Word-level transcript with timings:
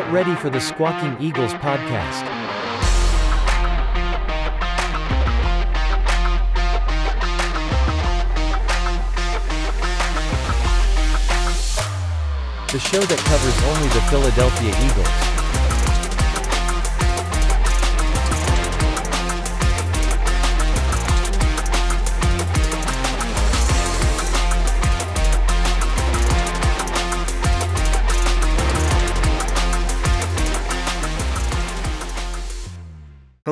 get 0.00 0.10
ready 0.12 0.34
for 0.36 0.48
the 0.48 0.60
Squawking 0.60 1.14
Eagles 1.20 1.52
podcast. 1.54 2.24
The 12.72 12.78
show 12.78 13.00
that 13.00 13.18
covers 13.26 13.62
only 13.64 13.88
the 13.88 14.00
Philadelphia 14.08 14.74
Eagles. 14.86 15.29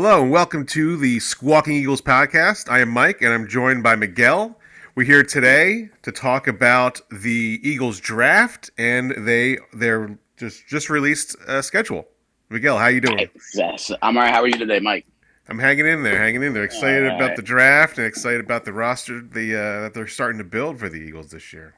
Hello 0.00 0.22
and 0.22 0.30
welcome 0.30 0.64
to 0.66 0.96
the 0.96 1.18
Squawking 1.18 1.74
Eagles 1.74 2.00
podcast. 2.00 2.70
I 2.70 2.78
am 2.78 2.88
Mike 2.88 3.20
and 3.20 3.32
I'm 3.32 3.48
joined 3.48 3.82
by 3.82 3.96
Miguel. 3.96 4.56
We're 4.94 5.02
here 5.02 5.24
today 5.24 5.90
to 6.02 6.12
talk 6.12 6.46
about 6.46 7.00
the 7.10 7.58
Eagles 7.64 7.98
draft 7.98 8.70
and 8.78 9.10
they 9.26 9.58
they're 9.72 10.16
just 10.36 10.68
just 10.68 10.88
released 10.88 11.34
a 11.48 11.64
schedule. 11.64 12.06
Miguel, 12.48 12.78
how 12.78 12.86
you 12.86 13.00
doing? 13.00 13.28
Yes, 13.54 13.90
I'm 14.00 14.16
all 14.16 14.22
right. 14.22 14.32
How 14.32 14.42
are 14.42 14.46
you 14.46 14.56
today, 14.56 14.78
Mike? 14.78 15.04
I'm 15.48 15.58
hanging 15.58 15.88
in 15.88 16.04
there, 16.04 16.16
hanging 16.16 16.44
in 16.44 16.54
there. 16.54 16.62
Excited 16.62 17.08
All 17.08 17.16
about 17.16 17.34
the 17.34 17.42
draft 17.42 17.98
and 17.98 18.06
excited 18.06 18.40
about 18.40 18.64
the 18.64 18.72
roster 18.72 19.20
the 19.20 19.52
uh, 19.52 19.80
that 19.80 19.94
they're 19.94 20.06
starting 20.06 20.38
to 20.38 20.44
build 20.44 20.78
for 20.78 20.88
the 20.88 20.98
Eagles 20.98 21.32
this 21.32 21.52
year. 21.52 21.74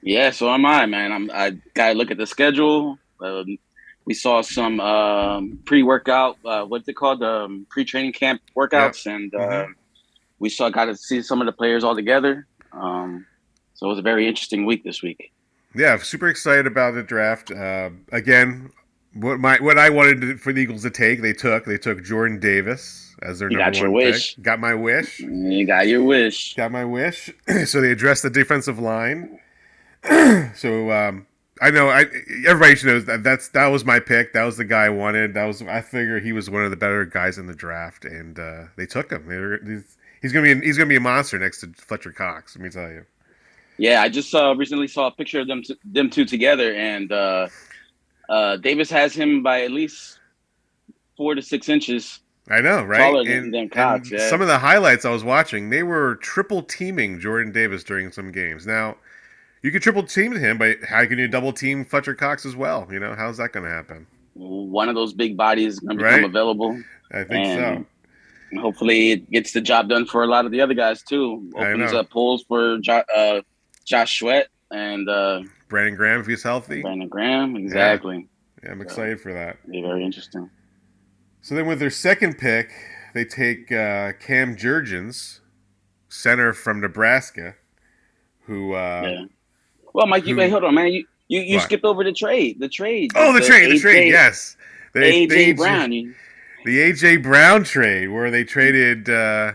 Yeah, 0.00 0.30
so 0.30 0.48
am 0.54 0.64
I, 0.64 0.86
man. 0.86 1.12
I'm 1.12 1.30
I 1.30 1.58
gotta 1.74 1.92
look 1.92 2.10
at 2.10 2.16
the 2.16 2.26
schedule. 2.26 2.98
Um, 3.20 3.58
we 4.08 4.14
saw 4.14 4.40
some 4.40 4.80
um, 4.80 5.58
pre-workout, 5.66 6.38
uh, 6.46 6.64
what's 6.64 6.88
it 6.88 6.94
called, 6.94 7.22
um, 7.22 7.66
pre-training 7.68 8.10
camp 8.14 8.40
workouts, 8.56 9.04
and 9.04 9.34
uh, 9.34 9.38
Mhm. 9.38 9.74
we 10.38 10.48
saw 10.48 10.70
got 10.70 10.86
to 10.86 10.96
see 10.96 11.20
some 11.20 11.42
of 11.42 11.46
the 11.46 11.52
players 11.52 11.84
all 11.84 11.94
together. 11.94 12.46
Um, 12.72 13.26
so 13.74 13.84
it 13.84 13.90
was 13.90 13.98
a 13.98 14.02
very 14.12 14.26
interesting 14.26 14.64
week 14.64 14.82
this 14.82 15.02
week. 15.02 15.30
Yeah, 15.74 15.98
super 15.98 16.26
excited 16.28 16.66
about 16.66 16.94
the 16.94 17.02
draft. 17.02 17.50
Uh, 17.50 17.90
again, 18.10 18.70
what 19.12 19.40
my 19.40 19.58
what 19.60 19.76
I 19.78 19.90
wanted 19.90 20.40
for 20.40 20.54
the 20.54 20.62
Eagles 20.62 20.84
to 20.84 20.90
take, 20.90 21.20
they 21.20 21.34
took. 21.34 21.66
They 21.66 21.76
took 21.76 22.02
Jordan 22.02 22.40
Davis 22.40 23.14
as 23.20 23.40
their 23.40 23.50
You 23.50 23.58
number 23.58 23.72
got 23.72 23.78
your 23.82 23.90
one 23.90 24.04
wish. 24.04 24.36
pick. 24.36 24.42
Got 24.42 24.58
my 24.58 24.72
wish. 24.74 25.20
You 25.20 25.66
got 25.66 25.86
your 25.86 26.02
wish. 26.02 26.54
Got 26.54 26.72
my 26.72 26.86
wish. 26.86 27.30
so 27.66 27.82
they 27.82 27.92
addressed 27.92 28.22
the 28.22 28.30
defensive 28.30 28.78
line. 28.78 29.38
so 30.54 30.90
um, 30.92 31.26
I 31.60 31.70
know 31.70 31.88
I 31.88 32.06
everybody 32.46 32.76
should 32.76 32.86
know 32.86 33.00
that 33.00 33.22
that's 33.22 33.48
that 33.48 33.66
was 33.66 33.84
my 33.84 34.00
pick. 34.00 34.32
That 34.32 34.44
was 34.44 34.56
the 34.56 34.64
guy 34.64 34.86
I 34.86 34.90
wanted. 34.90 35.34
That 35.34 35.44
was 35.44 35.62
I 35.62 35.80
figure 35.80 36.20
he 36.20 36.32
was 36.32 36.48
one 36.48 36.64
of 36.64 36.70
the 36.70 36.76
better 36.76 37.04
guys 37.04 37.38
in 37.38 37.46
the 37.46 37.54
draft, 37.54 38.04
and 38.04 38.38
uh, 38.38 38.64
they 38.76 38.86
took 38.86 39.10
him. 39.10 39.26
Were, 39.26 39.58
he's, 39.64 39.96
he's 40.22 40.32
gonna 40.32 40.54
be 40.54 40.64
he's 40.66 40.76
gonna 40.76 40.88
be 40.88 40.96
a 40.96 41.00
monster 41.00 41.38
next 41.38 41.60
to 41.60 41.68
Fletcher 41.76 42.12
Cox. 42.12 42.56
Let 42.56 42.62
me 42.64 42.70
tell 42.70 42.88
you. 42.90 43.04
Yeah, 43.76 44.02
I 44.02 44.08
just 44.08 44.34
uh, 44.34 44.54
recently 44.56 44.88
saw 44.88 45.06
a 45.06 45.10
picture 45.12 45.40
of 45.40 45.46
them 45.46 45.62
t- 45.62 45.76
them 45.84 46.10
two 46.10 46.24
together, 46.24 46.74
and 46.74 47.10
uh, 47.12 47.48
uh, 48.28 48.56
Davis 48.56 48.90
has 48.90 49.14
him 49.14 49.42
by 49.42 49.62
at 49.62 49.70
least 49.70 50.18
four 51.16 51.34
to 51.34 51.42
six 51.42 51.68
inches. 51.68 52.20
I 52.50 52.60
know, 52.60 52.82
right? 52.82 52.98
Taller 52.98 53.24
than- 53.24 53.50
than 53.50 53.68
Cox, 53.68 54.10
yeah. 54.10 54.28
Some 54.30 54.40
of 54.40 54.48
the 54.48 54.58
highlights 54.58 55.04
I 55.04 55.10
was 55.10 55.22
watching, 55.22 55.70
they 55.70 55.82
were 55.82 56.16
triple 56.16 56.62
teaming 56.62 57.20
Jordan 57.20 57.52
Davis 57.52 57.84
during 57.84 58.10
some 58.10 58.32
games. 58.32 58.66
Now, 58.66 58.96
you 59.62 59.70
could 59.70 59.82
triple 59.82 60.02
team 60.02 60.32
him, 60.32 60.58
but 60.58 60.78
how 60.88 61.04
can 61.06 61.18
you 61.18 61.28
double 61.28 61.52
team 61.52 61.84
Fletcher 61.84 62.14
Cox 62.14 62.46
as 62.46 62.54
well? 62.56 62.86
You 62.90 63.00
know, 63.00 63.14
how's 63.14 63.36
that 63.38 63.52
going 63.52 63.64
to 63.64 63.70
happen? 63.70 64.06
One 64.34 64.88
of 64.88 64.94
those 64.94 65.12
big 65.12 65.36
bodies 65.36 65.74
is 65.74 65.80
going 65.80 65.98
to 65.98 66.04
Right. 66.04 66.16
become 66.16 66.30
available. 66.30 66.80
I 67.12 67.24
think 67.24 67.46
And 67.46 67.86
so. 68.52 68.60
Hopefully, 68.60 69.10
it 69.12 69.30
gets 69.30 69.52
the 69.52 69.60
job 69.60 69.88
done 69.90 70.06
for 70.06 70.22
a 70.22 70.26
lot 70.26 70.46
of 70.46 70.52
the 70.52 70.60
other 70.60 70.72
guys 70.74 71.02
too. 71.02 71.50
Opens 71.54 71.92
up 71.92 72.08
pulls 72.08 72.44
for 72.44 72.78
jo- 72.78 73.02
uh, 73.14 73.42
Josh 73.84 74.18
Sweat 74.18 74.48
and 74.70 75.06
uh, 75.08 75.42
Brandon 75.68 75.94
Graham, 75.96 76.20
if 76.20 76.26
he's 76.26 76.42
healthy, 76.42 76.80
Brandon 76.80 77.08
Graham. 77.08 77.56
Exactly. 77.56 78.26
yeah, 78.62 78.70
I'm 78.70 78.80
excited 78.80 79.20
for 79.20 79.34
that. 79.34 79.58
Be 79.70 79.82
very 79.82 80.02
interesting. 80.02 80.48
So 81.42 81.54
then, 81.54 81.66
with 81.66 81.78
their 81.78 81.90
second 81.90 82.38
pick, 82.38 82.70
they 83.12 83.24
take 83.26 83.70
uh, 83.70 84.12
Cam 84.18 84.56
Jurgens, 84.56 85.40
center 86.08 86.52
from 86.54 86.80
Nebraska, 86.80 87.54
who. 88.46 88.72
Uh, 88.72 89.02
yeah. 89.04 89.24
Well, 89.94 90.06
Mike, 90.06 90.26
you 90.26 90.36
wait, 90.36 90.50
hold 90.50 90.64
on, 90.64 90.74
man. 90.74 90.88
You 90.88 91.06
you, 91.28 91.40
you 91.42 91.56
What? 91.56 91.64
skipped 91.64 91.84
over 91.84 92.02
the 92.04 92.12
trade. 92.12 92.58
The 92.58 92.68
trade. 92.68 93.10
Oh, 93.14 93.32
the 93.32 93.40
trade, 93.40 93.70
the 93.70 93.76
AJ 93.76 93.80
trade, 93.80 94.08
yes. 94.08 94.56
The 94.94 95.00
AJ 95.00 95.28
they- 95.28 95.52
Brown. 95.52 95.90
The 95.90 96.78
AJ 96.78 97.22
Brown 97.22 97.64
trade, 97.64 98.08
where 98.08 98.30
they 98.30 98.44
traded, 98.44 99.08
uh, 99.08 99.52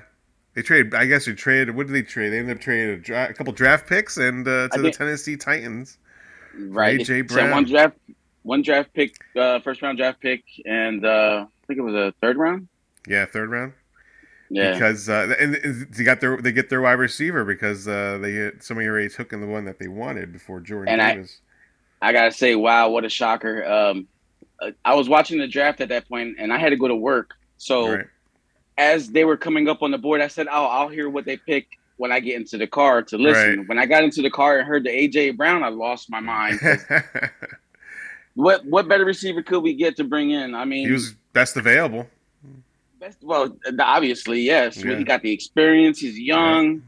they 0.53 0.61
traded. 0.61 0.93
I 0.95 1.05
guess 1.05 1.25
they 1.25 1.33
traded. 1.33 1.75
What 1.75 1.87
did 1.87 1.93
they 1.93 2.01
trade? 2.03 2.29
They 2.29 2.39
ended 2.39 2.57
up 2.57 2.61
trading 2.61 2.89
a, 2.93 2.97
dra- 2.97 3.29
a 3.29 3.33
couple 3.33 3.53
draft 3.53 3.87
picks 3.87 4.17
and 4.17 4.47
uh, 4.47 4.67
to 4.67 4.69
I 4.73 4.77
the 4.77 4.83
think- 4.83 4.97
Tennessee 4.97 5.35
Titans. 5.35 5.97
right? 6.55 6.99
AJ 6.99 7.27
Brown. 7.27 7.51
one 7.51 7.65
draft, 7.65 7.97
one 8.43 8.61
draft 8.61 8.93
pick, 8.93 9.15
uh, 9.35 9.59
first 9.61 9.81
round 9.81 9.97
draft 9.97 10.21
pick, 10.21 10.43
and 10.65 11.03
uh, 11.05 11.45
I 11.47 11.67
think 11.67 11.79
it 11.79 11.83
was 11.83 11.95
a 11.95 12.13
third 12.21 12.37
round. 12.37 12.67
Yeah, 13.07 13.25
third 13.25 13.49
round. 13.49 13.73
Yeah. 14.53 14.73
Because 14.73 15.09
uh, 15.09 15.33
and 15.39 15.55
they 15.91 16.03
got 16.03 16.21
their 16.21 16.37
they 16.37 16.51
get 16.51 16.69
their 16.69 16.81
wide 16.81 16.93
receiver 16.93 17.43
because 17.43 17.87
uh, 17.87 18.19
they 18.21 18.33
had, 18.33 18.61
somebody 18.63 18.87
already 18.87 19.09
took 19.09 19.33
in 19.33 19.41
the 19.41 19.47
one 19.47 19.65
that 19.65 19.79
they 19.79 19.87
wanted 19.87 20.31
before 20.31 20.59
Jordan 20.59 20.93
And 20.93 21.01
I- 21.01 21.15
Davis. 21.15 21.39
I 22.01 22.11
gotta 22.11 22.31
say, 22.31 22.55
wow, 22.55 22.89
what 22.89 23.05
a 23.05 23.09
shocker! 23.09 23.63
Um, 23.65 24.07
uh, 24.61 24.71
I 24.83 24.93
was 24.93 25.07
watching 25.09 25.39
the 25.39 25.47
draft 25.47 25.79
at 25.81 25.87
that 25.89 26.07
point, 26.09 26.35
and 26.37 26.51
I 26.51 26.57
had 26.57 26.69
to 26.71 26.75
go 26.75 26.87
to 26.89 26.95
work. 26.95 27.31
So 27.57 27.95
Right. 27.95 28.05
as 28.77 29.09
they 29.09 29.23
were 29.23 29.37
coming 29.37 29.69
up 29.69 29.81
on 29.81 29.89
the 29.91 29.97
board, 29.97 30.19
I 30.19 30.27
said, 30.27 30.47
"Oh, 30.51 30.65
I'll 30.65 30.89
hear 30.89 31.09
what 31.09 31.23
they 31.25 31.37
pick 31.37 31.65
when 31.95 32.11
I 32.11 32.19
get 32.19 32.35
into 32.35 32.57
the 32.57 32.67
car 32.67 33.03
to 33.03 33.17
listen." 33.17 33.59
Right. 33.59 33.67
When 33.69 33.79
I 33.79 33.85
got 33.85 34.03
into 34.03 34.21
the 34.21 34.29
car 34.29 34.59
and 34.59 34.67
heard 34.67 34.83
the 34.83 34.89
AJ 34.89 35.37
Brown, 35.37 35.63
I 35.63 35.69
lost 35.69 36.09
my 36.11 36.19
mind. 36.19 36.59
what 38.35 38.65
what 38.65 38.87
better 38.87 39.05
receiver 39.05 39.41
could 39.41 39.61
we 39.61 39.73
get 39.73 39.95
to 39.97 40.03
bring 40.03 40.31
in? 40.31 40.55
I 40.55 40.65
mean, 40.65 40.87
he 40.87 40.91
was 40.91 41.13
best 41.33 41.55
available. 41.57 42.07
Well, 43.21 43.57
obviously, 43.79 44.41
yes. 44.41 44.83
Yeah. 44.83 44.97
He 44.97 45.03
got 45.03 45.21
the 45.21 45.31
experience. 45.31 45.99
He's 45.99 46.17
young. 46.19 46.83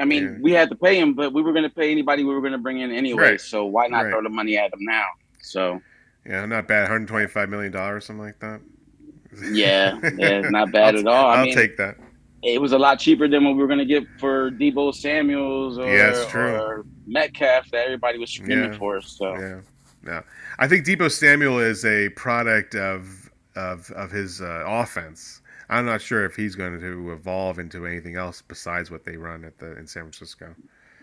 I 0.00 0.04
mean, 0.04 0.24
Yeah. 0.24 0.38
we 0.40 0.52
had 0.52 0.68
to 0.70 0.76
pay 0.76 0.98
him, 0.98 1.14
but 1.14 1.32
we 1.32 1.42
were 1.42 1.52
going 1.52 1.64
to 1.64 1.70
pay 1.74 1.90
anybody 1.92 2.24
we 2.24 2.34
were 2.34 2.40
going 2.40 2.52
to 2.52 2.58
bring 2.58 2.80
in 2.80 2.90
anyway. 2.90 3.22
Right. 3.22 3.40
So 3.40 3.66
why 3.66 3.86
not 3.88 4.04
Right. 4.04 4.10
throw 4.12 4.22
the 4.22 4.28
money 4.30 4.56
at 4.58 4.72
him 4.72 4.80
now? 4.80 5.04
So. 5.40 5.80
Yeah, 6.26 6.46
not 6.46 6.68
bad. 6.68 6.82
125 6.82 7.48
million 7.48 7.72
dollars, 7.72 8.06
something 8.06 8.24
like 8.24 8.38
that. 8.40 8.60
Yeah, 9.50 9.98
yeah, 10.18 10.28
it's 10.40 10.50
not 10.50 10.72
bad 10.72 10.94
at 10.94 11.06
all. 11.06 11.26
I 11.30 11.36
I'll 11.36 11.44
mean, 11.46 11.54
take 11.54 11.78
that. 11.78 11.96
it 12.42 12.60
was 12.60 12.72
a 12.72 12.78
lot 12.78 12.98
cheaper 12.98 13.26
than 13.28 13.44
what 13.44 13.54
we 13.56 13.62
were 13.62 13.66
going 13.66 13.78
to 13.78 13.86
get 13.86 14.04
for 14.18 14.50
Deebo 14.50 14.94
Samuels 14.94 15.78
or, 15.78 15.86
Yeah, 15.90 16.24
true. 16.28 16.54
or 16.54 16.84
Metcalf 17.06 17.70
that 17.70 17.86
everybody 17.86 18.18
was 18.18 18.30
screaming 18.30 18.72
Yeah. 18.72 18.78
for. 18.78 19.00
So 19.00 19.32
Yeah, 19.38 19.60
no. 20.02 20.22
I 20.58 20.68
think 20.68 20.84
Deebo 20.86 21.10
Samuel 21.10 21.58
is 21.60 21.84
a 21.84 22.10
product 22.10 22.74
of 22.74 23.30
of 23.56 23.90
of 23.92 24.10
his 24.10 24.40
uh, 24.42 24.64
offense. 24.66 25.40
I'm 25.72 25.86
not 25.86 26.00
sure 26.00 26.24
if 26.24 26.36
he's 26.36 26.54
going 26.54 26.78
to 26.80 27.12
evolve 27.12 27.58
into 27.58 27.86
anything 27.86 28.16
else 28.16 28.42
besides 28.42 28.90
what 28.90 29.04
they 29.04 29.16
run 29.16 29.44
at 29.44 29.58
the 29.58 29.76
in 29.78 29.86
San 29.86 30.02
Francisco. 30.02 30.54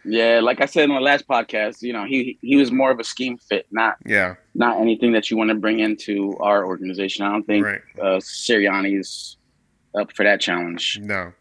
yeah, 0.05 0.39
like 0.41 0.61
I 0.61 0.65
said 0.65 0.85
in 0.85 0.95
the 0.95 1.01
last 1.01 1.27
podcast, 1.27 1.81
you 1.81 1.93
know, 1.93 2.05
he 2.05 2.37
he 2.41 2.55
was 2.55 2.71
more 2.71 2.91
of 2.91 2.99
a 2.99 3.03
scheme 3.03 3.37
fit, 3.37 3.67
not 3.71 3.97
Yeah, 4.05 4.35
not 4.55 4.79
anything 4.79 5.11
that 5.13 5.29
you 5.29 5.37
want 5.37 5.49
to 5.49 5.55
bring 5.55 5.79
into 5.79 6.37
our 6.39 6.65
organization. 6.65 7.25
I 7.25 7.31
don't 7.31 7.45
think 7.45 7.65
right. 7.65 7.81
uh, 7.99 8.19
Sirianni's 8.19 9.37
up 9.95 10.15
for 10.15 10.23
that 10.23 10.39
challenge. 10.39 10.99
No, 11.01 11.33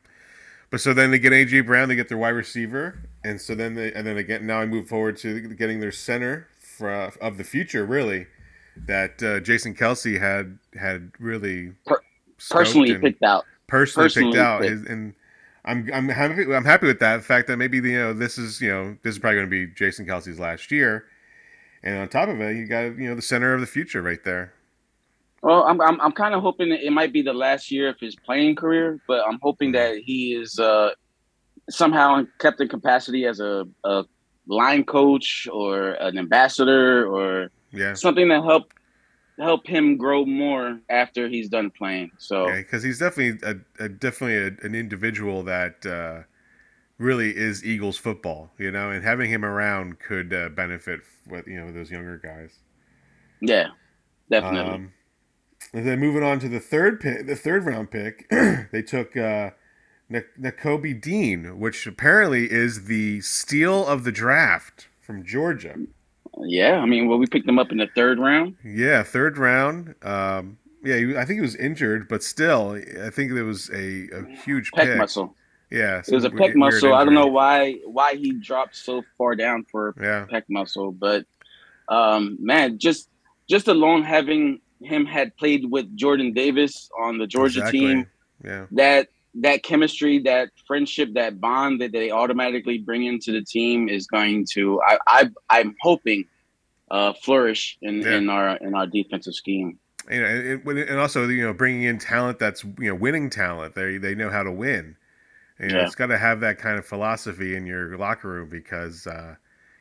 but 0.70 0.80
so 0.80 0.92
then 0.92 1.10
they 1.10 1.18
get 1.18 1.32
AJ 1.32 1.66
Brown, 1.66 1.88
they 1.88 1.96
get 1.96 2.08
their 2.08 2.18
wide 2.18 2.30
receiver, 2.30 2.98
and 3.24 3.40
so 3.40 3.54
then 3.54 3.74
they 3.74 3.92
and 3.92 4.06
then 4.06 4.16
again 4.16 4.46
now 4.46 4.60
I 4.60 4.66
move 4.66 4.88
forward 4.88 5.16
to 5.19 5.40
getting 5.40 5.81
their 5.81 5.92
center 5.92 6.48
for, 6.60 6.90
of 7.20 7.36
the 7.36 7.44
future, 7.44 7.84
really. 7.84 8.26
That 8.86 9.20
uh, 9.22 9.40
Jason 9.40 9.74
Kelce 9.74 10.20
had 10.20 10.58
had 10.78 11.10
really 11.19 11.72
Per- 11.84 12.00
Personally 12.50 12.94
picked 12.96 13.23
out. 13.23 13.44
personally, 13.67 14.06
personally 14.06 14.32
picked 14.32 14.40
out, 14.40 14.62
picked. 14.62 14.88
and 14.88 15.14
I'm 15.64 15.90
I'm 15.93 16.08
happy 16.08 16.55
I'm 16.55 16.64
happy 16.64 16.87
with 16.87 16.99
that. 17.00 17.19
The 17.19 17.23
fact 17.23 17.46
that 17.49 17.56
maybe 17.56 17.76
you 17.76 17.99
know 17.99 18.12
this 18.12 18.38
is 18.38 18.61
you 18.61 18.70
know 18.70 18.96
this 19.02 19.14
is 19.14 19.19
probably 19.19 19.37
going 19.37 19.46
to 19.46 19.50
be 19.50 19.73
Jason 19.75 20.06
Kelce's 20.06 20.38
last 20.38 20.70
year, 20.70 21.05
and 21.82 21.99
on 21.99 22.08
top 22.08 22.29
of 22.29 22.40
it, 22.40 22.56
you 22.56 22.67
got 22.67 22.96
you 22.99 23.08
know 23.08 23.14
the 23.14 23.23
center 23.23 23.55
of 23.55 23.61
the 23.61 23.67
future 23.67 24.00
right 24.02 24.23
there. 24.25 24.52
Well, 25.43 25.64
I'm 25.64 25.81
I'm, 25.81 26.00
I'm 26.00 26.12
kind 26.12 26.35
of 26.35 26.43
hoping 26.43 26.70
that 26.70 26.85
it 26.85 26.90
might 26.90 27.12
be 27.12 27.23
the 27.23 27.35
last 27.35 27.70
year 27.70 27.88
of 27.90 28.00
his 28.00 28.17
playing 28.17 28.56
career, 28.56 29.00
but 29.06 29.26
I'm 29.26 29.38
hoping 29.43 29.73
that 29.73 29.99
he 29.99 30.34
is 30.34 30.58
uh, 30.58 30.91
somehow 31.69 32.25
kept 32.38 32.61
in 32.61 32.69
capacity 32.69 33.26
as 33.26 33.41
a, 33.41 33.67
a 33.84 34.05
line 34.46 34.84
coach 34.84 35.46
or 35.52 35.91
an 35.93 36.19
ambassador 36.19 37.06
or 37.06 37.50
Yeah, 37.73 37.94
something 37.94 38.29
to 38.29 38.43
help 38.43 38.73
help 39.38 39.67
him 39.67 39.96
grow 39.96 40.25
more 40.25 40.81
after 40.88 41.29
he's 41.29 41.49
done 41.49 41.70
playing. 41.70 42.11
So 42.19 42.46
because 42.52 42.82
he's 42.82 42.99
definitely 42.99 43.38
a, 43.49 43.85
a 43.85 43.88
definitely 43.88 44.37
a, 44.37 44.67
an 44.67 44.75
individual 44.75 45.43
that 45.44 45.87
uh, 45.87 46.25
really 46.99 47.37
is 47.37 47.64
Eagles 47.64 47.96
football, 47.96 48.50
you 48.58 48.70
know, 48.70 48.90
and 48.90 49.05
having 49.05 49.31
him 49.31 49.44
around 49.44 50.00
could 50.00 50.32
uh, 50.32 50.49
benefit 50.50 51.00
with 51.29 51.46
you 51.46 51.61
know 51.61 51.73
those 51.73 51.90
younger 51.90 52.19
guys. 52.19 52.58
yeah, 53.40 53.69
definitely. 54.31 54.75
Um, 54.75 54.93
and 55.73 55.87
then 55.87 55.99
moving 55.99 56.23
on 56.23 56.38
to 56.41 56.49
the 56.49 56.61
third 56.61 57.00
pick, 57.00 57.26
the 57.26 57.37
third 57.37 57.64
round 57.64 57.91
pick, 57.91 58.29
they 58.31 58.82
took 58.82 59.17
uh, 59.17 59.50
Dean, 61.00 61.58
which 61.58 61.87
apparently 61.87 62.50
is 62.50 62.84
the 62.84 63.20
steal 63.20 63.87
of 63.87 64.05
the 64.05 64.12
draft 64.12 64.88
from 65.00 65.25
Georgia. 65.25 65.76
Yeah, 66.46 66.79
I 66.79 66.87
mean, 66.87 67.08
well, 67.08 67.19
we 67.19 67.26
picked 67.26 67.49
him 67.49 67.58
up 67.58 67.70
in 67.73 67.79
the 67.79 67.88
third 67.94 68.19
round. 68.19 68.56
Yeah, 68.64 69.02
third 69.02 69.38
round. 69.38 69.94
Um, 70.02 70.58
yeah, 70.82 70.96
I 71.19 71.25
think 71.25 71.37
he 71.37 71.40
was 71.40 71.56
injured, 71.56 72.08
but 72.08 72.23
still, 72.23 72.73
I 73.02 73.11
think 73.11 73.32
it 73.32 73.43
was 73.43 73.70
a, 73.70 74.08
a 74.12 74.25
huge 74.44 74.73
Pec 74.73 74.85
pick. 74.85 74.96
muscle. 74.96 75.35
Yeah, 75.70 76.02
It 76.06 76.14
was 76.14 76.25
a 76.25 76.31
pec 76.31 76.55
muscle. 76.55 76.94
I 76.94 77.05
don't 77.05 77.14
know 77.14 77.26
why 77.26 77.75
why 77.85 78.14
he 78.14 78.32
dropped 78.32 78.76
so 78.76 79.02
far 79.19 79.35
down 79.37 79.64
for 79.70 79.88
a 79.90 79.94
Yeah, 80.02 80.26
pec 80.32 80.44
muscle, 80.49 80.93
but 80.93 81.26
um, 81.88 82.38
man, 82.41 82.79
just 82.79 83.08
just 83.49 83.69
alone 83.69 84.02
having 84.02 84.61
him 84.81 85.05
had 85.06 85.37
played 85.37 85.64
with 85.70 85.94
Jordan 85.96 86.32
Davis 86.32 86.88
on 86.99 87.19
the 87.19 87.26
Georgia 87.26 87.61
exactly. 87.61 87.81
team, 87.81 88.06
Yeah, 88.44 88.67
that 88.73 89.08
that 89.34 89.62
chemistry, 89.62 90.19
that 90.20 90.50
friendship, 90.66 91.10
that 91.14 91.40
bond 91.40 91.80
that 91.80 91.92
they 91.92 92.10
automatically 92.10 92.78
bring 92.78 93.04
into 93.04 93.32
the 93.32 93.42
team 93.42 93.88
is 93.88 94.06
going 94.06 94.46
to 94.52 94.80
I, 94.82 94.98
I 95.06 95.30
I'm 95.50 95.75
hoping 95.80 96.25
uh, 96.90 97.12
flourish 97.22 97.76
in, 97.82 98.00
Yeah. 98.02 98.16
in 98.16 98.30
our 98.30 98.56
in 98.56 98.75
our 98.75 98.86
defensive 98.86 99.34
scheme. 99.34 99.78
you 100.10 100.20
know, 100.20 100.60
it- 100.66 100.88
and 100.88 100.98
also 100.98 101.28
you 101.28 101.42
know 101.42 101.52
bringing 101.52 101.82
in 101.82 101.98
talent 101.98 102.38
that's 102.38 102.64
you 102.64 102.88
know 102.88 102.94
winning 102.94 103.28
talent. 103.30 103.75
They 103.75 103.98
they 103.98 104.14
know 104.14 104.30
how 104.30 104.42
to 104.42 104.50
win. 104.52 104.96
You 105.60 105.69
know, 105.69 105.78
Yeah. 105.78 105.86
it's 105.86 105.94
got 105.94 106.06
to 106.06 106.19
have 106.19 106.40
that 106.40 106.58
kind 106.58 106.78
of 106.78 106.86
philosophy 106.86 107.54
in 107.56 107.66
your 107.66 107.96
locker 107.98 108.28
room 108.28 108.48
because 108.48 109.06
uh, 109.06 109.34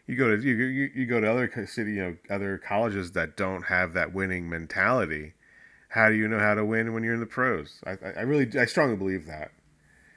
you 0.08 0.16
go 0.16 0.36
to 0.36 0.42
you, 0.42 0.56
you, 0.56 0.90
you 0.94 1.06
go 1.06 1.22
to 1.22 1.30
other 1.32 1.50
city 1.68 1.94
you 1.94 2.02
know 2.04 2.18
other 2.30 2.58
colleges 2.58 3.12
that 3.14 3.38
don't 3.38 3.64
have 3.64 3.94
that 3.94 4.14
winning 4.14 4.50
mentality. 4.50 5.34
How 5.90 6.08
do 6.10 6.16
you 6.16 6.28
know 6.30 6.40
how 6.40 6.56
to 6.56 6.64
win 6.66 6.94
when 6.94 7.04
you're 7.04 7.14
in 7.14 7.20
the 7.20 7.26
pros? 7.26 7.82
I, 7.86 7.98
I 8.18 8.22
really 8.22 8.58
I 8.60 8.66
strongly 8.66 8.96
believe 8.98 9.26
that. 9.26 9.52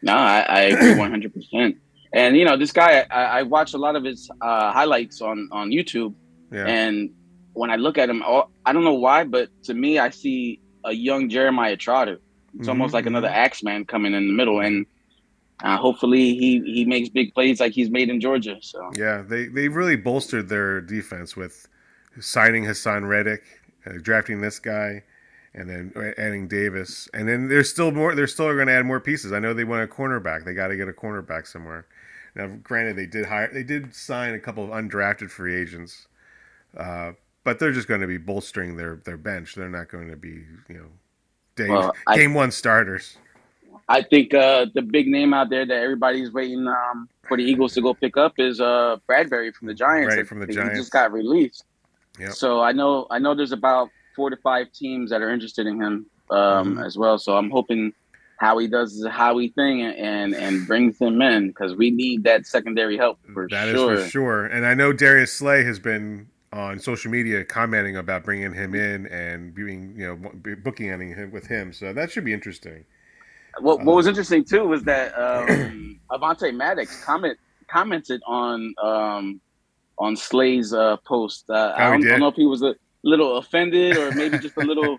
No, 0.03 0.15
I, 0.15 0.41
I 0.41 0.61
agree 0.63 0.91
one 0.93 1.11
hundred 1.11 1.35
percent. 1.35 1.77
And 2.13 2.37
you 2.37 2.45
know, 2.45 2.57
this 2.57 2.73
guy, 2.73 3.05
I, 3.11 3.23
I 3.41 3.43
watched 3.43 3.75
a 3.75 3.79
lot 3.79 3.97
of 3.97 4.05
his 4.05 4.29
uh, 4.41 4.73
highlights 4.73 5.21
on 5.21 5.49
on 5.53 5.71
YouTube, 5.71 6.15
Yeah, 6.51 6.77
and 6.77 7.11
when 7.53 7.71
I 7.71 7.77
look 7.77 7.99
at 7.99 8.09
him, 8.09 8.23
all- 8.23 8.51
I 8.65 8.73
don't 8.73 8.85
know 8.85 8.95
why, 8.95 9.25
but 9.25 9.51
to 9.65 9.75
me, 9.75 9.99
I 9.99 10.11
see 10.11 10.61
a 10.85 10.93
young 10.93 11.29
Jeremiah 11.29 11.77
Trotter. 11.77 12.19
It's 12.55 12.69
almost 12.69 12.93
Mhm, 12.93 12.95
like 12.95 13.07
another 13.07 13.29
mhm. 13.29 13.29
Axeman 13.29 13.85
coming 13.87 14.15
in 14.15 14.27
the 14.27 14.33
middle, 14.33 14.61
and 14.61 14.87
uh, 15.65 15.79
hopefully 15.79 16.37
he 16.37 16.61
he 16.65 16.87
makes 16.87 17.11
big 17.11 17.35
plays 17.35 17.61
like 17.61 17.73
he's 17.73 17.91
made 17.91 18.11
in 18.11 18.21
Georgia. 18.21 18.57
So 18.63 18.97
Yeah, 18.97 19.23
they 19.23 19.47
they 19.47 19.69
really 19.69 19.97
bolstered 19.97 20.49
their 20.49 20.81
defense 20.81 21.37
with 21.37 21.69
signing 22.21 22.65
Haason 22.65 23.09
Reddick, 23.09 23.43
uh, 23.87 23.93
drafting 24.03 24.41
this 24.41 24.59
guy, 24.59 25.05
and 25.55 25.69
then 25.69 26.15
adding 26.17 26.49
Davis. 26.49 27.09
And 27.13 27.29
then 27.29 27.49
there's 27.49 27.71
still 27.71 27.91
more. 27.91 28.15
They're 28.15 28.27
still 28.27 28.53
going 28.55 28.69
to 28.69 28.73
add 28.73 28.87
more 28.87 29.01
pieces. 29.01 29.33
I 29.33 29.39
know 29.39 29.53
they 29.53 29.65
want 29.65 29.83
a 29.83 29.93
cornerback. 29.93 30.45
They 30.45 30.55
got 30.55 30.69
to 30.69 30.77
get 30.77 30.89
a 30.89 30.93
cornerback 30.93 31.47
somewhere. 31.47 31.87
Now, 32.35 32.47
granted, 32.63 32.97
they 32.97 33.07
did 33.07 33.27
hire. 33.27 33.51
They 33.53 33.65
did 33.65 33.95
sign 33.95 34.35
a 34.35 34.39
couple 34.39 34.65
of 34.65 34.71
undrafted 34.71 35.31
free 35.31 35.61
agents, 35.61 36.07
uh, 36.77 37.13
but 37.43 37.59
they're 37.59 37.73
just 37.73 37.89
going 37.89 38.01
to 38.03 38.07
be 38.07 38.19
bolstering 38.19 38.77
their 38.77 38.97
their 39.05 39.17
bench. 39.17 39.55
They're 39.55 39.69
not 39.69 39.89
going 39.89 40.09
to 40.11 40.17
be 40.17 40.45
you 40.69 40.75
know. 40.77 40.87
Day, 41.57 41.69
Well, 41.69 41.93
I- 42.07 42.17
game 42.17 42.35
one 42.35 42.53
starters. 42.53 43.19
I 43.89 44.03
think 44.03 44.33
uh, 44.33 44.67
the 44.73 44.83
big 44.83 45.09
name 45.09 45.35
out 45.35 45.51
there 45.51 45.67
that 45.67 45.83
everybody's 45.83 46.31
waiting 46.31 46.69
um, 46.69 47.09
for 47.27 47.37
the 47.37 47.43
Eagles 47.43 47.75
to 47.75 47.81
go 47.81 47.93
pick 47.93 48.17
up 48.17 48.35
is 48.39 48.61
uh, 48.61 48.99
Bradberry 49.09 49.53
from 49.53 49.67
the 49.67 49.75
Giants. 49.75 50.15
Right, 50.15 50.25
from 50.25 50.39
the 50.39 50.47
Giants. 50.47 50.75
He 50.75 50.81
just 50.81 50.93
got 50.93 51.13
released. 51.13 51.65
Yep. 52.21 52.31
So 52.33 52.61
I 52.61 52.71
know 52.71 53.09
I 53.11 53.19
know 53.19 53.35
there's 53.35 53.51
about 53.51 53.89
four 54.17 54.31
to 54.31 54.37
five 54.37 54.73
teams 54.73 55.11
that 55.11 55.23
are 55.23 55.31
interested 55.31 55.67
in 55.67 55.81
him 55.81 56.07
um, 56.31 56.77
Mhm. 56.77 56.87
as 56.87 56.97
well. 56.97 57.19
So 57.19 57.37
I'm 57.37 57.51
hoping 57.51 57.93
Howie 58.39 58.69
does 58.69 58.99
the 59.01 59.11
Howie 59.11 59.49
thing 59.49 59.83
and 59.83 60.35
and 60.35 60.67
brings 60.67 60.99
him 61.01 61.21
in 61.21 61.49
because 61.49 61.75
we 61.75 61.91
need 61.91 62.25
that 62.25 62.47
secondary 62.47 62.97
help 62.97 63.19
for 63.35 63.49
That 63.51 63.69
is 63.69 63.75
sure. 63.75 63.97
for 63.97 64.09
sure. 64.09 64.47
And 64.47 64.65
I 64.67 64.75
know 64.75 64.93
Darius 64.93 65.33
Slay 65.33 65.63
has 65.65 65.79
been 65.79 66.27
on 66.53 66.79
social 66.79 67.11
media 67.11 67.45
commenting 67.45 67.97
about 67.97 68.25
bringing 68.25 68.53
him 68.55 68.75
in 68.75 69.07
and 69.09 69.55
being, 69.55 69.95
you 69.97 70.07
know, 70.07 70.55
booking 70.65 70.89
him 70.89 71.31
with 71.31 71.47
him. 71.47 71.73
So 71.73 71.93
that 71.93 72.11
should 72.11 72.25
be 72.25 72.33
interesting. 72.33 72.85
What 73.61 73.85
what 73.85 73.97
was 73.97 74.07
Uh, 74.07 74.11
interesting 74.11 74.45
too 74.45 74.65
was 74.67 74.85
that 74.85 75.13
um, 75.19 76.01
Avonte 76.11 76.55
Maddox 76.55 77.05
comment 77.05 77.37
commented 77.69 78.21
on 78.27 78.73
um, 78.83 79.41
on 79.99 80.17
Slay's 80.17 80.73
uh, 80.73 80.97
post. 81.07 81.51
Uh, 81.51 81.75
Oh, 81.77 81.83
I, 81.83 81.91
don't, 81.91 82.07
I 82.07 82.11
don't 82.11 82.21
know 82.21 82.29
if 82.29 82.35
he 82.37 82.47
was 82.47 82.63
a 82.63 82.75
little 83.03 83.39
offended 83.39 83.97
or 83.97 84.13
maybe 84.13 84.39
just 84.39 84.57
a 84.57 84.61
little 84.61 84.99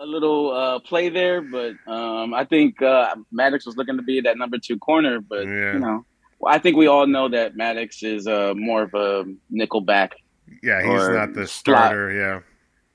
a 0.00 0.06
little 0.06 0.52
uh, 0.52 0.78
play 0.78 1.08
there, 1.08 1.40
but 1.42 1.74
um, 1.88 2.32
I 2.32 2.44
think 2.44 2.80
uh, 2.80 3.16
Maddox 3.32 3.66
was 3.66 3.76
looking 3.76 3.96
to 3.96 4.02
be 4.02 4.20
that 4.20 4.38
number 4.38 4.56
two 4.58 4.78
corner. 4.78 5.20
But 5.20 5.44
Yeah. 5.46 5.72
you 5.72 5.78
know, 5.80 6.06
well, 6.38 6.54
I 6.54 6.58
think 6.60 6.76
we 6.76 6.86
all 6.86 7.06
know 7.06 7.28
that 7.28 7.56
Maddox 7.56 8.02
is 8.04 8.28
uh, 8.28 8.54
more 8.56 8.82
of 8.82 8.94
a 8.94 9.24
nickel 9.50 9.80
back. 9.80 10.12
Yeah, 10.62 10.80
he's 10.82 11.08
not 11.08 11.34
the 11.34 11.46
slot. 11.48 11.48
starter. 11.48 12.12
Yeah, 12.12 12.40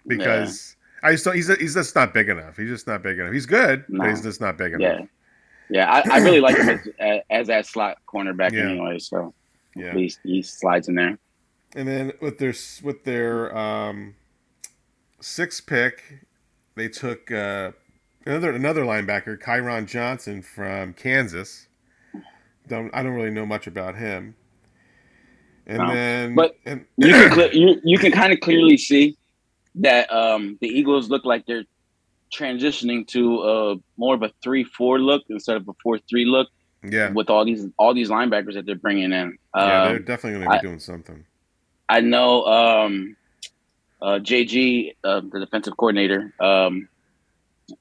because 0.07 0.75
I 1.03 1.11
just 1.11 1.25
don't, 1.25 1.35
he's 1.35 1.53
he's 1.57 1.73
just 1.73 1.93
not 1.95 2.13
big 2.13 2.29
enough. 2.29 2.55
He's 2.57 2.69
just 2.69 2.87
not 2.87 3.03
big 3.03 3.19
enough. 3.19 3.33
He's 3.33 3.45
good, 3.45 3.83
No. 3.89 3.99
but 3.99 4.09
he's 4.09 4.21
just 4.21 4.39
not 4.41 4.57
big 4.57 4.79
Yeah, 4.79 4.93
enough. 4.95 5.07
yeah, 5.69 5.91
I, 5.91 6.03
I 6.09 6.17
really 6.19 6.39
like 6.39 6.55
him 6.57 6.69
as, 6.69 6.87
as, 6.99 7.19
as 7.29 7.47
that 7.47 7.65
slot 7.67 7.97
cornerback 8.07 8.53
Yeah. 8.53 8.69
anyway. 8.69 8.97
So 8.99 9.33
Yeah. 9.75 9.87
at 9.87 9.95
least 9.97 10.19
he 10.23 10.41
slides 10.41 10.87
in 10.87 10.95
there. 10.95 11.17
And 11.75 11.87
then 11.87 12.13
with 12.21 12.37
their 12.37 12.53
with 12.83 13.03
their 13.03 13.55
um, 13.57 14.15
sixth 15.21 15.65
pick, 15.65 16.25
they 16.75 16.87
took 16.87 17.31
uh, 17.31 17.71
another 18.25 18.51
another 18.51 18.83
linebacker, 18.83 19.39
Kyron 19.41 19.87
Johnson 19.87 20.41
from 20.41 20.93
Kansas. 20.93 21.67
Don't 22.67 22.93
I 22.93 23.01
don't 23.03 23.13
really 23.13 23.31
know 23.31 23.45
much 23.45 23.65
about 23.67 23.95
him. 23.95 24.35
And 25.65 25.77
No. 25.79 25.93
then, 25.93 26.35
But 26.35 26.55
and, 26.65 26.85
you 26.97 27.07
can 27.13 27.29
cle 27.31 27.49
you, 27.53 27.81
you 27.83 27.97
can 27.97 28.11
kind 28.11 28.33
of 28.33 28.39
clearly 28.41 28.77
see 28.77 29.17
that 29.75 30.11
um, 30.13 30.57
the 30.61 30.67
Eagles 30.67 31.09
look 31.09 31.25
like 31.25 31.45
they're 31.47 31.63
transitioning 32.33 33.07
to 33.07 33.39
uh, 33.39 33.75
more 33.97 34.13
of 34.13 34.21
a 34.23 34.31
three 34.43 34.63
four 34.63 34.99
look 34.99 35.23
instead 35.29 35.55
of 35.57 35.67
a 35.67 35.73
four 35.81 35.97
three 36.09 36.25
look 36.25 36.49
yeah, 36.83 37.11
with 37.11 37.29
all 37.29 37.45
these 37.45 37.65
all 37.77 37.93
these 37.93 38.09
linebackers 38.09 38.53
that 38.55 38.65
they're 38.65 38.75
bringing 38.75 39.11
in. 39.13 39.37
yeah, 39.55 39.83
Um, 39.83 39.87
they're 39.89 39.99
definitely 39.99 40.39
going 40.39 40.51
to 40.51 40.51
be 40.51 40.57
I- 40.57 40.61
doing 40.61 40.79
something. 40.79 41.25
I 41.89 42.01
know 42.01 42.43
um, 42.45 43.15
uh, 44.01 44.19
JG, 44.19 44.93
uh, 45.03 45.21
the 45.31 45.39
defensive 45.39 45.75
coordinator, 45.77 46.33
um, 46.39 46.87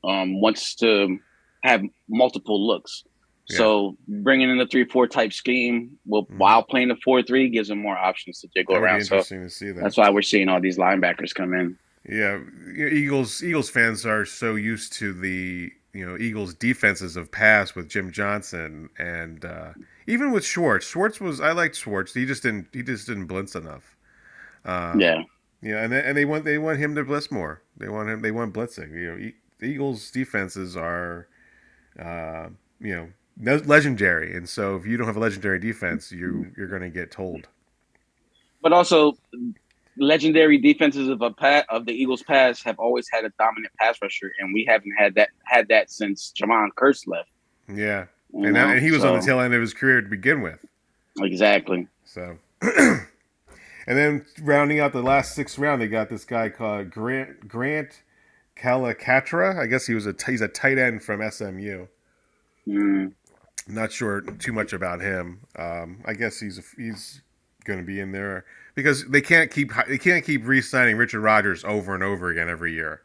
um, 0.04 0.40
wants 0.40 0.74
to 0.76 1.18
have 1.62 1.82
multiple 2.08 2.64
looks. 2.66 3.04
Yeah. 3.48 3.56
So 3.58 3.96
bringing 4.08 4.50
in 4.50 4.58
the 4.58 4.66
three 4.66 4.84
four 4.84 5.06
type 5.08 5.32
scheme, 5.32 5.98
will, 6.06 6.26
Mhm. 6.26 6.38
while 6.38 6.62
playing 6.62 6.88
the 6.88 6.96
four 7.04 7.22
three, 7.22 7.48
gives 7.48 7.68
them 7.68 7.78
more 7.78 7.96
options 7.98 8.40
to 8.40 8.48
jiggle 8.54 8.74
That 8.74 8.80
would 8.80 8.86
be 8.86 8.90
around. 8.92 9.04
So 9.04 9.14
interesting 9.16 9.42
to 9.42 9.50
see 9.50 9.70
that. 9.72 9.82
that's 9.82 9.96
why 9.96 10.10
we're 10.10 10.22
seeing 10.22 10.48
all 10.48 10.60
these 10.60 10.78
linebackers 10.78 11.34
come 11.34 11.52
in. 11.54 11.76
Yeah, 12.08 12.40
Eagles 12.76 13.42
Eagles 13.42 13.70
fans 13.70 14.04
are 14.06 14.24
so 14.24 14.54
used 14.56 14.92
to 14.94 15.12
the 15.12 15.72
you 15.92 16.06
know 16.06 16.16
Eagles 16.16 16.54
defenses 16.54 17.16
of 17.16 17.30
past 17.30 17.76
with 17.76 17.88
Jim 17.88 18.10
Johnson 18.10 18.88
and 18.98 19.44
uh, 19.44 19.72
even 20.06 20.32
with 20.32 20.44
Schwartz. 20.44 20.86
Schwartz 20.86 21.20
was 21.20 21.40
I 21.40 21.52
liked 21.52 21.76
Schwartz. 21.76 22.14
He 22.14 22.24
just 22.24 22.42
didn't 22.42 22.68
he 22.72 22.82
just 22.82 23.06
didn't 23.06 23.26
blitz 23.26 23.54
enough. 23.54 23.96
Uh, 24.64 24.94
yeah. 24.96 25.22
yeah, 25.60 25.82
and 25.82 25.92
they, 25.92 26.02
and 26.02 26.16
they 26.16 26.24
want 26.24 26.44
they 26.44 26.58
want 26.58 26.78
him 26.78 26.94
to 26.94 27.04
blitz 27.04 27.30
more. 27.30 27.62
They 27.76 27.88
want 27.88 28.08
him 28.08 28.22
they 28.22 28.30
want 28.30 28.54
blitzing. 28.54 28.92
You 28.92 29.12
know, 29.12 29.18
e- 29.18 29.34
the 29.58 29.66
Eagles 29.66 30.10
defenses 30.10 30.76
are 30.76 31.28
uh, 31.98 32.48
you 32.80 32.94
know 32.94 33.08
no- 33.36 33.62
legendary, 33.66 34.34
and 34.34 34.48
so 34.48 34.76
if 34.76 34.86
you 34.86 34.96
don't 34.96 35.06
have 35.06 35.16
a 35.16 35.20
legendary 35.20 35.58
defense, 35.58 36.10
you 36.10 36.52
you're 36.56 36.68
going 36.68 36.82
to 36.82 36.90
get 36.90 37.10
told. 37.10 37.48
But 38.62 38.72
also, 38.72 39.18
legendary 39.96 40.58
defenses 40.58 41.08
of 41.08 41.22
a 41.22 41.30
pa- 41.30 41.64
of 41.68 41.86
the 41.86 41.92
Eagles' 41.92 42.22
past 42.22 42.64
have 42.64 42.78
always 42.78 43.06
had 43.12 43.24
a 43.24 43.30
dominant 43.38 43.72
pass 43.78 43.98
rusher, 44.02 44.32
and 44.38 44.52
we 44.52 44.64
haven't 44.66 44.92
had 44.96 45.14
that 45.16 45.30
had 45.44 45.68
that 45.68 45.90
since 45.90 46.32
Jevon 46.36 46.68
Kearse 46.76 47.06
left. 47.06 47.30
Yeah, 47.68 48.06
you 48.32 48.46
and, 48.46 48.56
that, 48.56 48.76
and 48.76 48.82
he 48.82 48.90
was 48.90 49.04
on 49.04 49.18
the 49.18 49.24
tail 49.24 49.40
end 49.40 49.54
of 49.54 49.60
his 49.60 49.74
career 49.74 50.00
to 50.00 50.08
begin 50.08 50.42
with. 50.42 50.58
Exactly. 51.20 51.86
So, 52.04 52.38
and 52.62 53.06
then 53.86 54.24
rounding 54.40 54.80
out 54.80 54.92
the 54.92 55.02
last 55.02 55.34
six 55.34 55.58
round, 55.58 55.82
they 55.82 55.88
got 55.88 56.08
this 56.08 56.24
guy 56.24 56.48
called 56.48 56.90
Grant 56.90 57.48
Grant 57.48 58.02
Calcaterra. 58.56 59.58
I 59.58 59.66
guess 59.66 59.86
he 59.86 59.94
was 59.94 60.06
a 60.06 60.12
t- 60.12 60.32
he's 60.32 60.40
a 60.40 60.48
tight 60.48 60.78
end 60.78 61.02
from 61.02 61.28
SMU. 61.28 61.86
Mm. 62.66 63.12
Not 63.68 63.92
sure 63.92 64.20
too 64.20 64.52
much 64.52 64.72
about 64.72 65.00
him. 65.00 65.40
Um, 65.56 66.02
I 66.04 66.14
guess 66.14 66.40
he's 66.40 66.60
he's 66.76 67.22
going 67.64 67.78
to 67.78 67.84
be 67.84 68.00
in 68.00 68.12
there 68.12 68.44
because 68.74 69.06
they 69.08 69.20
can't 69.20 69.50
keep 69.50 69.72
they 69.88 69.98
can't 69.98 70.24
keep 70.24 70.46
re-signing 70.46 70.96
Richard 70.96 71.20
Rodgers 71.20 71.64
over 71.64 71.94
and 71.94 72.02
over 72.02 72.30
again 72.30 72.48
every 72.48 72.72
year. 72.72 73.02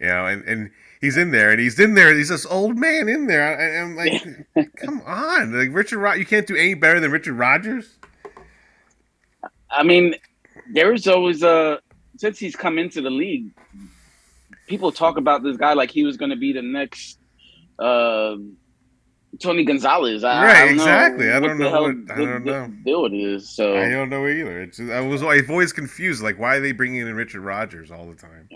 You 0.00 0.08
know, 0.08 0.26
and, 0.26 0.44
and 0.44 0.70
he's 1.00 1.16
in 1.16 1.30
there, 1.30 1.50
and 1.50 1.60
he's 1.60 1.78
in 1.78 1.94
there. 1.94 2.12
He's 2.14 2.28
this 2.28 2.46
old 2.46 2.76
man 2.76 3.08
in 3.08 3.26
there, 3.26 3.58
and 3.58 4.00
I'm 4.00 4.44
like, 4.54 4.76
come 4.76 5.00
on, 5.06 5.56
like 5.56 5.74
Richard 5.74 5.98
Rod, 5.98 6.18
you 6.18 6.26
can't 6.26 6.46
do 6.46 6.56
any 6.56 6.74
better 6.74 6.98
than 6.98 7.10
Richard 7.10 7.34
Rodgers. 7.34 7.98
I 9.70 9.84
mean, 9.84 10.16
there 10.72 10.92
is 10.92 11.06
always 11.06 11.42
a 11.42 11.80
since 12.16 12.38
he's 12.38 12.56
come 12.56 12.78
into 12.78 13.00
the 13.00 13.10
league, 13.10 13.50
people 14.66 14.92
talk 14.92 15.16
about 15.16 15.42
this 15.42 15.56
guy 15.56 15.72
like 15.72 15.90
he 15.90 16.04
was 16.04 16.16
going 16.16 16.30
to 16.30 16.36
be 16.36 16.52
the 16.52 16.62
next 16.62 17.18
uh, 17.78 18.36
Tony 19.40 19.64
Gonzalez. 19.64 20.24
I, 20.24 20.44
Right, 20.44 20.56
I 20.56 20.72
exactly. 20.72 21.30
I 21.30 21.40
don't 21.40 21.58
know 21.58 21.70
hell 21.70 21.82
what- 21.84 22.10
I 22.10 22.16
don't 22.16 22.44
the 22.44 22.50
know. 22.50 22.66
Deal 22.84 23.06
it 23.06 23.14
is 23.14 23.48
so. 23.48 23.76
I 23.78 23.88
don't 23.88 24.10
know 24.10 24.26
either. 24.28 24.60
It's 24.60 24.76
just, 24.76 24.90
I 24.92 25.00
was 25.00 25.22
I've 25.22 25.50
always 25.50 25.72
confused. 25.72 26.22
Like, 26.22 26.38
why 26.38 26.56
are 26.56 26.60
they 26.60 26.72
bringing 26.72 27.00
in 27.06 27.14
Richard 27.14 27.40
Rodgers 27.40 27.90
all 27.90 28.06
the 28.06 28.14
time? 28.14 28.48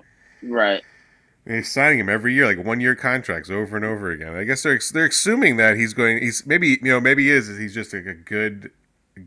Right. 0.42 0.82
They're 1.46 1.62
signing 1.62 2.00
him 2.00 2.08
every 2.08 2.34
year, 2.34 2.44
like 2.44 2.64
one 2.64 2.80
year 2.80 2.94
contracts 2.96 3.50
over 3.50 3.76
and 3.76 3.84
over 3.84 4.10
again. 4.10 4.34
I 4.34 4.44
guess 4.44 4.62
they're 4.64 4.80
they're 4.92 5.06
assuming 5.06 5.56
that 5.58 5.76
he's 5.76 5.94
going. 5.94 6.18
He's 6.22 6.44
maybe 6.46 6.68
you 6.82 6.90
know 6.90 7.00
maybe 7.00 7.24
he 7.24 7.30
is. 7.30 7.46
He's 7.56 7.72
just 7.72 7.94
like 7.94 8.04
a 8.06 8.14
good 8.14 8.70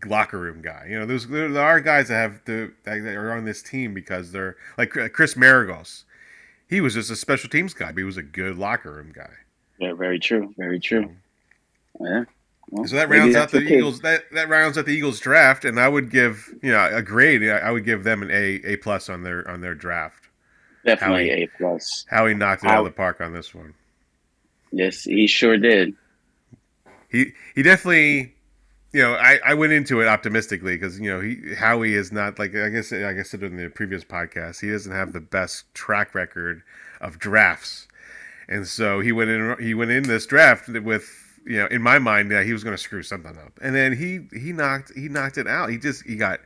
locker 0.06 0.38
room 0.38 0.62
guy. 0.62 0.86
You 0.90 1.00
know, 1.00 1.06
there's 1.06 1.28
there 1.28 1.58
are 1.58 1.80
guys 1.80 2.10
that 2.10 2.16
have 2.16 2.42
the 2.46 2.74
that 2.84 2.98
are 3.16 3.32
on 3.32 3.46
this 3.46 3.64
team 3.64 3.94
because 3.94 4.34
they're 4.34 4.58
like 4.78 4.90
Chris 5.14 5.36
Maragos. 5.36 6.04
He 6.70 6.82
was 6.82 6.94
just 6.94 7.10
a 7.10 7.16
special 7.16 7.50
teams 7.50 7.74
guy, 7.74 7.88
but 7.94 7.98
he 8.00 8.04
was 8.04 8.18
a 8.18 8.22
good 8.22 8.58
locker 8.58 8.92
room 8.92 9.12
guy. 9.16 9.32
Yeah, 9.80 9.94
very 9.94 10.20
true. 10.20 10.54
Very 10.58 10.80
true. 10.80 11.10
Yeah. 12.00 12.24
Well, 12.70 12.88
So 12.88 12.96
that 12.98 13.10
rounds 13.10 13.36
out 13.36 13.52
the 13.52 13.60
okay. 13.60 13.78
Eagles. 13.78 14.02
That 14.02 14.26
that 14.34 14.50
rounds 14.50 14.78
out 14.78 14.86
the 14.86 14.94
Eagles 14.94 15.20
draft, 15.20 15.66
and 15.66 15.80
I 15.80 15.88
would 15.88 16.10
give 16.12 16.54
you 16.62 16.72
know 16.72 16.90
a 16.92 17.02
grade. 17.02 17.48
I 17.50 17.72
would 17.72 17.86
give 17.86 18.04
them 18.04 18.22
an 18.22 18.30
A 18.32 18.62
A 18.64 18.76
plus 18.78 19.10
on 19.10 19.24
their 19.24 19.50
on 19.50 19.62
their 19.62 19.76
draft. 19.76 20.28
Definitely 20.86 21.30
Howie. 21.30 21.44
A 21.44 21.48
plus. 21.58 22.06
How 22.10 22.28
he 22.28 22.34
knocked 22.34 22.64
it 22.64 22.70
out 22.70 22.80
of 22.80 22.86
the 22.86 22.92
park 22.92 23.22
on 23.22 23.34
this 23.34 23.54
one. 23.54 23.74
Yes, 24.72 25.04
he 25.04 25.28
sure 25.28 25.58
did. 25.58 25.96
He 27.10 27.34
he 27.56 27.64
definitely, 27.64 28.36
you 28.94 29.02
know, 29.02 29.14
I, 29.16 29.40
I 29.44 29.54
went 29.56 29.74
into 29.74 30.00
it 30.02 30.08
optimistically 30.08 30.76
because 30.76 31.00
you 31.00 31.10
know 31.10 31.20
he 31.20 31.56
Howie 31.56 31.96
is 31.96 32.12
not 32.12 32.38
like 32.38 32.56
I 32.56 32.70
guess 32.70 32.92
like 32.92 33.18
I 33.18 33.24
said 33.24 33.42
in 33.42 33.58
the 33.58 33.70
previous 33.70 34.04
podcast 34.04 34.62
he 34.62 34.70
doesn't 34.70 34.92
have 34.92 35.12
the 35.12 35.20
best 35.20 35.74
track 35.74 36.14
record 36.14 36.62
of 37.02 37.18
drafts, 37.18 37.88
and 38.48 38.68
so 38.68 39.00
he 39.00 39.12
went 39.12 39.32
in 39.32 39.56
he 39.60 39.74
went 39.74 39.90
in 39.90 40.04
this 40.04 40.28
draft 40.28 40.70
with 40.70 41.29
you 41.50 41.58
know 41.58 41.66
in 41.68 41.82
my 41.82 42.00
mind 42.00 42.32
that 42.32 42.46
he 42.46 42.54
was 42.54 42.64
going 42.64 42.76
to 42.76 42.82
screw 42.82 43.02
something 43.02 43.36
up, 43.38 43.60
and 43.62 43.76
then 43.76 43.98
he 43.98 44.28
he 44.40 44.54
knocked 44.54 44.94
he 44.96 45.10
knocked 45.10 45.38
it 45.38 45.48
out. 45.48 45.70
He 45.70 45.78
just 45.78 46.06
he 46.06 46.16
got 46.16 46.40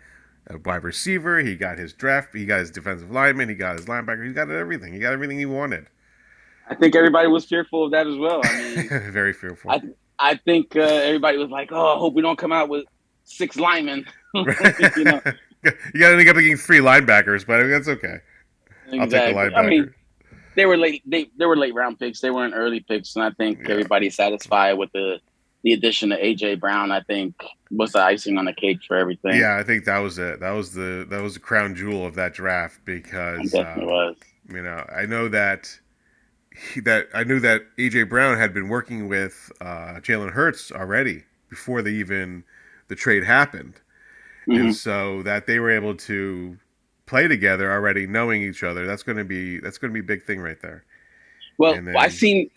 a 0.47 0.57
wide 0.57 0.83
receiver, 0.83 1.39
he 1.39 1.55
got 1.55 1.77
his 1.77 1.93
draft, 1.93 2.33
he 2.33 2.45
got 2.45 2.59
his 2.59 2.71
defensive 2.71 3.11
lineman, 3.11 3.49
he 3.49 3.55
got 3.55 3.77
his 3.77 3.85
linebacker, 3.85 4.25
he 4.25 4.33
got 4.33 4.49
everything, 4.49 4.93
he 4.93 4.99
got 4.99 5.13
everything 5.13 5.37
he 5.37 5.45
wanted. 5.45 5.87
I 6.69 6.75
think 6.75 6.95
everybody 6.95 7.27
was 7.27 7.45
fearful 7.45 7.85
of 7.85 7.91
that 7.91 8.07
as 8.07 8.17
well. 8.17 8.41
I 8.43 8.75
mean, 8.75 8.87
Very 9.11 9.33
fearful. 9.33 9.71
I 9.71 9.81
I 10.19 10.35
think 10.35 10.75
uh, 10.75 10.79
everybody 10.79 11.37
was 11.37 11.49
like, 11.49 11.71
"Oh, 11.71 11.95
I 11.95 11.97
hope 11.97 12.13
we 12.13 12.21
don't 12.21 12.37
come 12.37 12.53
out 12.53 12.69
with 12.69 12.85
six 13.25 13.57
linemen." 13.57 14.05
you 14.33 15.03
know, 15.03 15.21
you 15.63 15.99
got 15.99 16.09
to 16.09 16.17
end 16.17 16.29
up 16.29 16.35
getting 16.35 16.55
three 16.55 16.79
linebackers, 16.79 17.45
but 17.45 17.67
that's 17.67 17.89
okay. 17.89 18.19
I'll 18.93 19.07
take 19.07 19.33
the 19.33 19.39
linebacker. 19.39 19.57
I 19.57 19.67
mean, 19.67 19.93
they 20.55 20.65
were 20.65 20.77
late. 20.77 21.01
They 21.05 21.29
they 21.37 21.45
were 21.45 21.57
late 21.57 21.73
round 21.73 21.99
picks. 21.99 22.19
They 22.21 22.31
weren't 22.31 22.53
early 22.55 22.79
picks, 22.81 23.15
and 23.15 23.23
I 23.23 23.31
think 23.31 23.59
Yeah. 23.59 23.71
everybody's 23.71 24.15
satisfied 24.15 24.73
with 24.73 24.91
the 24.93 25.19
the 25.63 25.73
addition 25.73 26.11
of 26.11 26.19
AJ 26.19 26.59
Brown. 26.59 26.91
I 26.91 27.01
think 27.01 27.35
was 27.71 27.93
the 27.93 27.99
icing 28.01 28.37
on 28.37 28.45
the 28.45 28.53
cake 28.53 28.79
for 28.87 28.97
everything. 28.97 29.39
yeah, 29.39 29.57
I 29.57 29.63
think 29.63 29.85
that 29.85 29.99
was 29.99 30.19
it. 30.19 30.39
That 30.41 30.51
was 30.51 30.73
the 30.73 31.05
that 31.09 31.21
was 31.21 31.35
the 31.35 31.39
crown 31.39 31.75
jewel 31.75 32.05
of 32.05 32.15
that 32.15 32.33
draft 32.33 32.79
because 32.85 33.53
uh, 33.55 33.73
was. 33.77 34.15
you 34.49 34.61
know 34.61 34.85
I 34.93 35.05
know 35.05 35.27
that 35.29 35.79
he, 36.73 36.81
that 36.81 37.07
I 37.13 37.23
knew 37.23 37.39
that 37.39 37.63
AJ 37.77 38.09
Brown 38.09 38.37
had 38.37 38.53
been 38.53 38.67
working 38.69 39.07
with 39.07 39.51
uh, 39.61 39.95
Jalen 40.01 40.31
Hurts 40.31 40.71
already 40.71 41.23
before 41.49 41.81
they 41.81 41.91
even 41.91 42.43
the 42.89 42.95
trade 42.95 43.23
happened, 43.23 43.75
Mhm. 44.47 44.59
and 44.59 44.75
so 44.75 45.23
that 45.23 45.47
they 45.47 45.57
were 45.59 45.71
able 45.71 45.95
to 45.95 46.57
play 47.05 47.27
together 47.27 47.71
already, 47.71 48.07
knowing 48.07 48.41
each 48.43 48.63
other. 48.63 48.85
That's 48.85 49.03
going 49.03 49.17
to 49.17 49.23
be 49.25 49.59
that's 49.59 49.77
going 49.77 49.91
to 49.91 49.93
be 49.93 49.99
a 49.99 50.07
big 50.07 50.23
thing 50.23 50.39
right 50.39 50.59
there. 50.61 50.83
Well, 51.57 51.73
then- 51.73 51.95
I 51.95 52.07
seen 52.09 52.49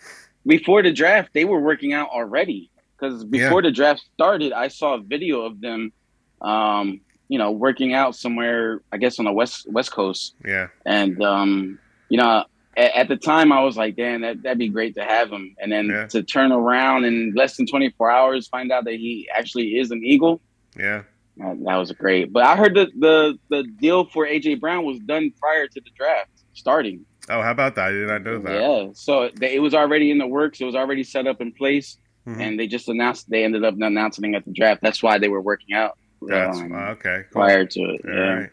before 0.47 0.83
the 0.83 0.93
draft 0.93 1.31
they 1.35 1.45
were 1.45 1.61
working 1.61 1.93
out 1.93 2.09
already 2.11 2.71
because 2.99 3.25
before 3.25 3.61
the 3.62 3.71
draft 3.71 4.03
started, 4.15 4.53
I 4.53 4.69
saw 4.69 4.95
a 4.95 5.00
video 5.00 5.43
of 5.43 5.61
them, 5.61 5.93
um, 6.41 7.00
you 7.29 7.38
know, 7.38 7.50
working 7.50 7.93
out 7.93 8.15
somewhere. 8.15 8.81
I 8.93 8.97
guess 8.99 9.19
on 9.19 9.25
the 9.25 9.33
west 9.33 9.67
west 9.71 9.93
coast, 9.93 10.35
Yeah, 10.45 10.69
and 10.87 11.21
um, 11.23 11.79
you 12.09 12.17
know, 12.19 12.45
at, 12.76 12.95
at 12.95 13.09
the 13.09 13.17
time 13.17 13.50
I 13.53 13.62
was 13.65 13.76
like, 13.76 13.97
"Damn, 13.97 14.21
that 14.23 14.43
that'd 14.43 14.59
be 14.59 14.69
great 14.69 14.95
to 14.95 15.05
have 15.05 15.31
him." 15.31 15.57
And 15.61 15.71
then 15.73 15.87
Yeah. 15.88 16.07
to 16.07 16.23
turn 16.23 16.53
around 16.53 17.05
in 17.05 17.35
less 17.35 17.57
than 17.57 17.67
twenty 17.67 17.91
four 17.91 18.11
hours, 18.11 18.47
find 18.49 18.71
out 18.73 18.85
that 18.85 18.95
he 18.95 19.29
actually 19.35 19.76
is 19.79 19.91
an 19.91 20.03
Eagle. 20.05 20.41
yeah. 20.79 21.03
That, 21.38 21.59
that 21.64 21.76
was 21.76 21.93
great. 21.93 22.33
But 22.33 22.45
I 22.45 22.57
heard 22.57 22.75
that 22.76 22.88
the 22.99 23.38
the 23.50 23.64
deal 23.81 24.05
for 24.07 24.26
AJ 24.26 24.61
Brown 24.61 24.85
was 24.85 24.99
done 25.00 25.33
prior 25.40 25.66
to 25.66 25.81
the 25.81 25.90
draft 25.97 26.31
starting. 26.55 27.05
Oh, 27.28 27.43
how 27.43 27.50
about 27.50 27.75
that? 27.75 27.88
I 27.88 27.90
did 27.93 28.09
not 28.09 28.23
know 28.23 28.38
that. 28.38 28.61
Yeah, 28.61 28.88
so 28.95 29.31
they, 29.35 29.55
it 29.57 29.59
was 29.59 29.75
already 29.75 30.11
in 30.11 30.19
the 30.19 30.26
works. 30.26 30.61
It 30.61 30.64
was 30.64 30.76
already 30.76 31.02
set 31.02 31.26
up 31.26 31.40
in 31.40 31.52
place, 31.52 31.99
Mhm. 32.26 32.40
and 32.40 32.59
they 32.61 32.66
just 32.66 32.88
announced. 32.88 33.28
They 33.28 33.45
ended 33.45 33.64
up 33.64 33.75
announcing 33.81 34.35
at 34.35 34.45
the 34.45 34.52
draft. 34.52 34.81
That's 34.83 35.02
why 35.02 35.19
they 35.19 35.28
were 35.28 35.40
working 35.43 35.75
out 35.75 35.99
That's 36.23 36.59
um, 36.59 36.73
okay. 36.73 37.25
Cool. 37.33 37.43
prior 37.43 37.66
to 37.66 37.81
it. 37.81 38.00
All 38.05 38.14
yeah. 38.14 38.21
right. 38.21 38.50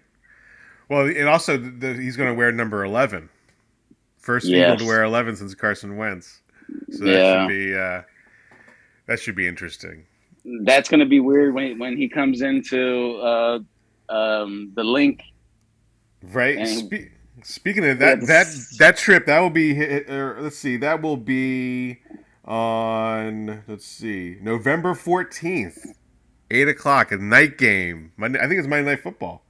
Well, 0.89 1.05
and 1.07 1.29
also 1.29 1.57
the, 1.57 1.69
the, 1.69 1.93
he's 1.93 2.17
going 2.17 2.29
to 2.29 2.35
wear 2.35 2.51
number 2.51 2.83
eleven. 2.83 3.29
First 4.17 4.47
Yes. 4.47 4.65
Eagle 4.73 4.77
to 4.77 4.85
wear 4.85 5.03
eleven 5.03 5.35
since 5.35 5.53
Carson 5.55 5.95
Wentz. 5.95 6.41
So 6.91 7.05
that 7.05 7.11
Yeah. 7.11 7.41
should 7.43 7.49
be 7.49 7.75
uh, 7.75 8.01
that 9.07 9.19
should 9.19 9.35
be 9.35 9.47
interesting. 9.47 10.05
That's 10.45 10.89
gonna 10.89 11.05
be 11.05 11.19
weird 11.19 11.53
when 11.53 11.79
when 11.79 11.97
he 11.97 12.09
comes 12.09 12.41
into 12.41 13.17
uh, 13.17 13.59
um, 14.09 14.71
the 14.75 14.83
Linc. 14.83 15.21
Right. 16.21 16.67
Spe- 16.67 17.11
speaking 17.43 17.85
of 17.85 17.99
that, 17.99 18.21
that 18.27 18.47
that 18.79 18.97
trip 18.97 19.25
that 19.25 19.39
will 19.39 19.49
be. 19.49 19.79
Or 19.81 20.37
let's 20.41 20.57
see, 20.57 20.77
that 20.77 21.01
will 21.01 21.17
be 21.17 21.99
on. 22.45 23.63
Let's 23.67 23.85
see, 23.85 24.37
November 24.41 24.93
fourteenth, 24.95 25.77
eight 26.51 26.67
o'clock, 26.67 27.11
a 27.11 27.17
night 27.17 27.57
game. 27.57 28.11
Monday, 28.17 28.39
I 28.39 28.47
think 28.47 28.59
it's 28.59 28.67
Monday 28.67 28.91
Night 28.91 29.01
Football. 29.01 29.43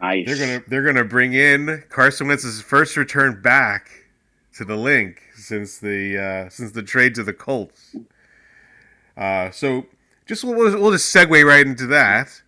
Nice. 0.00 0.26
They're 0.26 0.36
gonna 0.36 0.64
they're 0.68 0.84
gonna 0.84 1.04
bring 1.04 1.34
in 1.34 1.84
Carson 1.88 2.28
Wentz's 2.28 2.62
first 2.62 2.96
return 2.96 3.42
back 3.42 3.90
to 4.54 4.64
the 4.64 4.76
Linc 4.76 5.20
since 5.34 5.78
the 5.78 6.18
uh, 6.18 6.48
since 6.48 6.72
the 6.72 6.82
trade 6.82 7.14
to 7.16 7.24
the 7.24 7.32
Colts. 7.32 7.96
Uh, 9.16 9.50
so 9.50 9.86
just 10.28 10.44
we'll, 10.44 10.56
we'll 10.80 10.92
just 10.92 11.12
segue 11.14 11.44
right 11.44 11.66
into 11.66 11.86
that. 11.86 12.40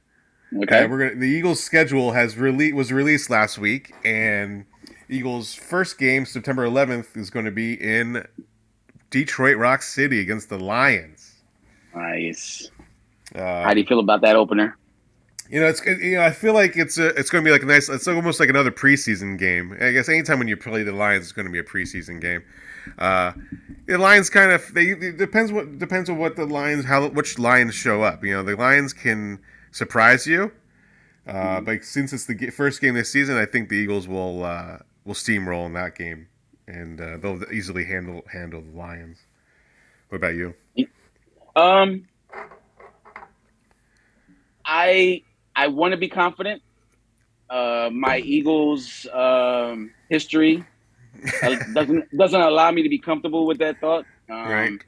okay. 0.62 0.84
Uh, 0.84 0.88
we're 0.88 1.08
gonna 1.08 1.20
the 1.20 1.26
Eagles' 1.28 1.62
schedule 1.62 2.12
has 2.12 2.36
rele- 2.36 2.74
was 2.74 2.92
released 2.92 3.30
last 3.30 3.58
week, 3.58 3.92
and 4.04 4.66
Eagles' 5.08 5.54
first 5.54 5.98
game 5.98 6.24
September 6.24 6.64
11th 6.66 7.16
is 7.16 7.30
going 7.30 7.46
to 7.46 7.50
be 7.50 7.74
in 7.74 8.24
Detroit 9.10 9.56
Rock 9.56 9.82
City 9.82 10.20
against 10.20 10.48
the 10.48 10.58
Lions. 10.58 11.34
nice. 11.94 12.70
Uh, 13.34 13.62
How 13.64 13.74
do 13.74 13.80
you 13.80 13.86
feel 13.86 14.00
about 14.00 14.20
that 14.22 14.36
opener? 14.36 14.76
You 15.48 15.60
know, 15.60 15.66
it's 15.66 15.84
you 15.84 16.14
know, 16.16 16.22
I 16.22 16.30
feel 16.30 16.54
like 16.54 16.76
it's 16.76 16.96
a, 16.98 17.08
it's 17.18 17.28
going 17.28 17.42
to 17.44 17.48
be 17.48 17.52
like 17.52 17.62
a 17.62 17.66
nice. 17.66 17.88
It's 17.88 18.06
almost 18.06 18.38
like 18.38 18.48
another 18.48 18.70
preseason 18.70 19.36
game. 19.36 19.76
I 19.80 19.90
guess 19.90 20.08
anytime 20.08 20.38
when 20.38 20.46
you 20.46 20.56
play 20.56 20.84
the 20.84 20.92
Lions, 20.92 21.24
it's 21.24 21.32
going 21.32 21.46
to 21.46 21.52
be 21.52 21.58
a 21.58 21.64
preseason 21.64 22.20
game. 22.20 22.42
Uh, 22.98 23.32
the 23.86 23.98
Lions 23.98 24.30
kind 24.30 24.52
of 24.52 24.72
they 24.72 24.90
it 24.90 25.16
depends 25.16 25.52
what 25.52 25.78
depends 25.78 26.08
on 26.08 26.18
what 26.18 26.36
the 26.36 26.46
Lions 26.46 26.84
how 26.84 27.08
which 27.08 27.38
Lions 27.38 27.74
show 27.74 28.02
up. 28.02 28.24
You 28.24 28.34
know, 28.34 28.42
the 28.42 28.56
Lions 28.56 28.92
can 28.92 29.40
surprise 29.72 30.26
you, 30.26 30.52
uh, 31.26 31.60
but 31.60 31.84
since 31.84 32.12
it's 32.12 32.26
the 32.26 32.50
first 32.50 32.80
game 32.80 32.94
this 32.94 33.10
season, 33.10 33.36
I 33.36 33.46
think 33.46 33.68
the 33.68 33.76
Eagles 33.76 34.06
will 34.06 34.44
uh, 34.44 34.78
will 35.04 35.14
steamroll 35.14 35.66
in 35.66 35.72
that 35.74 35.96
game, 35.96 36.28
and 36.68 37.00
uh, 37.00 37.16
they'll 37.16 37.42
easily 37.52 37.84
handle 37.84 38.22
handle 38.32 38.62
the 38.62 38.76
Lions. 38.76 39.18
What 40.08 40.16
about 40.16 40.34
you? 40.34 40.54
Um, 41.56 42.06
I 44.64 45.22
I 45.56 45.68
want 45.68 45.92
to 45.92 45.98
be 45.98 46.08
confident. 46.08 46.62
Uh, 47.48 47.90
my 47.92 48.18
Eagles 48.18 49.06
um, 49.12 49.92
history 50.08 50.64
doesn't 51.74 52.16
doesn't 52.16 52.40
allow 52.40 52.70
me 52.70 52.82
to 52.82 52.88
be 52.88 52.98
comfortable 52.98 53.46
with 53.46 53.58
that 53.58 53.80
thought. 53.80 54.04
Um, 54.28 54.48
Right. 54.48 54.78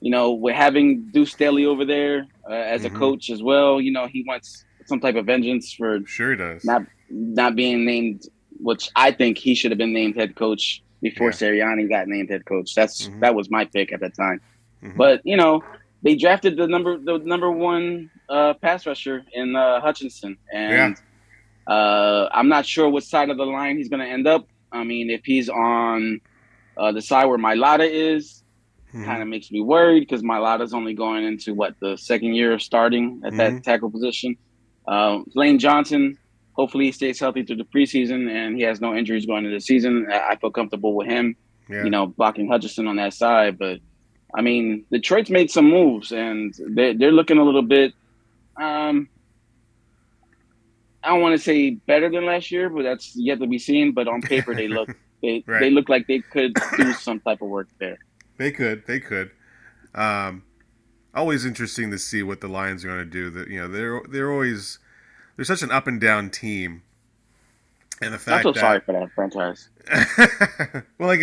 You 0.00 0.10
know, 0.12 0.32
we're 0.32 0.54
having 0.54 1.10
Deuce 1.10 1.32
Staley 1.32 1.66
over 1.66 1.84
there 1.84 2.26
uh, 2.48 2.52
as 2.52 2.82
Mhm. 2.82 2.86
a 2.86 2.90
coach 2.90 3.30
as 3.30 3.42
well. 3.42 3.80
You 3.80 3.90
know, 3.92 4.06
he 4.06 4.24
wants 4.26 4.64
some 4.86 5.00
type 5.00 5.16
of 5.16 5.26
vengeance 5.26 5.72
for 5.72 6.00
Sure 6.06 6.36
does. 6.36 6.64
not 6.64 6.82
not 7.10 7.56
being 7.56 7.84
named, 7.84 8.22
which 8.60 8.88
I 8.96 9.10
think 9.10 9.38
he 9.38 9.54
should 9.54 9.70
have 9.72 9.78
been 9.78 9.92
named 9.92 10.14
head 10.16 10.34
coach 10.36 10.82
before 11.02 11.28
Yeah. 11.28 11.32
Sirianni 11.40 11.88
got 11.88 12.06
named 12.08 12.30
head 12.30 12.44
coach. 12.44 12.74
That's 12.74 13.08
Mhm. 13.08 13.20
that 13.20 13.34
was 13.34 13.50
my 13.50 13.64
pick 13.64 13.92
at 13.92 14.00
that 14.00 14.14
time. 14.14 14.40
Mhm. 14.82 14.96
But 14.96 15.20
you 15.24 15.36
know, 15.36 15.62
they 16.02 16.14
drafted 16.14 16.56
the 16.56 16.66
number 16.68 16.96
the 16.98 17.18
number 17.18 17.50
one 17.50 18.10
uh, 18.28 18.54
pass 18.54 18.86
rusher 18.86 19.24
in 19.32 19.56
uh, 19.56 19.80
Hutchinson, 19.80 20.36
and 20.52 20.96
uh, 21.66 22.28
I'm 22.32 22.48
not 22.48 22.66
sure 22.66 22.88
what 22.88 23.02
side 23.04 23.30
of 23.30 23.36
the 23.36 23.46
line 23.46 23.76
he's 23.78 23.88
going 23.88 24.00
to 24.04 24.08
end 24.08 24.26
up. 24.26 24.46
I 24.72 24.84
mean, 24.84 25.10
if 25.10 25.22
he's 25.24 25.48
on 25.48 26.20
uh, 26.76 26.92
the 26.92 27.02
side 27.02 27.26
where 27.26 27.38
Mailata 27.38 27.88
is, 27.90 28.44
Mhm. 28.94 29.04
kind 29.04 29.20
of 29.20 29.28
makes 29.28 29.50
me 29.50 29.60
worried 29.60 30.00
because 30.00 30.22
Mailata's 30.22 30.72
only 30.72 30.94
going 30.94 31.24
into 31.24 31.52
what 31.52 31.74
the 31.80 31.96
second 31.98 32.34
year 32.34 32.52
of 32.52 32.62
starting 32.62 33.20
at 33.24 33.32
Mhm. 33.32 33.36
that 33.36 33.64
tackle 33.64 33.90
position. 33.90 34.36
Uh, 34.86 35.20
Lane 35.34 35.58
Johnson, 35.58 36.16
hopefully 36.54 36.86
he 36.86 36.92
stays 36.92 37.18
healthy 37.20 37.42
through 37.42 37.56
the 37.56 37.64
preseason 37.64 38.30
and 38.30 38.56
he 38.56 38.62
has 38.62 38.80
no 38.80 38.94
injuries 38.94 39.26
going 39.26 39.44
into 39.44 39.54
the 39.56 39.60
season. 39.60 40.06
I, 40.10 40.30
I 40.30 40.36
feel 40.36 40.50
comfortable 40.50 40.94
with 40.94 41.06
him. 41.08 41.36
Yeah. 41.68 41.84
You 41.84 41.90
know, 41.90 42.06
blocking 42.06 42.48
Hutchinson 42.48 42.86
on 42.86 42.96
that 42.96 43.12
side, 43.12 43.58
but 43.58 43.80
I 44.34 44.40
mean, 44.40 44.84
Detroit's 44.90 45.28
made 45.30 45.50
some 45.50 45.68
moves 45.68 46.12
and 46.12 46.54
they're 46.70 46.94
they're 46.94 47.12
looking 47.12 47.36
a 47.38 47.44
little 47.44 47.62
bit. 47.62 47.92
Um, 48.56 49.08
I 51.08 51.12
don't 51.12 51.22
want 51.22 51.38
to 51.38 51.42
say 51.42 51.70
better 51.70 52.10
than 52.10 52.26
last 52.26 52.50
year, 52.50 52.68
but 52.68 52.82
that's 52.82 53.16
yet 53.16 53.40
to 53.40 53.46
be 53.46 53.58
seen. 53.58 53.92
But 53.92 54.08
on 54.08 54.20
paper, 54.20 54.54
they 54.54 54.68
look 54.68 54.90
they 55.22 55.42
Right. 55.46 55.60
they 55.60 55.70
look 55.70 55.88
like 55.88 56.06
they 56.06 56.18
could 56.18 56.52
do 56.76 56.92
some 56.92 57.18
type 57.20 57.40
of 57.40 57.48
work 57.48 57.68
there. 57.78 57.96
They 58.36 58.52
could. 58.52 58.86
They 58.86 59.00
could. 59.00 59.30
Um, 59.94 60.42
always 61.14 61.46
interesting 61.46 61.90
to 61.92 61.98
see 61.98 62.22
what 62.22 62.42
the 62.42 62.48
Lions 62.48 62.84
are 62.84 62.88
going 62.88 62.98
to 62.98 63.06
do. 63.06 63.30
That 63.30 63.48
you 63.48 63.58
know 63.58 63.68
they're 63.68 64.02
they're 64.06 64.30
always 64.30 64.78
they're 65.36 65.46
such 65.46 65.62
an 65.62 65.70
up 65.70 65.86
and 65.86 65.98
down 65.98 66.28
team, 66.28 66.82
and 68.02 68.12
the 68.12 68.18
fact 68.18 68.28
I 68.28 68.32
fact 68.34 68.42
feel 68.42 68.52
that 68.52 68.60
sorry 68.60 68.80
for 68.80 68.92
that 68.92 69.10
franchise. 69.14 69.70
well, 70.98 71.08
like 71.08 71.20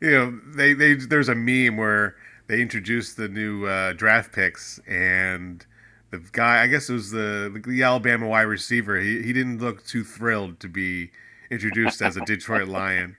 you 0.00 0.10
know, 0.10 0.40
they 0.52 0.74
they 0.74 0.94
there's 0.94 1.28
a 1.28 1.36
meme 1.36 1.76
where 1.76 2.16
they 2.48 2.60
introduced 2.60 3.16
the 3.16 3.28
new 3.28 3.66
uh, 3.66 3.92
draft 3.92 4.32
picks 4.32 4.80
and. 4.88 5.64
The 6.10 6.18
guy, 6.32 6.62
I 6.62 6.66
guess 6.68 6.88
it 6.88 6.94
was 6.94 7.10
the 7.10 7.62
the 7.66 7.82
Alabama 7.82 8.28
wide 8.28 8.42
receiver. 8.42 8.98
He 8.98 9.22
he 9.22 9.32
didn't 9.32 9.58
look 9.58 9.84
too 9.86 10.04
thrilled 10.04 10.60
to 10.60 10.68
be 10.68 11.10
introduced 11.50 12.00
as 12.02 12.16
a 12.16 12.22
Detroit 12.22 12.68
Lion. 12.68 13.16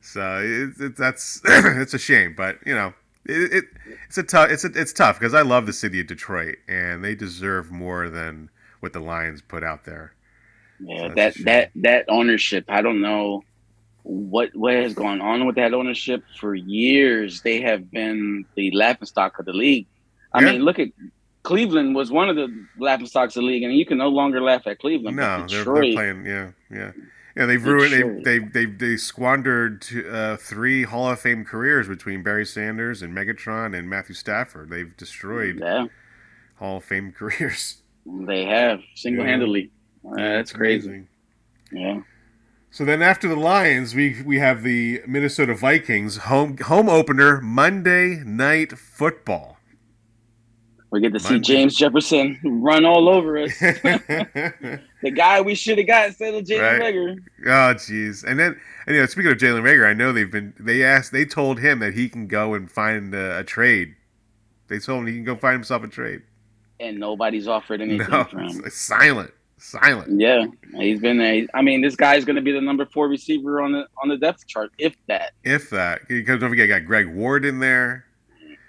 So 0.00 0.40
it, 0.42 0.80
it, 0.80 0.96
that's 0.96 1.40
it's 1.44 1.94
a 1.94 1.98
shame, 1.98 2.34
but 2.36 2.58
you 2.66 2.74
know 2.74 2.94
it, 3.26 3.52
it 3.52 3.64
it's 4.06 4.18
a 4.18 4.22
tough 4.24 4.50
it's 4.50 4.64
a, 4.64 4.68
it's 4.74 4.92
tough 4.92 5.18
because 5.18 5.34
I 5.34 5.42
love 5.42 5.66
the 5.66 5.72
city 5.72 6.00
of 6.00 6.08
Detroit 6.08 6.56
and 6.68 7.04
they 7.04 7.14
deserve 7.14 7.70
more 7.70 8.08
than 8.10 8.50
what 8.80 8.92
the 8.92 9.00
Lions 9.00 9.42
put 9.42 9.62
out 9.64 9.84
there. 9.84 10.14
Yeah, 10.80 11.08
a 11.08 11.16
that 11.16 11.34
that 11.44 11.70
that 11.76 12.04
ownership. 12.08 12.64
I 12.68 12.82
don't 12.82 13.00
know 13.00 13.42
what 14.02 14.50
what 14.54 14.74
has 14.74 14.94
gone 14.94 15.20
on 15.20 15.46
with 15.46 15.56
that 15.56 15.74
ownership 15.74 16.24
for 16.40 16.54
years. 16.54 17.42
They 17.42 17.60
have 17.62 17.90
been 17.90 18.46
the 18.56 18.70
laughing 18.72 19.06
stock 19.06 19.38
of 19.38 19.46
the 19.46 19.52
league. 19.52 19.88
I 20.32 20.40
Yeah. 20.40 20.52
mean, 20.52 20.62
look 20.62 20.78
at 20.78 20.88
Cleveland 21.42 21.94
was 21.94 22.10
one 22.12 22.28
of 22.28 22.36
the 22.36 22.66
laughing 22.78 23.06
stocks 23.06 23.36
of 23.36 23.42
the 23.42 23.46
league, 23.48 23.62
and 23.64 23.74
you 23.74 23.84
can 23.84 23.98
no 23.98 24.08
longer 24.08 24.40
laugh 24.40 24.66
at 24.66 24.78
Cleveland. 24.78 25.16
No, 25.16 25.46
they're, 25.48 25.64
they're 25.64 25.92
playing. 25.92 26.24
Yeah, 26.24 26.52
yeah, 26.70 26.92
yeah. 27.36 27.46
They've 27.46 27.64
ruined. 27.64 28.24
They 28.24 28.38
they 28.38 28.46
they 28.46 28.66
they 28.66 28.96
squandered 28.96 29.84
uh, 30.10 30.36
three 30.36 30.84
Hall 30.84 31.10
of 31.10 31.20
Fame 31.20 31.44
careers 31.44 31.88
between 31.88 32.22
Barry 32.22 32.46
Sanders 32.46 33.02
and 33.02 33.12
Megatron 33.14 33.76
and 33.76 33.90
Matthew 33.90 34.14
Stafford. 34.14 34.70
They've 34.70 34.96
destroyed 34.96 35.58
yeah, 35.60 35.86
Hall 36.56 36.78
of 36.78 36.84
Fame 36.84 37.12
careers. 37.18 37.82
they 38.06 38.44
have 38.44 38.80
single 38.94 39.24
handedly. 39.24 39.72
Uh, 40.04 40.16
that's 40.16 40.52
crazy. 40.52 40.88
amazing. 40.88 41.08
Yeah, 41.72 42.02
So 42.70 42.84
then 42.84 43.02
after 43.02 43.28
the 43.28 43.36
Lions, 43.36 43.94
we 43.94 44.22
we 44.22 44.38
have 44.38 44.62
the 44.62 45.02
Minnesota 45.06 45.54
Vikings 45.54 46.18
home 46.18 46.58
home 46.58 46.88
opener 46.88 47.40
Monday 47.40 48.22
Night 48.24 48.78
Football. 48.78 49.51
We 50.92 51.00
get 51.00 51.14
to 51.14 51.20
see 51.20 51.34
Monday. 51.34 51.46
James 51.46 51.74
Jefferson 51.74 52.38
run 52.44 52.84
all 52.84 53.08
over 53.08 53.38
us. 53.38 53.58
the 53.60 55.10
guy 55.14 55.40
we 55.40 55.54
should 55.54 55.78
have 55.78 55.86
got 55.86 56.08
instead 56.08 56.34
of 56.34 56.44
Jalen 56.44 56.78
Right. 56.78 56.94
Reagor. 56.94 57.16
Oh, 57.46 57.74
jeez. 57.74 58.22
And 58.24 58.38
then, 58.38 58.60
and, 58.86 58.94
you 58.94 59.00
know, 59.00 59.06
speaking 59.06 59.32
of 59.32 59.38
Jalen 59.38 59.62
Reagor, 59.62 59.86
I 59.88 59.94
know 59.94 60.12
they've 60.12 60.30
been. 60.30 60.52
They 60.60 60.84
asked. 60.84 61.10
They 61.10 61.24
told 61.24 61.58
him 61.60 61.78
that 61.78 61.94
he 61.94 62.10
can 62.10 62.26
go 62.26 62.52
and 62.54 62.70
find 62.70 63.14
a, 63.14 63.38
a 63.38 63.44
trade. 63.44 63.94
They 64.68 64.78
told 64.78 65.00
him 65.00 65.06
he 65.06 65.14
can 65.14 65.24
go 65.24 65.34
find 65.34 65.54
himself 65.54 65.82
a 65.82 65.88
trade. 65.88 66.22
And 66.78 66.98
nobody's 67.00 67.48
offered 67.48 67.80
anything 67.80 68.10
No, 68.10 68.24
for 68.24 68.40
him. 68.40 68.62
silent, 68.68 69.32
silent. 69.56 70.20
Yeah, 70.20 70.44
he's 70.74 71.00
been. 71.00 71.22
A, 71.22 71.46
I 71.54 71.62
mean, 71.62 71.80
this 71.80 71.96
guy's 71.96 72.26
going 72.26 72.36
to 72.36 72.42
be 72.42 72.52
the 72.52 72.60
number 72.60 72.84
four 72.84 73.08
receiver 73.08 73.62
on 73.62 73.72
the 73.72 73.86
on 74.02 74.10
the 74.10 74.18
depth 74.18 74.46
chart, 74.46 74.72
if 74.78 74.94
that. 75.06 75.32
If 75.42 75.70
that, 75.70 76.06
because 76.06 76.38
don't 76.38 76.50
forget, 76.50 76.68
got 76.68 76.84
Greg 76.84 77.08
Ward 77.14 77.46
in 77.46 77.60
there, 77.60 78.04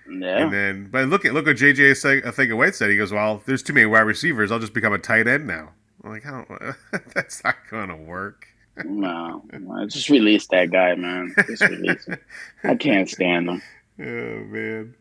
Yeah, 0.10 0.38
and 0.44 0.52
then, 0.54 0.90
but 0.92 1.08
look 1.08 1.24
at 1.26 1.34
look 1.34 1.46
what 1.46 1.56
JJ 1.56 2.34
Thega 2.34 2.56
White 2.58 2.76
said. 2.76 2.90
He 2.90 2.98
goes, 2.98 3.12
"Well, 3.14 3.42
there's 3.46 3.64
too 3.64 3.74
many 3.74 3.86
wide 3.86 4.02
receivers. 4.02 4.52
I'll 4.52 4.60
just 4.60 4.74
become 4.74 4.94
a 4.94 4.98
tight 5.00 5.28
end 5.28 5.48
now." 5.48 5.70
I'm 6.04 6.10
like, 6.12 6.26
I 6.26 6.32
don't. 6.32 6.76
That's 7.14 7.42
not 7.44 7.56
going 7.70 7.88
to 7.90 7.96
work. 7.96 8.48
no, 8.84 9.44
no, 9.54 9.88
just 9.88 10.10
release 10.10 10.48
that 10.48 10.72
guy, 10.72 10.96
man. 10.96 11.34
Just 11.48 11.62
release 11.64 12.06
him. 12.06 12.18
I 12.66 12.76
can't 12.76 13.10
stand 13.10 13.48
him. 13.50 13.62
Oh 14.00 14.44
man. 14.46 14.96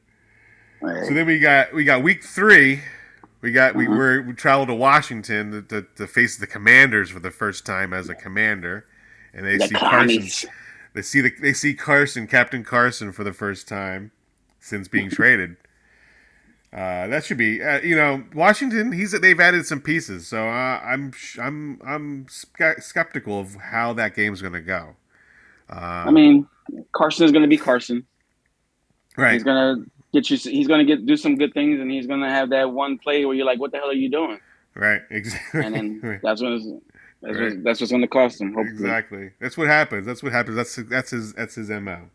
Like, 0.81 1.05
So 1.05 1.15
then 1.15 1.27
we 1.27 1.39
got 1.41 1.73
we 1.73 1.83
got 1.85 2.03
week 2.03 2.23
three. 2.23 2.81
We 3.41 3.51
got 3.51 3.75
we 3.75 3.87
Mhm. 3.87 3.97
were 3.97 4.23
we 4.23 4.33
traveled 4.35 4.69
to 4.69 4.75
Washington 4.75 5.51
to, 5.51 5.63
to, 5.63 5.87
to 5.97 6.07
face 6.07 6.37
the 6.37 6.47
Commanders 6.47 7.11
for 7.11 7.19
the 7.19 7.31
first 7.33 7.67
time 7.67 7.93
as 7.93 8.09
a 8.09 8.15
commander, 8.15 8.87
and 9.35 9.45
they 9.45 9.57
the 9.57 9.67
see 9.67 9.75
Carson. 9.75 10.29
They 10.95 11.03
see 11.03 11.21
the 11.23 11.33
they 11.41 11.53
see 11.55 11.75
Carson, 11.75 12.27
Captain 12.29 12.63
Carson, 12.63 13.11
for 13.11 13.25
the 13.25 13.33
first 13.33 13.67
time 13.67 14.13
since 14.63 14.89
being 14.89 15.11
traded. 15.11 15.57
Uh, 16.73 17.07
that 17.09 17.23
should 17.25 17.37
be 17.37 17.63
uh, 17.63 17.81
you 17.81 17.95
know 17.95 18.25
Washington. 18.35 18.93
He's 18.93 19.13
they've 19.21 19.39
added 19.39 19.67
some 19.67 19.81
pieces, 19.83 20.27
so 20.27 20.49
uh, 20.49 20.81
I'm 20.83 21.13
I'm 21.39 21.81
I'm 21.85 22.27
skeptical 22.29 23.39
of 23.41 23.57
how 23.57 23.93
that 23.93 24.15
game's 24.17 24.41
going 24.41 24.55
to 24.55 24.63
go. 24.63 24.97
I 25.69 26.11
mean, 26.11 26.47
Carson 26.93 27.25
is 27.25 27.33
going 27.33 27.43
to 27.43 27.49
be 27.49 27.57
Carson. 27.59 28.07
right? 29.17 29.33
He's 29.35 29.43
going 29.45 29.85
to 29.85 29.91
get 30.13 30.31
you. 30.31 30.37
He's 30.39 30.67
going 30.67 30.87
to 30.87 30.97
get 30.97 31.05
do 31.05 31.17
some 31.17 31.37
good 31.37 31.53
things, 31.53 31.81
and 31.81 31.91
he's 31.91 32.07
going 32.07 32.21
to 32.21 32.29
have 32.29 32.51
that 32.51 32.71
one 32.71 32.99
play 32.99 33.25
where 33.27 33.35
you're 33.35 33.47
like, 33.47 33.59
"What 33.59 33.73
the 33.73 33.79
hell 33.79 33.91
are 33.91 33.95
you 33.95 34.11
doing?" 34.11 34.39
Right, 34.75 35.03
exactly. 35.11 35.65
And 35.65 35.75
then 35.75 36.21
that's 36.23 36.41
when 36.41 36.81
that's, 37.23 37.39
Right. 37.39 37.51
what, 37.55 37.65
that's 37.65 37.81
what's 37.81 37.93
going 37.93 38.03
to 38.03 38.09
cost 38.09 38.41
him. 38.41 38.49
Hopefully, 38.55 38.73
Exactly. 38.73 39.31
That's 39.41 39.57
what 39.59 39.69
happens. 39.69 40.07
That's 40.07 40.23
what 40.23 40.33
happens. 40.33 40.57
That's 40.57 40.77
that's 40.77 41.11
his 41.11 41.33
that's 41.35 41.55
his 41.57 41.69
mo. 41.69 42.09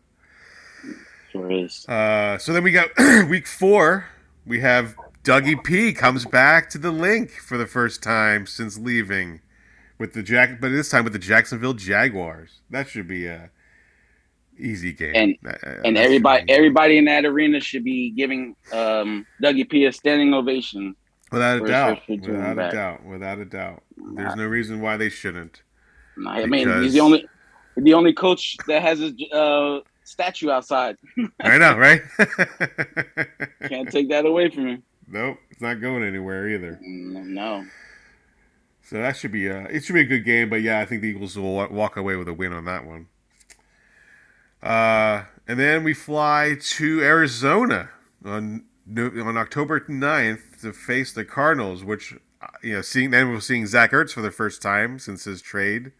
Sure 1.37 1.51
is. 1.51 1.87
Uh, 1.87 2.37
so 2.37 2.53
then 2.53 2.63
we 2.63 2.71
got 2.71 2.89
week 3.29 3.47
four. 3.47 4.05
We 4.45 4.59
have 4.61 4.95
Dougie 5.23 5.61
P 5.63 5.93
comes 5.93 6.25
back 6.25 6.69
to 6.71 6.77
the 6.77 6.91
Linc 6.91 7.31
for 7.31 7.57
the 7.57 7.67
first 7.67 8.01
time 8.01 8.45
since 8.47 8.77
leaving 8.77 9.41
with 9.99 10.13
the 10.13 10.23
Jack, 10.23 10.61
but 10.61 10.69
this 10.69 10.89
time 10.89 11.03
with 11.03 11.13
the 11.13 11.19
Jacksonville 11.19 11.73
Jaguars. 11.73 12.61
That 12.69 12.87
should 12.87 13.07
be 13.07 13.25
a 13.27 13.49
easy 14.57 14.93
game. 14.93 15.13
And- 15.15 15.37
That- 15.43 15.63
uh, 15.63 15.81
And 15.85 15.97
everybody, 15.97 16.45
everybody 16.49 16.97
in 16.97 17.05
that 17.05 17.25
arena 17.25 17.59
should 17.59 17.83
be 17.83 18.11
giving 18.11 18.55
um, 18.71 19.25
Dougie 19.41 19.69
P 19.69 19.85
a 19.85 19.91
standing 19.91 20.33
ovation. 20.33 20.95
without 21.31 21.61
a 21.61 21.67
doubt, 21.67 22.01
without 22.07 22.51
a 22.53 22.55
back. 22.55 22.71
doubt, 22.71 23.05
without 23.05 23.39
a 23.39 23.45
doubt. 23.45 23.83
There's 24.15 24.35
no 24.35 24.45
reason 24.45 24.79
why 24.81 24.95
they 24.97 25.09
shouldn't. 25.09 25.61
I 26.25 26.45
mean, 26.45 26.65
Because- 26.65 26.83
he's 26.85 26.93
the 26.93 27.01
only 27.01 27.25
the 27.75 27.93
only 27.93 28.11
coach 28.13 28.57
that 28.67 28.81
has 28.81 28.97
his 28.99 29.13
uh, 29.31 29.79
statue 30.07 30.49
outside. 30.49 30.95
I 31.41 31.57
know, 31.57 31.77
right? 31.77 32.01
Can't 33.67 33.91
take 33.91 34.09
that 34.09 34.25
away 34.25 34.49
from 34.49 34.67
him. 34.67 34.83
nope, 35.07 35.37
it's 35.51 35.61
not 35.61 35.81
going 35.81 36.03
anywhere 36.03 36.49
either. 36.49 36.79
Mm, 36.83 37.27
No. 37.27 37.65
So 38.83 38.95
that 38.97 39.17
should 39.17 39.33
be 39.33 39.47
a 39.47 39.65
it 39.65 39.83
should 39.83 39.93
be 39.95 40.01
a 40.01 40.05
good 40.05 40.23
game, 40.23 40.49
but 40.49 40.61
yeah, 40.61 40.79
I 40.79 40.85
think 40.85 41.01
the 41.01 41.09
Eagles 41.09 41.37
will 41.37 41.67
walk 41.67 41.97
away 41.97 42.15
with 42.15 42.29
a 42.29 42.33
win 42.33 42.53
on 42.53 42.63
that 42.65 42.85
one. 42.85 43.07
Uh, 44.63 45.23
and 45.45 45.59
then 45.59 45.83
we 45.83 45.93
fly 45.93 46.55
to 46.59 47.01
Arizona 47.01 47.89
on 48.23 48.63
on 48.95 49.37
October 49.37 49.81
9th 49.81 50.61
to 50.61 50.71
face 50.71 51.11
the 51.11 51.25
Cardinals, 51.25 51.83
which 51.83 52.13
uh, 52.41 52.47
you 52.63 52.75
know, 52.75 52.81
seeing 52.81 53.11
then 53.11 53.29
we're 53.29 53.41
seeing 53.41 53.65
Zach 53.67 53.91
Ertz 53.91 54.11
for 54.13 54.21
the 54.21 54.31
first 54.31 54.61
time 54.61 54.99
since 54.99 55.25
his 55.25 55.41
trade. 55.41 55.91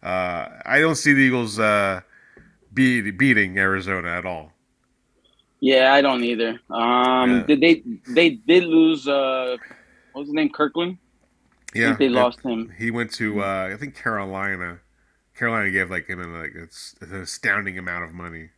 Uh, 0.00 0.48
I 0.64 0.78
don't 0.78 0.94
see 0.94 1.12
the 1.12 1.18
Eagles 1.22 1.58
uh, 1.58 2.02
beat, 2.76 3.18
beating 3.18 3.58
Arizona 3.58 4.08
at 4.08 4.24
all. 4.24 4.52
Yeah, 5.60 5.92
I 5.94 6.00
don't 6.02 6.22
either. 6.22 6.60
Um, 6.70 7.30
Yeah. 7.30 7.42
did 7.48 7.60
they 7.60 7.82
they 8.14 8.30
did 8.46 8.64
lose 8.64 9.08
uh, 9.08 9.56
what 10.12 10.20
was 10.20 10.28
his 10.28 10.34
name? 10.34 10.50
Kirkland. 10.50 10.98
I 11.74 11.78
Yeah, 11.78 11.96
they 11.98 12.06
yeah. 12.06 12.22
lost 12.22 12.40
him. 12.42 12.70
He 12.78 12.90
went 12.92 13.10
to 13.14 13.42
uh, 13.42 13.70
I 13.72 13.76
think 13.76 13.96
Carolina. 13.96 14.80
Carolina 15.36 15.70
gave 15.70 15.90
like 15.90 16.06
him 16.06 16.20
like 16.40 16.52
it's 16.54 16.94
an 17.00 17.14
astounding 17.14 17.78
amount 17.78 18.04
of 18.04 18.12
money. 18.14 18.50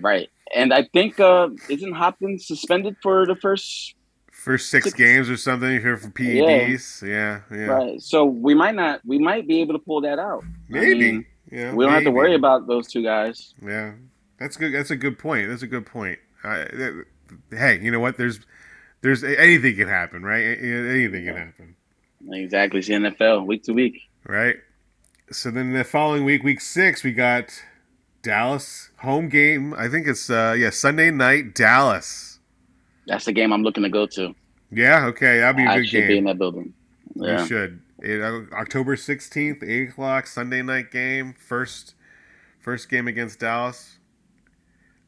Right, 0.00 0.28
and 0.54 0.72
I 0.72 0.84
think 0.94 1.18
uh, 1.18 1.48
isn't 1.68 1.92
Hopkins 1.92 2.46
suspended 2.46 2.96
for 3.02 3.26
the 3.26 3.34
first? 3.36 3.94
First 4.30 4.70
six 4.70 4.84
Six- 4.84 4.96
games 4.96 5.28
or 5.28 5.36
something 5.36 5.80
here 5.80 5.96
for 5.96 6.10
PEDs. 6.10 7.02
Yeah, 7.02 7.40
yeah, 7.50 7.66
Right, 7.66 8.00
so 8.00 8.24
we 8.24 8.54
might 8.54 8.76
not. 8.76 9.00
We 9.04 9.18
might 9.18 9.48
be 9.48 9.60
able 9.60 9.74
to 9.74 9.80
pull 9.80 10.00
that 10.02 10.20
out. 10.20 10.44
I 10.44 10.52
maybe. 10.68 11.00
mean, 11.12 11.26
yeah, 11.50 11.72
we 11.74 11.84
don't 11.84 11.94
have 11.94 12.04
to 12.04 12.10
worry 12.10 12.34
about 12.34 12.66
those 12.66 12.86
two 12.88 13.02
guys. 13.02 13.54
Yeah, 13.64 13.92
that's 14.38 14.56
good. 14.56 14.72
That's 14.74 14.90
a 14.90 14.96
good 14.96 15.18
point. 15.18 15.48
That's 15.48 15.62
a 15.62 15.66
good 15.66 15.86
point. 15.86 16.18
Uh, 16.44 16.64
hey, 17.50 17.80
you 17.80 17.90
know 17.90 18.00
what? 18.00 18.16
There's, 18.16 18.40
there's 19.00 19.24
anything 19.24 19.76
can 19.76 19.88
happen, 19.88 20.22
right? 20.22 20.42
Anything 20.42 21.24
can 21.26 21.36
happen, 21.36 21.76
Exactly, 22.30 22.78
it's 22.78 22.88
the 22.88 22.94
NFL 22.94 23.46
week 23.46 23.62
to 23.64 23.72
week. 23.72 24.00
right? 24.26 24.56
So 25.30 25.50
then 25.50 25.72
the 25.72 25.84
following 25.84 26.24
week, 26.24 26.42
week 26.42 26.60
six, 26.60 27.04
we 27.04 27.12
got 27.12 27.62
Dallas 28.22 28.90
home 28.98 29.28
game. 29.28 29.74
I 29.74 29.88
think 29.88 30.06
it's 30.06 30.30
uh 30.30 30.54
yeah 30.58 30.70
Sunday 30.70 31.10
night 31.10 31.54
Dallas. 31.54 32.38
That's 33.06 33.24
the 33.26 33.32
game 33.32 33.52
I'm 33.52 33.62
looking 33.62 33.82
to 33.82 33.88
go 33.90 34.06
to. 34.06 34.34
Yeah, 34.70 35.06
okay, 35.06 35.38
that'd 35.40 35.56
be 35.56 35.64
a 35.64 35.68
I 35.68 35.78
good 35.78 35.88
should 35.88 36.08
be 36.08 36.18
in 36.18 36.24
that 36.24 36.38
building. 36.38 36.72
Yeah. 37.14 37.40
You 37.42 37.46
should. 37.46 37.80
It, 38.00 38.20
October 38.52 38.96
sixteenth, 38.96 39.62
eight 39.62 39.90
o'clock, 39.90 40.26
Sunday 40.26 40.62
night 40.62 40.90
game. 40.90 41.34
First, 41.38 41.94
first 42.60 42.88
game 42.88 43.08
against 43.08 43.40
Dallas. 43.40 43.98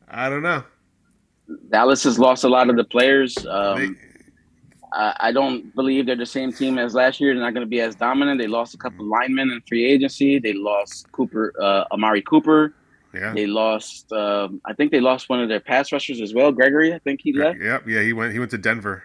I 0.09 0.29
don't 0.29 0.43
know. 0.43 0.65
Dallas 1.71 2.03
has 2.05 2.19
lost 2.19 2.45
a 2.45 2.49
lot 2.49 2.69
of 2.71 2.77
the 2.77 2.85
players. 2.85 3.45
Um, 3.47 3.77
They, 3.79 3.89
I, 4.93 5.15
I 5.21 5.33
don't 5.33 5.73
believe 5.77 6.07
they're 6.07 6.17
the 6.17 6.27
same 6.27 6.53
team 6.53 6.79
as 6.79 6.95
last 6.95 7.21
year. 7.21 7.33
They're 7.33 7.43
not 7.43 7.55
going 7.55 7.65
to 7.67 7.71
be 7.71 7.81
as 7.81 7.95
dominant. 7.95 8.41
They 8.41 8.49
lost 8.49 8.75
a 8.75 8.79
couple 8.79 9.05
linemen 9.05 9.51
in 9.51 9.61
free 9.69 9.85
agency. 9.85 10.41
They 10.41 10.53
lost 10.53 11.11
Cooper, 11.13 11.53
uh, 11.61 11.85
Amari 11.93 12.23
Cooper. 12.23 12.75
yeah. 13.15 13.33
They 13.33 13.47
lost. 13.47 14.13
Um, 14.13 14.61
I 14.65 14.73
think 14.73 14.91
they 14.91 15.01
lost 15.01 15.29
one 15.29 15.41
of 15.41 15.49
their 15.49 15.61
pass 15.61 15.93
rushers 15.93 16.21
as 16.21 16.35
well. 16.35 16.51
Gregory, 16.51 16.93
I 16.93 16.99
think 16.99 17.21
he 17.23 17.33
left. 17.33 17.61
Yep. 17.61 17.87
Yeah. 17.87 18.03
He 18.03 18.13
went. 18.13 18.33
He 18.33 18.41
went 18.41 18.51
to 18.51 18.59
Denver. 18.59 19.05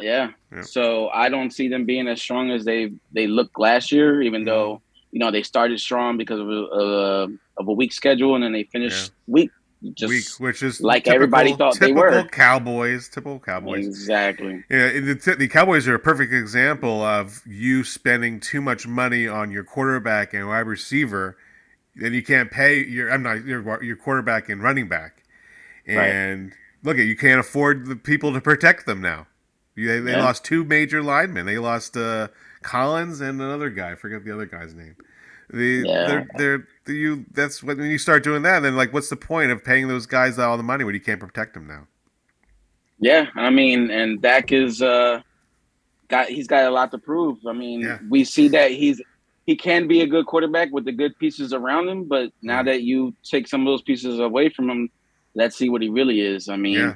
Yeah. 0.00 0.30
Yeah. 0.52 0.62
So 0.62 1.08
I 1.08 1.28
don't 1.28 1.50
see 1.52 1.68
them 1.68 1.84
being 1.84 2.08
as 2.08 2.20
strong 2.20 2.50
as 2.50 2.64
they 2.64 2.92
they 3.12 3.26
looked 3.26 3.58
last 3.58 3.92
year. 3.92 4.22
Even 4.22 4.42
Mhm. 4.42 4.46
though 4.46 4.82
you 5.12 5.18
know 5.20 5.30
they 5.30 5.42
started 5.42 5.80
strong 5.80 6.16
because 6.16 6.40
of 6.40 6.48
a, 6.48 6.52
of 6.52 7.30
a, 7.30 7.34
of 7.60 7.68
a 7.68 7.72
weak 7.72 7.92
schedule, 7.92 8.34
and 8.34 8.44
then 8.44 8.52
they 8.52 8.64
finished 8.64 9.12
weak. 9.26 9.50
Just 9.92 10.08
week, 10.10 10.24
which 10.48 10.62
is 10.62 10.80
like 10.80 11.06
everybody 11.06 11.52
thought 11.54 11.78
they 11.78 11.92
were. 11.92 12.24
Cowboys. 12.24 13.08
Typical 13.10 13.38
Cowboys. 13.38 13.86
exactly. 13.86 14.64
Yeah, 14.70 14.88
the, 15.00 15.36
the 15.38 15.48
Cowboys 15.48 15.86
are 15.86 15.94
a 15.94 15.98
perfect 15.98 16.32
example 16.32 17.02
of 17.02 17.42
you 17.46 17.84
spending 17.84 18.40
too 18.40 18.62
much 18.62 18.86
money 18.86 19.28
on 19.28 19.50
your 19.50 19.64
quarterback 19.64 20.32
and 20.32 20.48
wide 20.48 20.60
receiver, 20.66 21.36
then 21.94 22.14
you 22.14 22.22
can't 22.22 22.50
pay 22.50 22.82
your 22.84 23.10
I'm 23.12 23.22
not 23.22 23.44
your 23.44 23.82
your 23.84 23.96
quarterback 23.96 24.48
and 24.48 24.62
running 24.62 24.88
back, 24.88 25.22
Right. 25.86 26.08
and 26.08 26.52
look 26.82 26.96
at 26.98 27.04
you 27.04 27.14
can't 27.16 27.38
afford 27.38 27.86
the 27.86 27.96
people 27.96 28.32
to 28.32 28.40
protect 28.40 28.86
them 28.86 29.02
now. 29.02 29.26
They, 29.76 30.00
they 30.00 30.12
Yeah. 30.12 30.24
lost 30.24 30.44
two 30.44 30.64
major 30.64 31.02
linemen. 31.02 31.46
They 31.46 31.58
lost 31.58 31.96
uh, 31.96 32.28
Collins 32.62 33.20
and 33.20 33.40
another 33.40 33.70
guy. 33.70 33.92
I 33.92 33.94
forget 33.94 34.24
the 34.24 34.32
other 34.32 34.46
guy's 34.46 34.74
name. 34.74 34.96
The, 35.50 35.84
Yeah. 35.86 36.06
they're, 36.36 36.66
they're, 36.86 36.94
you. 36.94 37.24
That's 37.32 37.62
when 37.62 37.80
you 37.82 37.98
start 37.98 38.24
doing 38.24 38.42
that. 38.42 38.60
Then 38.60 38.76
like, 38.76 38.92
what's 38.92 39.10
the 39.10 39.16
point 39.16 39.50
of 39.50 39.62
paying 39.64 39.88
those 39.88 40.06
guys 40.06 40.38
all 40.38 40.56
the 40.56 40.62
money 40.62 40.84
when 40.84 40.94
you 40.94 41.00
can't 41.00 41.20
protect 41.20 41.54
them 41.54 41.66
now? 41.66 41.86
Yeah, 42.98 43.26
I 43.34 43.50
mean, 43.50 43.90
and 43.90 44.22
Dak 44.22 44.52
is 44.52 44.80
uh 44.80 45.20
got 46.08 46.28
he's 46.28 46.46
got 46.46 46.64
a 46.64 46.70
lot 46.70 46.90
to 46.92 46.98
prove. 46.98 47.38
I 47.46 47.52
mean, 47.52 47.80
Yeah. 47.82 47.98
we 48.08 48.24
see 48.24 48.48
that 48.48 48.70
he's 48.70 49.02
he 49.44 49.54
can 49.54 49.86
be 49.86 50.00
a 50.00 50.06
good 50.06 50.26
quarterback 50.26 50.72
with 50.72 50.86
the 50.86 50.92
good 50.92 51.16
pieces 51.18 51.52
around 51.52 51.88
him, 51.88 52.04
but 52.04 52.32
now 52.42 52.62
that 52.62 52.82
you 52.82 53.14
take 53.22 53.46
some 53.46 53.60
of 53.60 53.66
those 53.66 53.82
pieces 53.82 54.18
away 54.18 54.48
from 54.48 54.70
him, 54.70 54.90
let's 55.34 55.56
see 55.56 55.68
what 55.68 55.82
he 55.82 55.88
really 55.90 56.20
is. 56.20 56.48
I 56.48 56.56
mean, 56.56 56.78
Yeah. 56.78 56.94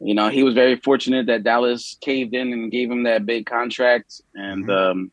You 0.00 0.14
know, 0.14 0.28
he 0.28 0.42
was 0.42 0.54
very 0.54 0.76
fortunate 0.76 1.26
that 1.26 1.42
Dallas 1.44 1.96
caved 2.00 2.34
in 2.34 2.52
and 2.52 2.70
gave 2.70 2.90
him 2.90 3.02
that 3.04 3.26
big 3.26 3.46
contract, 3.46 4.20
and 4.34 4.66
Mhm. 4.66 4.90
um, 4.90 5.10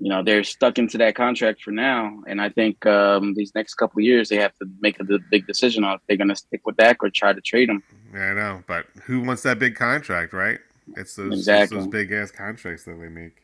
you 0.00 0.08
know 0.08 0.22
they're 0.22 0.44
stuck 0.44 0.78
into 0.78 0.96
that 0.98 1.14
contract 1.16 1.60
for 1.62 1.72
now. 1.72 2.22
And 2.26 2.40
I 2.40 2.48
think 2.50 2.86
um, 2.86 3.34
these 3.34 3.52
next 3.54 3.74
couple 3.74 3.98
of 3.98 4.04
years 4.04 4.28
they 4.28 4.36
have 4.36 4.54
to 4.58 4.66
make 4.80 5.00
a 5.00 5.04
big 5.30 5.46
decision 5.46 5.82
on 5.84 5.96
if 5.96 6.00
they're 6.06 6.16
going 6.16 6.28
to 6.28 6.36
stick 6.36 6.60
with 6.64 6.76
Dak 6.76 7.02
or 7.02 7.10
try 7.10 7.32
to 7.32 7.40
trade 7.40 7.68
him. 7.68 7.82
Yeah, 8.14 8.30
I 8.30 8.34
know, 8.34 8.62
but 8.66 8.86
who 9.04 9.20
wants 9.20 9.42
that 9.42 9.58
big 9.58 9.74
contract, 9.74 10.32
right? 10.32 10.58
It's 10.96 11.16
those 11.16 11.32
it's 11.32 11.38
Exactly. 11.40 11.78
those 11.78 11.86
big 11.88 12.12
ass 12.12 12.30
contracts 12.30 12.84
that 12.84 12.94
they 13.00 13.08
make. 13.08 13.42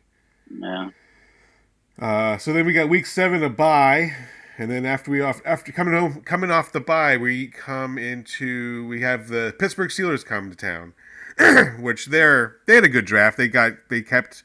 Yeah. 0.51 0.91
Uh, 1.99 2.39
so 2.39 2.53
then 2.53 2.67
we 2.67 2.73
got 2.73 2.89
week 2.89 3.07
seven 3.07 3.41
to 3.41 3.49
buy, 3.51 4.13
and 4.59 4.71
then 4.71 4.87
after 4.87 5.11
we 5.11 5.21
off 5.21 5.41
after 5.45 5.73
coming 5.73 5.95
home 5.95 6.23
coming 6.23 6.51
off 6.51 6.73
the 6.73 6.81
buy, 6.81 7.17
we 7.17 7.49
come 7.49 7.99
into 7.99 8.87
we 8.89 9.01
have 9.03 9.29
the 9.29 9.55
Pittsburgh 9.59 9.91
Steelers 9.91 10.25
come 10.25 10.51
to 10.51 10.57
town, 10.57 10.95
which 11.81 12.07
they're 12.07 12.57
they 12.67 12.77
had 12.77 12.85
a 12.85 12.89
good 12.89 13.05
draft. 13.05 13.37
They 13.37 13.49
got 13.49 13.73
they 13.91 14.03
kept 14.03 14.43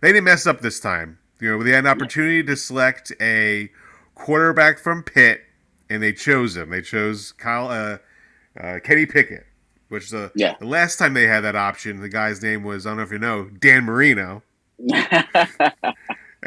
they 0.00 0.08
didn't 0.08 0.24
mess 0.24 0.46
up 0.46 0.60
this 0.60 0.80
time. 0.80 1.18
You 1.40 1.50
know, 1.56 1.62
they 1.62 1.70
had 1.70 1.84
an 1.84 1.90
opportunity 1.90 2.42
to 2.44 2.56
select 2.56 3.12
a 3.20 3.70
quarterback 4.14 4.78
from 4.78 5.02
Pitt, 5.04 5.42
and 5.88 6.02
they 6.02 6.12
chose 6.12 6.56
him. 6.56 6.70
They 6.70 6.82
chose 6.82 7.32
Kyle 7.32 7.68
uh, 7.68 7.98
uh, 8.60 8.80
Kenny 8.82 9.06
Pickett, 9.06 9.46
which 9.88 10.10
the 10.10 10.32
Yeah. 10.34 10.54
the 10.58 10.66
last 10.66 10.98
time 10.98 11.14
they 11.14 11.26
had 11.28 11.40
that 11.42 11.54
option, 11.56 12.00
the 12.00 12.08
guy's 12.08 12.42
name 12.42 12.64
was 12.64 12.86
I 12.86 12.90
don't 12.90 12.96
know 12.98 13.02
if 13.04 13.12
you 13.12 13.18
know 13.18 13.44
Dan 13.44 13.84
Marino 13.84 14.42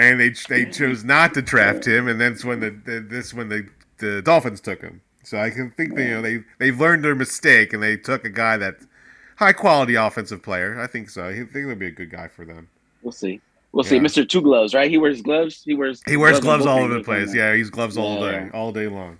and 0.02 0.20
they 0.20 0.30
they 0.50 0.70
chose 0.72 1.04
not 1.04 1.34
to 1.36 1.42
draft 1.42 1.86
him, 1.88 2.08
and 2.08 2.20
that's 2.20 2.44
when 2.44 2.60
the, 2.60 2.72
the 2.72 3.00
this 3.00 3.34
when 3.34 3.50
the 3.50 3.68
the 3.98 4.22
Dolphins 4.22 4.62
took 4.62 4.82
him. 4.82 5.02
So 5.24 5.38
I 5.40 5.50
can 5.52 5.72
think 5.72 5.96
that, 5.96 6.04
you 6.04 6.12
know 6.12 6.22
they 6.22 6.40
they've 6.60 6.80
learned 6.80 7.04
their 7.04 7.16
mistake 7.16 7.74
and 7.74 7.84
they 7.84 7.98
took 7.98 8.26
a 8.26 8.30
guy 8.30 8.58
that 8.58 8.78
high 9.38 9.54
quality 9.54 9.96
offensive 9.96 10.42
player. 10.42 10.80
I 10.80 10.88
think 10.88 11.10
so. 11.10 11.28
I 11.28 11.34
think 11.34 11.52
he'll 11.54 11.76
be 11.76 11.88
a 11.88 11.92
good 11.92 12.12
guy 12.12 12.28
for 12.28 12.46
them. 12.46 12.70
We'll 13.02 13.12
see. 13.12 13.42
We'll 13.72 13.84
see. 13.84 14.00
Mr. 14.00 14.28
Two 14.28 14.42
Gloves, 14.42 14.74
right? 14.74 14.90
He 14.90 14.98
wears 14.98 15.22
gloves. 15.22 15.62
He 15.64 15.74
wears 15.74 16.02
He 16.06 16.18
wears 16.18 16.38
on 16.38 16.42
gloves 16.42 16.66
all 16.66 16.80
over 16.80 16.94
the 16.96 17.02
place. 17.02 17.34
Yeah, 17.34 17.56
he's 17.56 17.70
gloves 17.70 17.98
all 17.98 18.16
Yeah, 18.16 18.32
day, 18.32 18.46
yeah. 18.46 18.60
all 18.60 18.72
day 18.72 18.88
long. 18.88 19.18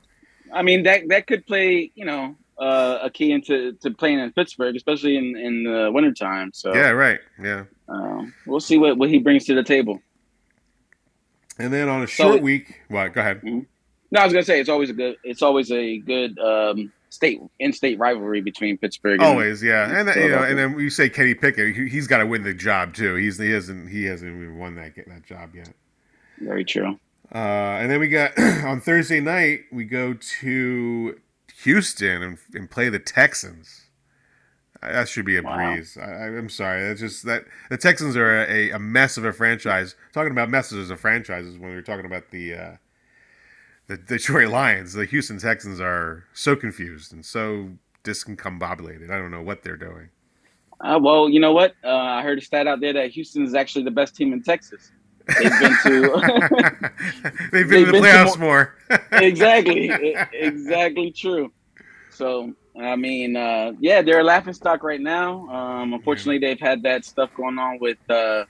I 0.54 0.62
mean 0.64 0.84
that 0.84 1.08
that 1.10 1.28
could 1.28 1.46
play, 1.46 1.92
you 1.96 2.06
know, 2.06 2.36
uh, 2.60 3.00
a 3.04 3.10
key 3.10 3.32
into 3.32 3.74
to 3.82 3.92
playing 3.92 4.20
in 4.20 4.32
Pittsburgh, 4.34 4.76
especially 4.76 5.16
in 5.18 5.38
in 5.38 5.64
the 5.64 5.92
wintertime. 5.94 6.52
So 6.54 6.74
Yeah, 6.74 6.90
right. 6.90 7.20
Yeah. 7.42 7.64
um, 7.88 8.34
we'll 8.46 8.60
see 8.60 8.78
what 8.78 8.98
what 8.98 9.10
he 9.10 9.20
brings 9.20 9.46
to 9.46 9.56
the 9.56 9.64
table. 9.64 10.02
And 11.60 11.72
then 11.72 11.90
on 11.90 12.02
a 12.04 12.08
So- 12.08 12.24
short 12.32 12.42
week, 12.42 12.82
what? 12.88 13.14
Go 13.14 13.22
ahead. 13.22 13.42
No, 13.44 14.20
I 14.20 14.24
was 14.26 14.34
gonna 14.34 14.44
say 14.44 14.60
it's 14.60 14.70
always 14.70 14.90
a 14.90 14.94
good 14.94 15.16
it's 15.24 15.42
always 15.42 15.72
a 15.72 15.98
good 16.00 16.38
um, 16.40 16.92
state 17.10 17.40
in 17.60 17.72
state 17.72 17.98
rivalry 17.98 18.42
between 18.42 18.78
Pittsburgh. 18.78 19.22
And, 19.22 19.24
Always, 19.24 19.64
yeah, 19.64 19.98
and 19.98 20.08
then, 20.08 20.22
you 20.22 20.30
know, 20.30 20.44
and 20.44 20.58
then 20.58 20.74
we 20.76 20.90
say 20.90 21.10
Kenny 21.10 21.34
Pickett. 21.34 21.76
He, 21.76 21.88
he's 21.88 22.08
got 22.08 22.18
to 22.18 22.26
win 22.26 22.44
the 22.44 22.54
job 22.54 22.94
too. 22.94 23.16
He's 23.16 23.38
he 23.38 23.52
hasn't 23.52 23.90
he 23.90 24.06
hasn't 24.06 24.30
even 24.36 24.58
won 24.58 24.76
that 24.76 24.96
get 24.96 25.08
that 25.08 25.26
job 25.26 25.56
yet. 25.56 25.70
Very 26.40 26.66
true. 26.66 27.00
Uh, 27.34 27.38
and 27.80 27.90
then 27.90 28.02
we 28.02 28.10
got 28.10 28.38
on 28.40 28.82
Thursday 28.82 29.22
night 29.22 29.62
we 29.72 29.86
go 29.86 30.14
to 30.42 31.18
Houston 31.64 32.22
and, 32.22 32.38
and 32.54 32.70
play 32.70 32.90
the 32.90 33.00
Texans. 33.00 33.81
That 34.82 35.08
should 35.08 35.26
be 35.26 35.38
a 35.38 35.44
breeze. 35.44 35.98
I, 36.02 36.06
I- 36.06 36.38
I'm 36.38 36.50
sorry. 36.50 36.82
That's 36.88 37.00
just 37.00 37.24
that 37.26 37.46
the 37.70 37.78
Texans 37.78 38.16
are 38.18 38.46
a, 38.46 38.72
a 38.72 38.80
mess 38.80 39.18
of 39.18 39.26
a 39.26 39.32
franchise. 39.34 39.96
Talking 40.12 40.32
about 40.32 40.50
messes 40.50 40.90
of 40.90 41.00
franchises 41.00 41.58
when 41.58 41.70
we 41.70 41.76
were 41.76 41.82
talking 41.84 42.06
about 42.06 42.32
the 42.32 42.54
uh, 42.56 42.76
the 43.88 43.98
Detroit 43.98 44.50
Lions, 44.50 44.94
the 44.94 45.06
Houston 45.06 45.38
Texans 45.38 45.80
are 45.80 46.26
so 46.34 46.56
confused 46.56 47.14
and 47.14 47.26
so 47.26 47.70
discombobulated. 48.04 49.12
I 49.12 49.18
don't 49.20 49.32
know 49.32 49.42
what 49.44 49.64
they're 49.64 49.78
doing. 49.78 50.10
Uh, 50.80 50.98
well, 51.00 51.30
you 51.30 51.40
know 51.40 51.54
what? 51.54 51.76
Uh, 51.84 51.90
I 51.90 52.24
heard 52.24 52.40
a 52.40 52.42
stat 52.42 52.66
out 52.66 52.80
there 52.80 52.94
that 52.94 53.12
Houston 53.12 53.44
is 53.44 53.54
actually 53.54 53.84
the 53.86 53.92
best 53.92 54.16
team 54.16 54.34
in 54.34 54.42
Texas. 54.42 54.92
They've 55.28 55.52
been 55.60 55.78
to 55.84 56.90
They've 57.52 57.70
been 57.70 57.86
They've 57.86 57.86
to 57.86 57.86
the 57.86 57.92
been 57.92 58.02
to 58.04 58.08
playoffs 58.10 58.40
more. 58.40 58.76
exactly, 59.12 59.90
e- 59.92 60.16
exactly 60.34 61.12
true. 61.12 61.52
So 62.10 62.54
I 62.80 62.96
mean, 62.96 63.36
uh, 63.36 63.74
yeah, 63.80 64.02
they're 64.02 64.20
a 64.22 64.24
laughing 64.24 64.54
stock 64.54 64.84
right 64.84 65.02
now. 65.02 65.48
Um, 65.50 65.94
unfortunately, 65.94 66.40
they've 66.40 66.60
had 66.60 66.84
that 66.84 67.06
stuff 67.06 67.30
going 67.36 67.60
on 67.60 67.80
with 67.80 67.98
uh, 68.10 68.46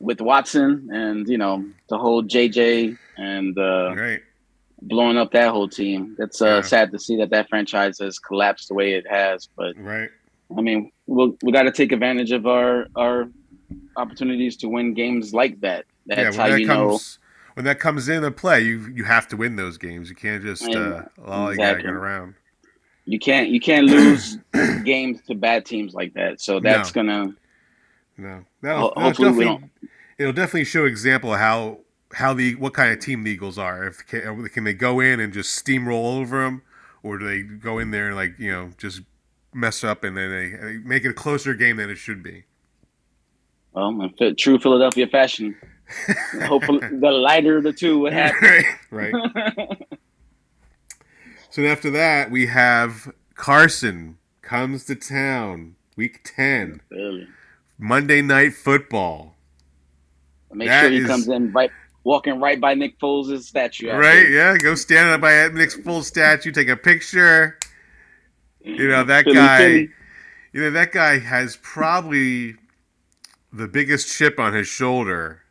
with 0.00 0.20
Watson 0.20 0.88
and 0.92 1.28
you 1.28 1.38
know 1.38 1.64
the 1.88 1.98
whole 1.98 2.22
JJ 2.22 2.96
and 3.16 3.58
uh, 3.58 3.94
right. 3.96 4.20
blowing 4.82 5.16
up 5.16 5.32
that 5.32 5.50
whole 5.50 5.68
team. 5.68 6.16
It's 6.18 6.40
uh, 6.40 6.46
Yeah. 6.46 6.60
sad 6.62 6.92
to 6.92 6.98
see 6.98 7.16
that 7.16 7.30
that 7.30 7.48
franchise 7.48 7.98
has 7.98 8.18
collapsed 8.18 8.68
the 8.68 8.74
way 8.74 8.92
it 8.94 9.06
has. 9.10 9.48
But 9.56 9.76
Right. 9.76 10.10
I 10.56 10.60
mean, 10.60 10.92
we'll, 11.06 11.36
we 11.42 11.52
got 11.52 11.64
to 11.64 11.72
take 11.72 11.92
advantage 11.92 12.30
of 12.32 12.46
our 12.46 12.86
our 12.96 13.28
opportunities 13.96 14.56
to 14.58 14.68
win 14.68 14.94
games 14.94 15.34
like 15.34 15.60
that. 15.60 15.84
That's 16.06 16.36
yeah, 16.36 16.42
how 16.42 16.48
that 16.50 16.60
you 16.60 16.66
know. 16.66 16.98
when 17.54 17.64
that 17.64 17.80
comes 17.80 18.08
into 18.08 18.30
play, 18.30 18.62
you 18.62 18.86
you 18.94 19.04
have 19.04 19.26
to 19.28 19.36
win 19.36 19.56
those 19.56 19.78
games. 19.78 20.08
You 20.08 20.14
can't 20.14 20.42
just 20.42 20.64
uh, 20.64 21.02
allow 21.22 21.48
exactly. 21.48 21.82
get 21.82 21.92
around. 21.92 22.34
You 23.08 23.18
can't 23.18 23.48
you 23.48 23.58
can't 23.58 23.86
lose 23.86 24.36
games 24.84 25.22
to 25.28 25.34
bad 25.34 25.64
teams 25.64 25.94
like 25.94 26.12
that. 26.12 26.42
So 26.42 26.60
that's 26.60 26.94
No. 26.94 27.02
gonna 27.02 27.34
No, 28.18 28.44
that'll, 28.60 28.80
Ho- 28.80 28.92
that'll 28.94 29.02
hopefully 29.08 29.30
we 29.30 29.44
definitely, 29.44 29.70
it'll 30.18 30.32
definitely 30.34 30.64
show 30.64 30.84
example 30.84 31.32
of 31.32 31.40
how 31.40 31.78
how 32.12 32.34
the 32.34 32.54
what 32.56 32.74
kind 32.74 32.92
of 32.92 32.98
team 33.00 33.24
the 33.24 33.30
Eagles 33.30 33.56
are. 33.56 33.86
If 33.86 34.06
can, 34.06 34.46
can 34.50 34.64
they 34.64 34.74
go 34.74 35.00
in 35.00 35.20
and 35.20 35.32
just 35.32 35.64
steamroll 35.64 36.20
over 36.20 36.44
them, 36.44 36.60
or 37.02 37.16
do 37.16 37.26
they 37.26 37.40
go 37.42 37.78
in 37.78 37.92
there 37.92 38.08
and 38.08 38.16
like 38.16 38.38
you 38.38 38.50
know 38.52 38.72
just 38.76 39.00
mess 39.54 39.82
up 39.82 40.04
and 40.04 40.14
then 40.14 40.30
they, 40.30 40.50
they 40.50 40.76
make 40.76 41.04
it 41.06 41.08
a 41.08 41.14
closer 41.14 41.54
game 41.54 41.78
than 41.78 41.88
it 41.88 41.96
should 41.96 42.22
be. 42.22 42.44
well 43.72 44.10
true 44.36 44.58
Philadelphia 44.58 45.06
fashion. 45.06 45.56
Hopefully, 46.42 46.80
the 46.80 47.10
lighter 47.10 47.56
of 47.56 47.62
the 47.64 47.72
two 47.72 48.00
would 48.00 48.12
happen. 48.22 48.64
right. 48.90 49.14
So 51.58 51.64
after 51.64 51.90
that, 51.90 52.30
we 52.30 52.46
have 52.46 53.12
Carson 53.34 54.18
comes 54.42 54.84
to 54.84 54.94
town, 54.94 55.74
week 55.96 56.20
ten, 56.22 56.82
really. 56.88 57.26
Monday 57.76 58.22
Night 58.22 58.54
Football. 58.54 59.34
Make 60.52 60.68
That 60.68 60.82
sure 60.82 60.90
he 60.90 60.98
is- 60.98 61.08
comes 61.08 61.26
in 61.26 61.50
right, 61.50 61.72
walking 62.04 62.38
right 62.38 62.60
by 62.60 62.74
Nick 62.74 62.96
Foles' 63.00 63.42
statue. 63.42 63.90
Right? 63.90 64.30
Yeah, 64.30 64.56
go 64.56 64.76
stand 64.76 65.10
up 65.10 65.20
by 65.20 65.48
Nick's 65.48 65.74
full 65.74 66.04
statue, 66.04 66.52
take 66.52 66.68
a 66.68 66.76
picture. 66.76 67.58
You 68.60 68.86
know 68.86 69.02
that 69.02 69.24
Philly, 69.24 69.34
guy. 69.34 69.58
Philly. 69.58 69.90
You 70.52 70.60
know 70.60 70.70
that 70.70 70.92
guy 70.92 71.18
has 71.18 71.56
probably 71.60 72.54
the 73.52 73.66
biggest 73.66 74.16
chip 74.16 74.38
on 74.38 74.52
his 74.54 74.68
shoulder 74.68 75.42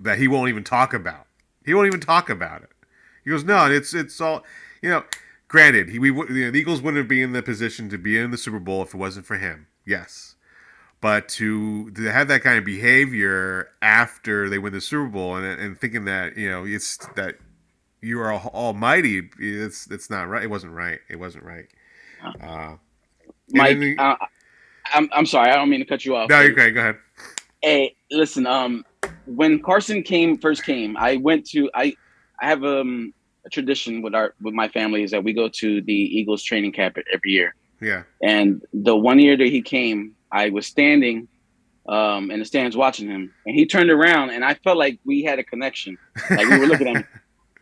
that 0.00 0.18
he 0.18 0.26
won't 0.26 0.48
even 0.48 0.64
talk 0.64 0.92
about. 0.92 1.28
He 1.64 1.72
won't 1.72 1.86
even 1.86 2.00
talk 2.00 2.28
about 2.28 2.62
it. 2.62 2.70
He 3.22 3.30
goes, 3.30 3.44
no, 3.44 3.70
it's 3.70 3.94
it's 3.94 4.20
all 4.20 4.42
you 4.82 4.90
know. 4.90 5.04
Granted, 5.48 5.90
he 5.90 5.98
we 5.98 6.10
would- 6.10 6.28
you 6.30 6.46
know, 6.46 6.50
the 6.50 6.58
Eagles 6.58 6.82
wouldn't 6.82 7.08
be 7.08 7.22
in 7.22 7.32
the 7.32 7.42
position 7.42 7.88
to 7.90 7.98
be 7.98 8.18
in 8.18 8.30
the 8.30 8.38
Super 8.38 8.58
Bowl 8.58 8.82
if 8.82 8.94
it 8.94 8.96
wasn't 8.96 9.26
for 9.26 9.36
him. 9.38 9.68
Yes, 9.84 10.34
but 11.00 11.28
to 11.30 11.90
to 11.92 12.02
have 12.10 12.26
that 12.28 12.42
kind 12.42 12.58
of 12.58 12.64
behavior 12.64 13.70
after 13.80 14.48
they 14.48 14.58
win 14.58 14.72
the 14.72 14.80
Super 14.80 15.06
Bowl 15.06 15.36
and 15.36 15.46
and 15.60 15.78
thinking 15.78 16.04
that 16.06 16.36
you 16.36 16.48
know 16.50 16.64
it's 16.66 16.96
that 17.14 17.36
you 18.02 18.20
are 18.20 18.32
almighty, 18.32 19.30
it's 19.38 19.88
it's 19.90 20.10
not 20.10 20.28
right. 20.28 20.42
It 20.42 20.50
wasn't 20.50 20.72
right. 20.72 20.98
It 21.08 21.16
wasn't 21.20 21.44
right. 21.44 21.66
Uh, 22.40 22.76
Mike, 23.50 23.78
the- 23.78 23.96
uh, 23.98 24.16
I'm 24.92 25.08
I'm 25.12 25.26
sorry, 25.26 25.50
I 25.52 25.54
don't 25.56 25.68
mean 25.70 25.80
to 25.80 25.86
cut 25.86 26.04
you 26.04 26.16
off. 26.16 26.28
no, 26.28 26.40
you're 26.40 26.52
great. 26.52 26.74
Go 26.74 26.80
ahead. 26.80 26.96
Hey, 27.62 27.94
listen. 28.10 28.46
Um, 28.46 28.84
when 29.26 29.60
Carson 29.62 30.02
came 30.02 30.38
first 30.38 30.64
came, 30.64 30.96
I 30.96 31.16
went 31.16 31.46
to 31.50 31.70
I 31.74 31.94
I 32.40 32.48
have 32.48 32.64
um 32.64 33.12
a 33.46 33.50
tradition 33.50 34.02
with 34.02 34.14
our 34.14 34.34
with 34.42 34.54
my 34.54 34.68
family 34.68 35.02
is 35.02 35.10
that 35.12 35.24
we 35.24 35.32
go 35.32 35.48
to 35.48 35.80
the 35.82 35.92
Eagles 36.18 36.42
training 36.42 36.72
camp 36.72 36.98
every 37.12 37.30
year. 37.30 37.54
Yeah. 37.80 38.02
And 38.22 38.62
the 38.72 38.96
one 38.96 39.18
year 39.18 39.36
that 39.36 39.46
he 39.46 39.62
came, 39.62 40.14
I 40.32 40.50
was 40.50 40.66
standing 40.66 41.28
um, 41.88 42.30
in 42.30 42.40
the 42.40 42.44
stands 42.44 42.76
watching 42.76 43.08
him, 43.08 43.32
and 43.46 43.54
he 43.54 43.64
turned 43.64 43.90
around, 43.90 44.30
and 44.30 44.44
I 44.44 44.54
felt 44.54 44.76
like 44.76 44.98
we 45.04 45.22
had 45.22 45.38
a 45.38 45.44
connection. 45.44 45.96
Like 46.30 46.48
we 46.48 46.58
were 46.58 46.66
looking 46.66 46.88
at 46.88 46.96
him. 46.96 47.04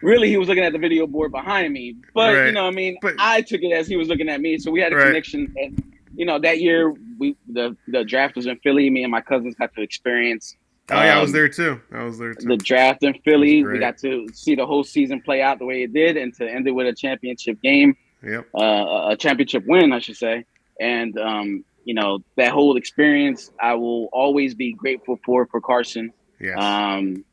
Really, 0.03 0.29
he 0.29 0.37
was 0.37 0.49
looking 0.49 0.65
at 0.65 0.73
the 0.75 0.79
video 0.79 1.07
board 1.07 1.33
behind 1.33 1.73
me, 1.73 1.95
but 2.15 2.47
you 2.47 2.53
know, 2.53 2.67
I 2.67 2.73
mean, 2.73 2.99
But- 3.01 3.15
I 3.19 3.41
took 3.41 3.63
it 3.63 3.73
as 3.73 3.87
he 3.87 3.97
was 3.97 4.07
looking 4.09 4.29
at 4.29 4.39
me, 4.39 4.59
so 4.59 4.71
we 4.71 4.81
had 4.81 4.93
a 4.93 4.97
Right. 4.97 5.07
connection. 5.07 5.55
And 5.57 5.83
you 6.15 6.27
know, 6.27 6.39
that 6.41 6.61
year 6.61 6.93
we 7.19 7.37
the 7.49 7.75
the 7.89 8.05
draft 8.05 8.37
was 8.37 8.45
in 8.47 8.57
Philly. 8.59 8.91
Me 8.91 9.03
and 9.03 9.11
my 9.11 9.23
cousins 9.23 9.55
got 9.55 9.73
to 9.77 9.81
experience. 9.83 10.57
Oh 10.91 10.97
yeah, 11.03 11.17
I 11.19 11.21
was 11.21 11.31
um, 11.31 11.33
there 11.35 11.49
too. 11.49 11.81
I 11.93 12.05
was 12.05 12.19
there 12.19 12.35
too. 12.35 12.47
the 12.47 12.57
draft 12.59 13.03
in 13.03 13.15
Philly. 13.25 13.65
We 13.65 13.79
got 13.79 13.97
to 13.99 14.27
see 14.35 14.55
the 14.55 14.67
whole 14.67 14.85
season 14.85 15.21
play 15.23 15.41
out 15.41 15.59
the 15.59 15.65
way 15.65 15.83
it 15.83 15.93
did, 15.95 16.17
and 16.17 16.35
to 16.35 16.49
end 16.49 16.69
it 16.69 16.73
with 16.73 16.87
a 16.87 16.93
championship 16.95 17.61
game, 17.63 17.97
Yep. 18.23 18.49
uh, 18.55 19.09
a 19.13 19.17
championship 19.19 19.65
win, 19.67 19.93
I 19.93 19.99
should 20.01 20.17
say. 20.17 20.45
And 20.79 21.19
um, 21.19 21.65
you 21.85 21.95
know 21.95 22.19
that 22.37 22.53
whole 22.53 22.77
experience, 22.77 23.51
I 23.61 23.75
will 23.75 24.07
always 24.13 24.55
be 24.55 24.73
grateful 24.75 25.19
for 25.25 25.47
for 25.47 25.61
Carson. 25.61 26.13
Yes. 26.39 26.59
Um, 26.59 27.25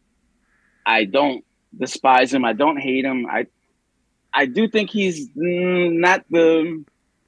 I 0.85 1.03
don't 1.05 1.43
despise 1.77 2.33
him. 2.33 2.45
I 2.45 2.53
don't 2.53 2.77
hate 2.77 3.03
him. 3.03 3.25
I 3.27 3.47
I 4.33 4.45
do 4.45 4.69
think 4.69 4.89
he's 4.91 5.27
not 5.35 6.23
the 6.29 6.85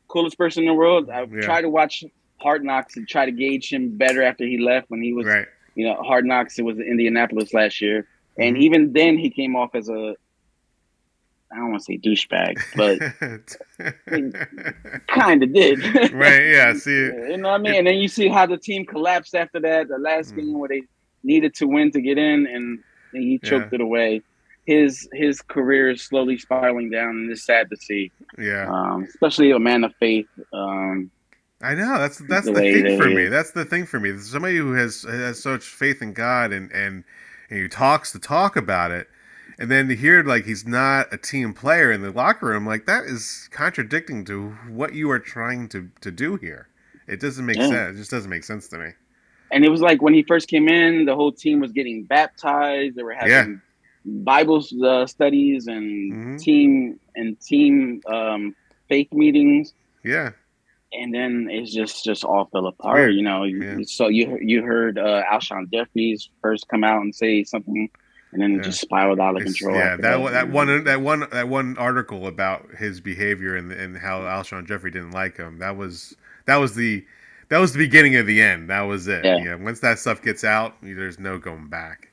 coolest 0.08 0.38
person 0.38 0.64
in 0.64 0.68
the 0.68 0.74
world. 0.74 1.10
I 1.10 1.24
Yeah. 1.24 1.42
try 1.42 1.62
to 1.62 1.70
watch 1.70 2.06
Hard 2.40 2.64
Knocks 2.64 2.96
and 2.96 3.08
try 3.08 3.26
to 3.26 3.32
gauge 3.32 3.72
him 3.74 3.98
better 3.98 4.22
after 4.24 4.46
he 4.46 4.58
left 4.58 4.90
when 4.90 5.02
he 5.02 5.12
was 5.12 5.26
right. 5.26 5.48
You 5.76 5.86
know, 5.86 5.96
Hard 6.04 6.26
Knocks. 6.26 6.58
It 6.60 6.64
was 6.64 6.78
in 6.78 6.84
Indianapolis 6.86 7.54
last 7.54 7.82
year, 7.82 8.08
and 8.38 8.56
Mhm. 8.56 8.62
even 8.62 8.94
then 8.94 9.18
he 9.18 9.30
came 9.30 9.56
off 9.56 9.76
as 9.76 9.90
a 9.90 10.16
I 11.52 11.58
don't 11.58 11.70
want 11.70 11.84
to 11.84 11.86
say 11.86 12.00
douchebag, 12.00 12.58
but 12.76 12.98
kind 15.08 15.44
of 15.44 15.54
did. 15.54 15.80
right. 16.14 16.46
Yeah. 16.48 16.70
I 16.70 16.74
see. 16.74 16.92
you 17.32 17.38
know 17.38 17.50
what 17.50 17.56
I 17.60 17.64
mean? 17.64 17.76
And 17.76 17.88
then 17.88 17.96
you 18.00 18.08
see 18.08 18.28
how 18.28 18.46
the 18.48 18.58
team 18.58 18.86
collapsed 18.86 19.36
after 19.36 19.60
that. 19.60 19.88
The 19.88 20.00
last 20.00 20.34
Mm. 20.34 20.38
game 20.38 20.60
where 20.60 20.70
they 20.70 20.82
needed 21.24 21.54
to 21.56 21.68
win 21.68 21.92
to 21.92 22.02
get 22.02 22.18
in, 22.18 22.48
and, 22.48 22.80
and 23.14 23.24
he 23.24 23.38
choked 23.40 23.72
Yeah. 23.72 23.76
it 23.76 23.82
away. 23.82 24.22
His 24.66 25.08
his 25.14 25.42
career 25.42 25.92
is 25.92 26.02
slowly 26.02 26.38
spiraling 26.38 26.90
down, 26.90 27.10
and 27.18 27.32
it's 27.32 27.44
sad 27.46 27.70
to 27.70 27.78
see. 27.78 28.12
Yeah. 28.38 28.68
Um, 28.72 29.04
especially 29.04 29.52
a 29.52 29.60
man 29.60 29.84
of 29.84 29.94
faith. 30.00 30.28
Um, 30.54 31.12
I 31.64 31.76
know 31.76 31.98
that's 32.00 32.20
that's 32.20 32.48
the 32.48 32.54
the, 32.56 32.62
thing 32.62 32.98
for 32.98 33.10
me. 33.10 33.28
That's 33.30 33.52
the 33.52 33.66
thing 33.66 33.86
for 33.88 34.00
me. 34.00 34.18
Somebody 34.20 34.58
who 34.58 34.74
has 34.74 35.04
has 35.04 35.42
such 35.42 35.64
faith 35.66 36.02
in 36.02 36.14
God 36.14 36.54
and 36.54 36.72
and 36.74 37.06
and 37.50 37.60
he 37.60 37.68
talks 37.70 38.12
to 38.14 38.20
talk 38.20 38.56
about 38.58 38.92
it, 38.92 39.10
and 39.60 39.72
then 39.72 39.88
to 39.90 39.96
hear 39.96 40.24
like 40.24 40.46
he's 40.46 40.68
not 40.68 41.14
a 41.14 41.18
team 41.18 41.54
player 41.54 41.92
in 41.92 42.02
the 42.02 42.12
locker 42.12 42.48
room, 42.48 42.68
like 42.68 42.86
that 42.88 43.06
is 43.06 43.50
contradicting 43.52 44.26
to 44.26 44.52
what 44.70 44.94
you 44.96 45.10
are 45.12 45.20
trying 45.20 45.70
to 45.70 45.90
to 46.02 46.12
do 46.12 46.36
here. 46.38 46.70
It 47.08 47.22
doesn't 47.22 47.46
make 47.46 47.58
Yeah. 47.58 47.68
sense. 47.70 47.96
It 47.96 48.00
just 48.00 48.12
doesn't 48.12 48.30
make 48.30 48.44
sense 48.46 48.68
to 48.70 48.78
me. 48.80 48.92
and 49.52 49.66
it 49.66 49.70
was 49.70 49.82
like 49.82 50.02
when 50.02 50.14
he 50.14 50.24
first 50.24 50.50
came 50.50 50.68
in, 50.68 51.06
the 51.06 51.16
whole 51.16 51.32
team 51.32 51.60
was 51.62 51.72
getting 51.72 52.06
baptized. 52.06 52.96
They 52.96 53.04
were 53.04 53.14
having 53.14 53.62
Bible 54.06 54.64
uh, 54.86 55.06
studies 55.08 55.68
and 55.68 56.14
Mhm. 56.14 56.40
team 56.42 57.00
and 57.16 57.40
team 57.40 58.02
um, 58.08 58.56
faith 58.90 59.10
meetings, 59.14 59.74
Yeah. 60.04 60.32
And 61.00 61.14
then 61.14 61.48
it's 61.52 61.74
just 61.74 62.04
just 62.04 62.24
all 62.24 62.46
fell 62.52 62.68
apart. 62.68 63.14
You 63.14 63.24
know, 63.24 63.44
Yeah. 63.44 63.78
So 63.86 64.08
you 64.10 64.38
you 64.42 64.62
heard 64.64 64.98
uh, 65.00 65.24
Alshon 65.32 65.72
Jeffries 65.72 66.30
first 66.42 66.68
come 66.68 66.84
out 66.84 67.02
and 67.02 67.14
say 67.16 67.44
something, 67.44 67.90
and 68.32 68.42
then 68.42 68.52
Yeah. 68.54 68.60
it 68.60 68.64
just 68.64 68.82
spiraled 68.82 69.20
out 69.20 69.36
of 69.36 69.42
It's- 69.42 69.58
control. 69.58 69.76
yeah, 69.78 69.92
after 69.94 70.02
that 70.04 70.20
one- 70.22 70.34
that 70.34 70.50
one 70.50 70.84
that 70.84 71.02
one 71.02 71.20
that 71.32 71.48
one 71.50 71.78
article 71.78 72.28
about 72.28 72.76
his 72.78 73.02
behavior 73.02 73.56
and 73.56 73.72
and 73.72 73.98
how 73.98 74.22
Alshon 74.22 74.68
Jeffery 74.68 74.92
didn't 74.92 75.12
like 75.12 75.38
him. 75.38 75.58
That 75.60 75.78
was 75.78 76.16
that 76.46 76.58
was 76.58 76.76
the 76.76 77.04
that 77.50 77.58
was 77.60 77.74
the 77.74 77.80
beginning 77.80 78.16
of 78.16 78.26
the 78.28 78.42
end. 78.42 78.70
That 78.70 78.82
was 78.82 79.08
it. 79.08 79.26
Yeah. 79.26 79.38
Yeah. 79.38 79.56
once 79.56 79.80
that 79.80 79.98
stuff 80.00 80.22
gets 80.22 80.44
out, 80.44 80.76
there's 80.82 81.20
no 81.20 81.38
going 81.40 81.68
back. 81.70 82.10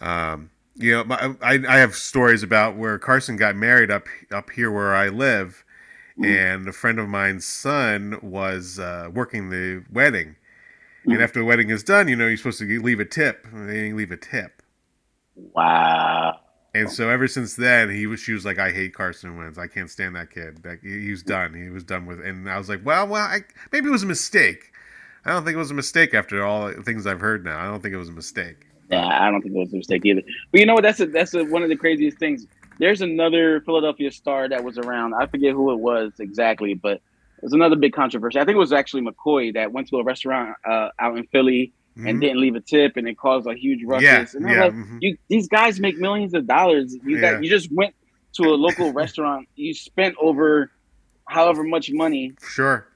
Um, 0.00 0.50
you 0.74 0.92
know, 0.92 1.04
my, 1.04 1.34
I 1.42 1.54
I 1.66 1.78
have 1.78 1.94
stories 1.94 2.42
about 2.42 2.76
where 2.76 2.98
Carson 2.98 3.36
got 3.36 3.56
married 3.56 3.90
up 3.90 4.06
up 4.30 4.50
here 4.50 4.70
where 4.70 4.94
I 4.94 5.08
live, 5.08 5.62
Mm. 5.62 5.65
And 6.24 6.68
a 6.68 6.72
friend 6.72 6.98
of 6.98 7.08
mine's 7.08 7.44
son 7.44 8.18
was 8.22 8.78
uh, 8.78 9.10
working 9.12 9.50
the 9.50 9.84
wedding. 9.92 10.36
Mm. 11.06 11.14
And 11.14 11.22
after 11.22 11.40
the 11.40 11.44
wedding 11.44 11.70
is 11.70 11.82
done, 11.82 12.08
you 12.08 12.16
know, 12.16 12.26
you're 12.26 12.36
supposed 12.36 12.58
to 12.58 12.82
leave 12.82 13.00
a 13.00 13.04
tip. 13.04 13.46
They 13.52 13.74
didn't 13.74 13.96
leave 13.96 14.10
a 14.10 14.16
tip. 14.16 14.62
Wow. 15.34 16.40
And 16.74 16.90
so 16.90 17.08
ever 17.08 17.26
since 17.26 17.54
then, 17.54 17.90
he 17.90 18.06
was 18.06 18.20
she 18.20 18.32
was 18.32 18.44
like, 18.44 18.58
I 18.58 18.70
hate 18.70 18.94
Carson 18.94 19.36
Wentz. 19.36 19.58
I 19.58 19.66
can't 19.66 19.90
stand 19.90 20.16
that 20.16 20.30
kid. 20.30 20.62
Like 20.64 20.82
he, 20.82 21.04
he 21.04 21.10
was 21.10 21.22
done. 21.22 21.54
He 21.54 21.70
was 21.70 21.84
done 21.84 22.06
with. 22.06 22.20
And 22.20 22.50
I 22.50 22.58
was 22.58 22.68
like, 22.68 22.84
well, 22.84 23.06
well, 23.06 23.22
I, 23.22 23.40
maybe 23.72 23.88
it 23.88 23.92
was 23.92 24.02
a 24.02 24.06
mistake. 24.06 24.72
I 25.24 25.30
don't 25.30 25.44
think 25.44 25.54
it 25.54 25.58
was 25.58 25.70
a 25.70 25.74
mistake 25.74 26.14
after 26.14 26.44
all 26.44 26.68
the 26.68 26.82
things 26.82 27.06
I've 27.06 27.20
heard 27.20 27.44
now. 27.44 27.58
I 27.58 27.64
don't 27.64 27.82
think 27.82 27.94
it 27.94 27.98
was 27.98 28.08
a 28.08 28.12
mistake. 28.12 28.66
Yeah, 28.90 29.06
I 29.06 29.30
don't 29.30 29.42
think 29.42 29.54
it 29.54 29.58
was 29.58 29.72
a 29.72 29.76
mistake 29.76 30.04
either. 30.04 30.22
But 30.52 30.60
you 30.60 30.66
know 30.66 30.74
what? 30.74 30.84
That's 30.84 31.00
a, 31.00 31.06
that's 31.06 31.34
a, 31.34 31.44
one 31.44 31.62
of 31.62 31.68
the 31.68 31.76
craziest 31.76 32.18
things. 32.18 32.46
There's 32.78 33.00
another 33.00 33.60
Philadelphia 33.62 34.10
star 34.10 34.48
that 34.48 34.62
was 34.64 34.78
around. 34.78 35.14
I 35.14 35.26
forget 35.26 35.52
who 35.52 35.72
it 35.72 35.78
was 35.78 36.12
exactly, 36.20 36.74
but 36.74 36.94
it 37.38 37.42
was 37.42 37.52
another 37.52 37.76
big 37.76 37.92
controversy. 37.92 38.38
I 38.38 38.44
think 38.44 38.56
it 38.56 38.58
was 38.58 38.72
actually 38.72 39.02
McCoy 39.02 39.54
that 39.54 39.72
went 39.72 39.88
to 39.88 39.96
a 39.96 40.04
restaurant 40.04 40.56
uh, 40.68 40.88
out 40.98 41.16
in 41.16 41.26
Philly 41.28 41.72
and 41.96 42.18
Mhm. 42.18 42.20
didn't 42.20 42.40
leave 42.40 42.54
a 42.56 42.60
tip, 42.60 42.96
and 42.96 43.08
it 43.08 43.16
caused 43.16 43.46
a 43.46 43.54
huge 43.54 43.82
ruckus. 43.84 44.04
Yeah, 44.04 44.24
and 44.34 44.48
yeah, 44.50 44.64
like, 44.64 44.72
mhm. 44.74 44.98
you, 45.00 45.16
these 45.30 45.48
guys 45.48 45.80
make 45.80 45.98
millions 45.98 46.34
of 46.34 46.46
dollars. 46.46 46.94
You 47.04 47.16
Yeah. 47.16 47.32
got, 47.32 47.44
you 47.44 47.48
just 47.48 47.70
went 47.72 47.94
to 48.34 48.42
a 48.44 48.56
local 48.56 48.92
restaurant. 49.02 49.48
You 49.54 49.72
spent 49.72 50.14
over 50.20 50.70
however 51.28 51.64
much 51.64 51.90
money, 51.90 52.34
Sure. 52.50 52.86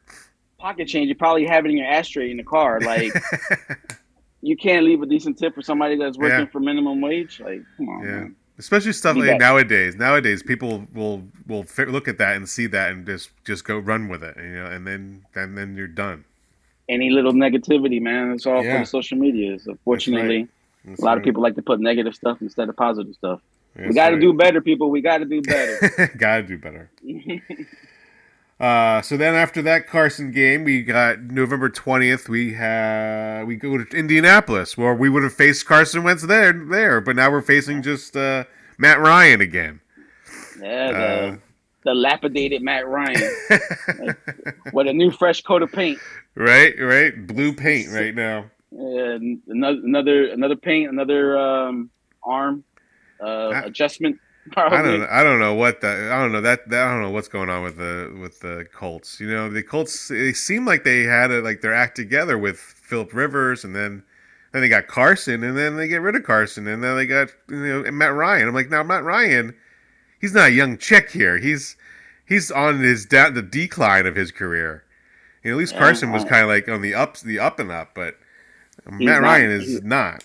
pocket 0.59 0.87
change. 0.89 1.09
You 1.09 1.15
probably 1.15 1.47
have 1.47 1.65
it 1.65 1.71
in 1.71 1.79
your 1.79 1.87
ashtray 1.87 2.31
in 2.31 2.37
the 2.37 2.45
car. 2.45 2.81
Like 2.81 3.13
you 4.43 4.57
can't 4.57 4.85
leave 4.85 5.03
a 5.03 5.07
decent 5.07 5.39
tip 5.39 5.55
for 5.55 5.63
somebody 5.63 5.97
that's 5.97 6.19
working 6.19 6.41
Yeah. 6.41 6.47
for 6.47 6.61
minimum 6.61 7.01
wage. 7.01 7.41
Like, 7.41 7.63
come 7.77 7.89
on, 7.89 8.03
Yeah. 8.05 8.11
man. 8.11 8.37
Especially 8.61 8.93
stuff 8.93 9.17
like 9.17 9.39
nowadays. 9.39 9.97
Nowadays, 9.97 10.43
people 10.43 10.87
will 10.93 11.23
will 11.47 11.65
look 11.89 12.09
at 12.09 12.19
that 12.19 12.37
and 12.37 12.47
see 12.47 12.67
that 12.67 12.93
and 12.93 13.07
just 13.07 13.31
just 13.45 13.65
go 13.65 13.79
run 13.79 14.09
with 14.09 14.23
it, 14.23 14.37
you 14.37 14.55
know, 14.61 14.67
and 14.67 14.87
then 14.87 15.25
and 15.35 15.57
then 15.57 15.77
you're 15.77 15.89
done. 15.89 16.25
Any 16.89 17.09
little 17.09 17.33
negativity, 17.33 18.01
man, 18.03 18.33
it's 18.33 18.47
all 18.47 18.63
Yeah. 18.63 18.75
for 18.75 18.79
the 18.81 18.87
social 18.87 19.17
medias. 19.17 19.67
Unfortunately, 19.67 20.47
That's 20.85 21.01
a 21.01 21.05
lot 21.05 21.17
of 21.17 21.25
people 21.25 21.43
like 21.43 21.55
to 21.55 21.63
put 21.63 21.81
negative 21.81 22.15
stuff 22.15 22.43
instead 22.43 22.69
of 22.69 22.77
positive 22.77 23.15
stuff. 23.15 23.41
we 23.77 23.95
got 23.95 24.09
to 24.11 24.17
right. 24.17 24.21
do 24.21 24.33
better, 24.35 24.61
people. 24.61 24.91
We 24.91 25.01
got 25.01 25.19
to 25.19 25.25
do 25.25 25.41
better. 25.41 26.13
Gotta 26.19 26.43
do 26.43 26.59
better. 26.59 26.91
Uh, 28.61 29.01
so 29.01 29.17
then 29.17 29.35
after 29.35 29.63
that 29.63 29.87
Carson 29.87 30.31
game, 30.33 30.65
we 30.65 30.83
got 30.83 31.19
November 31.23 31.71
twentieth. 31.71 32.29
We 32.29 32.53
have 32.55 33.47
we 33.47 33.57
go 33.57 33.79
to 33.83 33.97
Indianapolis, 33.97 34.77
where 34.77 34.95
we 34.95 35.09
would 35.09 35.23
have 35.23 35.33
faced 35.33 35.65
Carson 35.67 36.03
Wentz 36.03 36.23
there, 36.27 36.53
there, 36.53 37.01
but 37.01 37.17
now 37.17 37.31
we're 37.31 37.41
facing 37.41 37.81
just 37.83 38.15
uh, 38.17 38.45
Matt 38.77 39.01
Ryan 39.01 39.41
again. 39.41 39.81
yeah, 40.61 40.93
the, 40.93 40.99
Uh, 41.33 41.37
the 41.85 41.95
lapidated 41.95 42.61
Matt 42.61 42.87
Ryan 42.87 43.35
with 44.75 44.87
a 44.89 44.93
new 44.93 45.11
fresh 45.11 45.41
coat 45.41 45.63
of 45.63 45.73
paint. 45.73 45.99
right, 46.35 46.75
right, 46.79 47.27
blue 47.27 47.55
paint 47.55 47.89
right 47.91 48.15
now. 48.15 48.45
Uh, 48.79 49.19
another 49.49 49.81
another 49.85 50.27
another 50.33 50.57
paint, 50.57 50.91
another 50.91 51.39
um, 51.39 51.89
arm 52.23 52.63
uh, 53.23 53.49
I- 53.49 53.71
adjustment. 54.47 54.73
I 54.75 54.83
don't, 54.83 55.03
I 55.11 55.23
don't 55.23 55.39
know 55.39 55.55
what 55.55 55.81
the, 55.81 56.11
I 56.13 56.19
don't 56.21 56.33
know 56.33 56.41
that, 56.41 56.69
that, 56.71 56.87
I 56.87 56.93
don't 56.93 57.03
know 57.03 57.11
what's 57.11 57.29
going 57.29 57.51
on 57.51 57.63
with 57.63 57.77
the, 57.77 58.17
with 58.21 58.41
the 58.41 58.67
Colts. 58.73 59.21
You 59.21 59.31
know, 59.31 59.49
the 59.51 59.63
Colts, 59.63 60.09
they 60.09 60.33
seem 60.33 60.65
like 60.65 60.85
they 60.85 61.03
had 61.03 61.31
it, 61.31 61.45
like 61.45 61.61
their 61.61 61.75
act 61.75 61.97
together 61.97 62.37
with 62.39 62.59
Philip 62.59 63.13
Rivers, 63.15 63.65
and 63.65 63.75
then, 63.77 64.03
then 64.53 64.63
they 64.63 64.69
got 64.69 64.87
Carson, 64.89 65.45
and 65.45 65.57
then 65.57 65.77
they 65.77 65.87
get 65.89 66.01
rid 66.01 66.17
of 66.17 66.25
Carson, 66.25 66.67
and 66.67 66.83
then 66.83 66.97
they 66.97 67.07
got, 67.07 67.29
you 67.49 67.83
know, 67.83 67.91
Matt 67.91 68.15
Ryan. 68.15 68.49
I'm 68.49 68.55
like, 68.55 68.71
now 68.71 68.83
Matt 68.83 69.05
Ryan, 69.05 69.55
he's 70.21 70.35
not 70.35 70.49
a 70.49 70.53
young 70.53 70.77
chick 70.79 71.11
here. 71.11 71.39
He's, 71.39 71.77
he's 72.27 72.51
on 72.51 72.81
his 72.81 73.07
down, 73.07 73.35
the 73.35 73.43
decline 73.43 74.07
of 74.07 74.17
his 74.17 74.33
career. 74.33 74.85
You 75.45 75.51
know, 75.51 75.57
at 75.57 75.61
least 75.61 75.77
Carson 75.77 76.13
was 76.13 76.25
kind 76.25 76.43
of 76.43 76.49
like 76.49 76.69
on 76.69 76.83
the 76.83 76.95
ups, 76.95 77.23
the 77.23 77.39
up 77.39 77.59
and 77.61 77.71
up, 77.71 77.95
but 77.95 78.17
Matt 78.91 79.01
not- 79.01 79.23
Ryan 79.23 79.51
is 79.51 79.67
he- 79.69 79.81
not. 79.83 80.25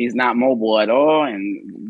He's 0.00 0.14
not 0.14 0.32
mobile 0.36 0.78
at 0.84 0.88
all, 0.90 1.24
and 1.24 1.42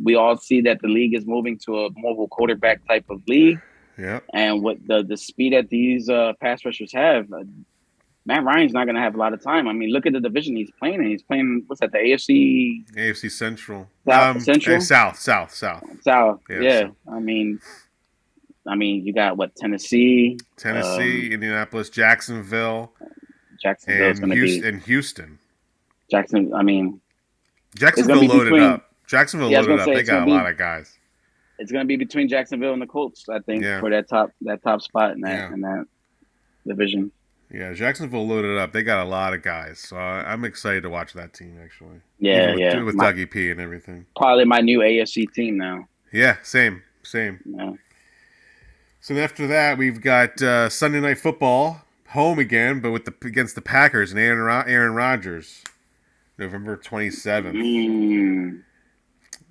we 0.07 0.15
all 0.17 0.37
see 0.37 0.61
that 0.63 0.81
the 0.83 0.89
league 0.89 1.15
is 1.15 1.25
moving 1.27 1.57
to 1.67 1.71
a 1.85 1.89
mobile 1.97 2.29
quarterback 2.29 2.79
type 2.87 3.07
of 3.09 3.19
league. 3.29 3.61
Yeah. 3.99 4.21
And 4.35 4.63
with 4.63 4.79
the 4.87 5.03
the 5.03 5.17
speed 5.17 5.53
that 5.53 5.69
these 5.69 6.09
uh, 6.09 6.33
pass 6.41 6.65
rushers 6.65 6.93
have, 6.93 7.31
uh, 7.33 7.45
Matt 8.27 8.45
Ryan's 8.45 8.73
not 8.73 8.85
going 8.85 8.97
to 8.97 9.01
have 9.07 9.15
a 9.15 9.19
lot 9.19 9.33
of 9.35 9.43
time. 9.43 9.69
I 9.69 9.73
mean, 9.73 9.91
look 9.93 10.07
at 10.07 10.13
the 10.13 10.21
division 10.21 10.57
he's 10.57 10.71
playing 10.79 11.01
in. 11.03 11.09
He's 11.15 11.23
playing 11.23 11.65
what's 11.67 11.81
that? 11.81 11.93
The 11.93 11.99
AFC 11.99 12.31
AFC 12.95 13.31
Central. 13.31 13.89
South- 14.09 14.43
Central? 14.43 14.77
eh, 14.77 14.81
South, 14.81 15.19
South, 15.19 15.53
South. 15.55 15.85
South. 16.03 16.41
Yeah, 16.49 16.61
Yeah, 16.61 16.89
I 17.13 17.19
mean, 17.21 17.59
I 18.67 18.75
mean, 18.75 19.05
you 19.07 19.13
got 19.13 19.37
what 19.37 19.55
Tennessee, 19.57 20.39
Tennessee, 20.57 21.27
Um, 21.29 21.33
Indianapolis, 21.35 21.89
Jacksonville, 21.91 22.93
Jacksonville, 23.63 24.23
and 24.25 24.33
Houston, 24.33 24.61
be 24.63 24.69
and 24.69 24.83
Houston. 24.83 25.39
Jackson. 26.11 26.53
I 26.55 26.63
mean, 26.63 27.01
Jacksonville 27.77 28.23
loaded 28.25 28.45
between- 28.45 28.63
up. 28.63 28.87
Jacksonville 29.07 29.51
Yeah, 29.51 29.61
loaded 29.61 29.81
up. 29.81 29.85
say 29.87 29.95
They 29.95 30.03
got 30.05 30.23
a 30.23 30.27
be- 30.27 30.31
lot 30.33 30.49
of 30.51 30.57
guys. 30.57 30.97
it's 31.59 31.71
going 31.73 31.85
to 31.85 31.87
be 31.89 31.97
between 31.97 32.29
Jacksonville 32.29 32.73
and 32.73 32.81
the 32.83 32.87
Colts. 32.87 33.29
I 33.29 33.39
think 33.41 33.63
Yeah. 33.65 33.81
for 33.81 33.91
that 33.91 34.09
top 34.09 34.31
that 34.43 34.63
top 34.63 34.81
spot 34.83 35.13
in 35.13 35.21
that 35.23 35.33
Yeah. 35.51 35.53
in 35.55 35.61
that 35.63 35.87
division. 36.67 37.11
Yeah, 37.53 37.73
Jacksonville 37.73 38.27
loaded 38.29 38.57
up. 38.59 38.73
They 38.73 38.85
got 38.85 39.05
a 39.05 39.09
lot 39.09 39.35
of 39.35 39.43
guys, 39.43 39.81
so 39.81 39.97
I- 39.97 40.33
I'm 40.33 40.45
excited 40.45 40.85
to 40.85 40.91
watch 40.91 41.13
that 41.15 41.33
team. 41.33 41.59
Actually, 41.63 42.01
Yeah, 42.21 42.43
Even 42.43 42.51
with, 42.55 42.61
yeah. 42.61 42.83
with 42.83 42.95
My- 42.95 43.13
Dougie 43.13 43.29
P 43.31 43.51
and 43.51 43.61
everything. 43.61 44.07
probably 44.17 44.45
my 44.45 44.61
new 44.61 44.81
AFC 44.83 45.27
team 45.27 45.57
now. 45.59 45.89
Yeah, 46.13 46.37
same, 46.43 46.83
same. 47.03 47.41
Yeah. 47.45 47.73
So 49.01 49.17
after 49.17 49.47
that, 49.49 49.79
we've 49.79 50.01
got 50.01 50.41
uh, 50.43 50.69
Sunday 50.69 51.01
Night 51.01 51.19
Football 51.19 51.85
home 52.11 52.39
again, 52.39 52.79
but 52.81 52.91
with 52.93 53.05
the 53.05 53.15
against 53.27 53.55
the 53.57 53.63
Packers 53.63 54.13
and 54.13 54.21
Aaron 54.21 54.69
Aaron 54.69 54.95
Rodgers, 54.95 55.65
November 56.41 56.77
27th. 56.77 57.53
Mm. 57.55 58.63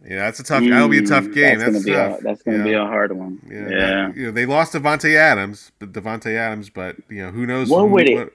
Yeah, 0.08 0.16
that's 0.18 0.40
a 0.40 0.44
tough. 0.44 0.64
That'll 0.64 0.88
be 0.88 1.00
a 1.00 1.06
tough 1.06 1.26
Mm, 1.26 1.34
game. 1.34 1.60
That's, 1.60 1.74
That's, 1.74 1.86
gonna 1.86 2.08
be 2.10 2.16
a 2.16 2.24
that's 2.24 2.42
gonna 2.44 2.64
be 2.64 2.74
a 2.74 2.86
hard 2.86 3.12
one. 3.12 3.40
Yeah, 3.50 3.58
Yeah. 3.60 3.68
that- 4.08 4.18
you 4.18 4.26
know, 4.26 4.32
they 4.32 4.46
lost 4.46 4.74
Davante 4.74 5.16
Adams, 5.16 5.72
but 5.80 5.92
Davante 5.92 6.36
Adams, 6.36 6.70
but 6.70 6.96
you 7.10 7.22
know 7.22 7.32
who 7.32 7.46
knows? 7.46 7.70
What 7.70 7.82
who- 7.82 7.88
would 7.88 8.10
it- 8.10 8.34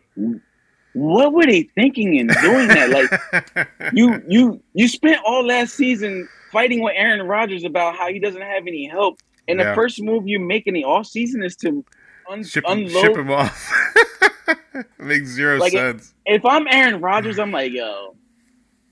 What 0.93 1.33
were 1.33 1.45
they 1.47 1.63
thinking 1.75 2.15
in 2.17 2.29
doing 2.29 2.69
that? 2.69 2.91
Like 2.91 3.69
you 3.93 4.23
you 4.29 4.63
you 4.75 4.87
spent 4.89 5.19
all 5.27 5.45
last 5.45 5.75
season 5.75 6.29
fighting 6.53 6.83
with 6.83 6.93
Aaron 6.97 7.27
Rodgers 7.27 7.65
about 7.65 7.97
how 7.97 8.09
he 8.13 8.21
doesn't 8.21 8.41
have 8.43 8.67
any 8.69 8.87
help, 8.87 9.19
and 9.49 9.59
Yeah. 9.59 9.71
the 9.71 9.75
first 9.75 10.01
move 10.03 10.29
you 10.29 10.39
make 10.39 10.67
in 10.69 10.75
the 10.75 10.85
off 10.85 11.07
season 11.07 11.43
is 11.43 11.57
to 11.57 11.85
un- 12.31 12.45
ship, 12.45 12.63
unload. 12.69 12.91
ship 13.03 13.17
him 13.17 13.31
off. 13.31 13.73
Makes 14.99 15.31
zero 15.31 15.59
Like 15.59 15.73
sense. 15.73 16.15
If 16.27 16.45
I'm 16.45 16.67
Aaron 16.71 17.01
Rodgers, 17.01 17.39
I'm 17.39 17.51
like, 17.51 17.73
yo, 17.73 18.15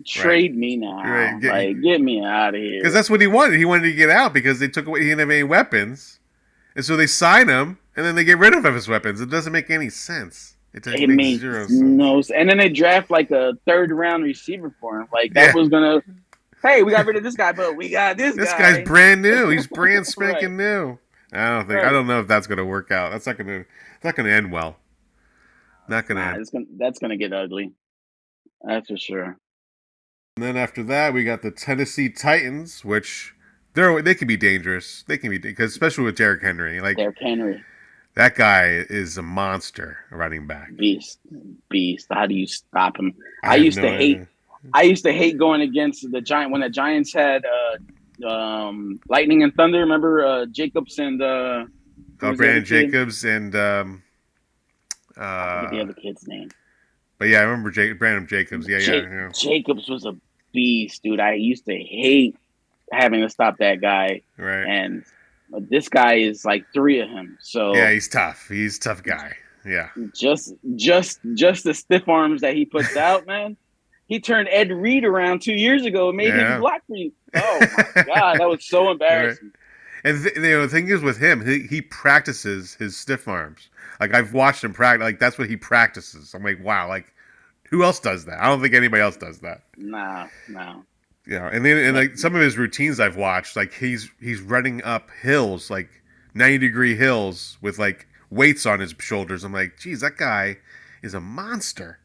trade 0.04 0.56
me 0.56 0.76
now. 0.76 1.02
Right, 1.02 1.40
get- 1.40 1.52
like, 1.52 1.82
get 1.82 2.00
me 2.00 2.24
out 2.24 2.54
of 2.54 2.60
here. 2.60 2.80
Because 2.80 2.92
that's 2.94 3.08
what 3.10 3.20
he 3.20 3.26
wanted. 3.26 3.58
He 3.58 3.64
wanted 3.64 3.84
to 3.84 3.92
get 3.92 4.10
out 4.10 4.32
because 4.32 4.58
they 4.58 4.68
took 4.68 4.86
away. 4.86 5.00
He 5.00 5.06
didn't 5.06 5.20
have 5.20 5.30
any 5.30 5.42
weapons, 5.42 6.20
and 6.76 6.84
so 6.84 6.96
they 6.96 7.06
sign 7.06 7.48
him, 7.48 7.78
and 7.96 8.04
then 8.06 8.14
they 8.14 8.24
get 8.24 8.38
rid 8.38 8.54
of 8.54 8.64
his 8.64 8.88
weapons. 8.88 9.20
It 9.20 9.30
doesn't 9.30 9.52
make 9.52 9.70
any 9.70 9.88
sense. 9.90 10.56
It, 10.74 10.86
it 10.86 11.08
makes 11.08 11.40
zero 11.40 11.66
sense. 11.66 11.72
no 11.80 12.22
sense. 12.22 12.38
And 12.38 12.48
then 12.48 12.56
they 12.56 12.70
draft 12.70 13.10
like 13.10 13.30
a 13.30 13.52
third 13.66 13.90
round 13.90 14.24
receiver 14.24 14.74
for 14.80 15.00
him. 15.00 15.08
Like 15.12 15.34
that 15.34 15.54
Yeah. 15.54 15.60
was 15.60 15.68
gonna. 15.68 16.02
Hey, 16.62 16.82
we 16.82 16.92
got 16.92 17.04
rid 17.06 17.16
of 17.16 17.22
this 17.24 17.34
guy, 17.36 17.52
but 17.52 17.76
we 17.76 17.90
got 17.90 18.16
this, 18.16 18.36
This 18.36 18.52
guy. 18.52 18.58
guy's 18.76 18.86
brand 18.88 19.20
new. 19.20 19.48
He's 19.50 19.66
brand 19.66 19.98
Right. 19.98 20.06
spanking 20.06 20.56
new. 20.56 20.96
I 21.32 21.48
don't 21.50 21.66
think. 21.68 21.80
I 21.82 21.90
don't 21.90 22.06
know 22.06 22.20
if 22.20 22.28
that's 22.28 22.46
gonna 22.46 22.64
work 22.64 22.90
out. 22.90 23.10
That's 23.12 23.26
not 23.26 23.36
gonna. 23.36 23.64
It's 23.96 24.04
not 24.04 24.16
gonna 24.16 24.30
end 24.30 24.50
well. 24.52 24.76
Not 25.88 26.06
gonna 26.06 26.20
Nah, 26.24 26.44
gonna, 26.52 26.64
that's 26.78 26.98
gonna 27.00 27.16
get 27.16 27.32
ugly. 27.32 27.72
That's 28.62 28.88
for 28.88 28.96
sure. 28.96 29.36
And 30.36 30.44
then 30.44 30.56
after 30.56 30.82
that, 30.84 31.12
we 31.12 31.24
got 31.24 31.42
the 31.42 31.50
Tennessee 31.50 32.08
Titans, 32.08 32.84
which 32.84 33.34
they're 33.74 34.00
they 34.00 34.14
can 34.14 34.26
be 34.28 34.36
dangerous. 34.36 35.04
They 35.06 35.18
can 35.18 35.30
be 35.30 35.38
because 35.38 35.72
especially 35.72 36.04
with 36.04 36.16
Derrick 36.16 36.42
Henry, 36.42 36.80
like 36.80 36.96
Derrick 36.96 37.18
Henry, 37.20 37.62
that 38.14 38.34
guy 38.34 38.84
is 38.88 39.18
a 39.18 39.22
monster 39.22 39.98
running 40.10 40.46
back. 40.46 40.74
beast, 40.76 41.18
beast. 41.68 42.06
How 42.10 42.26
do 42.26 42.34
you 42.34 42.46
stop 42.46 42.98
him? 42.98 43.14
I, 43.42 43.56
have 43.56 43.64
used 43.64 43.76
no 43.76 43.90
to 43.90 43.96
hate. 43.96 44.26
I 44.72 44.82
used 44.82 45.04
to 45.04 45.12
hate 45.12 45.36
going 45.36 45.60
against 45.60 46.10
the 46.10 46.20
Giant 46.20 46.50
when 46.50 46.62
the 46.62 46.70
Giants 46.70 47.12
had 47.12 47.44
uh, 47.44 48.26
um, 48.26 49.00
Lightning 49.08 49.42
and 49.42 49.52
Thunder. 49.54 49.80
Remember 49.80 50.24
uh, 50.24 50.46
Jacobs 50.46 50.98
and 50.98 51.20
uh, 51.20 51.64
Oh, 52.22 52.34
Brandon? 52.36 52.64
Jacobs 52.64 53.24
and 53.24 53.54
um, 53.56 54.02
uh, 55.16 55.68
the 55.70 55.80
other 55.80 55.92
kid's 55.92 56.26
name. 56.28 56.48
But 57.22 57.28
yeah, 57.28 57.38
I 57.38 57.42
remember 57.42 57.70
Jake, 57.70 57.98
Brandon 57.98 58.26
Jacobs. 58.26 58.68
Yeah, 58.68 58.78
yeah, 58.78 58.94
yeah. 59.02 59.28
Jacobs 59.32 59.88
was 59.88 60.04
a 60.04 60.16
beast, 60.52 61.02
dude. 61.02 61.20
I 61.20 61.34
used 61.34 61.64
to 61.66 61.76
hate 61.76 62.36
having 62.90 63.20
to 63.20 63.28
stop 63.30 63.58
that 63.58 63.80
guy, 63.80 64.22
Right. 64.36 64.66
and 64.66 65.04
but 65.50 65.68
this 65.70 65.88
guy 65.88 66.14
is 66.14 66.44
like 66.44 66.64
three 66.74 67.00
of 67.00 67.08
him. 67.08 67.38
So 67.40 67.74
Yeah, 67.76 67.90
he's 67.92 68.08
tough. 68.08 68.46
He's 68.48 68.76
a 68.78 68.80
tough 68.80 69.02
guy. 69.02 69.36
Yeah. 69.64 69.90
just 70.14 70.54
just 70.74 71.20
just 71.34 71.62
the 71.64 71.72
stiff 71.74 72.08
arms 72.08 72.40
that 72.40 72.54
he 72.54 72.64
puts 72.64 72.96
out, 72.96 73.26
man. 73.28 73.56
He 74.08 74.18
turned 74.20 74.48
Ed 74.50 74.70
Reed 74.72 75.04
around 75.04 75.40
two 75.42 75.54
years 75.54 75.84
ago 75.86 76.08
and 76.08 76.16
made 76.16 76.28
Yeah. 76.34 76.56
him 76.56 76.60
block 76.60 76.82
for 76.86 76.96
you. 76.96 77.12
Oh 77.34 77.60
my 77.94 78.02
god, 78.02 78.38
that 78.40 78.48
was 78.48 78.64
so 78.66 78.90
embarrassing. 78.94 79.52
And 80.04 80.22
th- 80.22 80.36
you 80.36 80.42
know, 80.42 80.62
the 80.62 80.68
thing 80.68 80.88
is 80.88 81.00
with 81.02 81.18
him, 81.18 81.44
he, 81.46 81.60
he 81.66 81.80
practices 81.80 82.74
his 82.74 82.96
stiff 82.96 83.28
arms. 83.28 83.68
Like 84.00 84.14
I've 84.14 84.32
watched 84.32 84.64
him 84.64 84.72
practice. 84.72 85.04
Like 85.04 85.18
that's 85.18 85.38
what 85.38 85.48
he 85.48 85.56
practices. 85.56 86.34
I'm 86.34 86.42
like, 86.42 86.62
wow. 86.62 86.88
Like 86.88 87.12
who 87.70 87.84
else 87.84 88.00
does 88.00 88.24
that? 88.26 88.38
I 88.42 88.48
don't 88.48 88.60
think 88.60 88.74
anybody 88.74 89.02
else 89.02 89.16
does 89.16 89.38
that. 89.40 89.62
Nah, 89.76 90.26
nah. 90.48 90.76
Yeah, 91.26 91.48
and 91.52 91.64
then 91.64 91.76
and 91.76 91.96
like 91.96 92.18
some 92.18 92.34
of 92.34 92.40
his 92.42 92.58
routines 92.58 92.98
I've 92.98 93.16
watched, 93.16 93.54
like 93.54 93.72
he's 93.72 94.10
he's 94.20 94.40
running 94.40 94.82
up 94.82 95.08
hills, 95.22 95.70
like 95.70 95.88
ninety 96.34 96.58
degree 96.58 96.96
hills 96.96 97.58
with 97.62 97.78
like 97.78 98.08
weights 98.28 98.66
on 98.66 98.80
his 98.80 98.92
shoulders. 98.98 99.44
I'm 99.44 99.52
like, 99.52 99.78
geez, 99.78 100.00
that 100.00 100.16
guy 100.16 100.56
is 101.02 101.14
a 101.14 101.20
monster. 101.20 102.00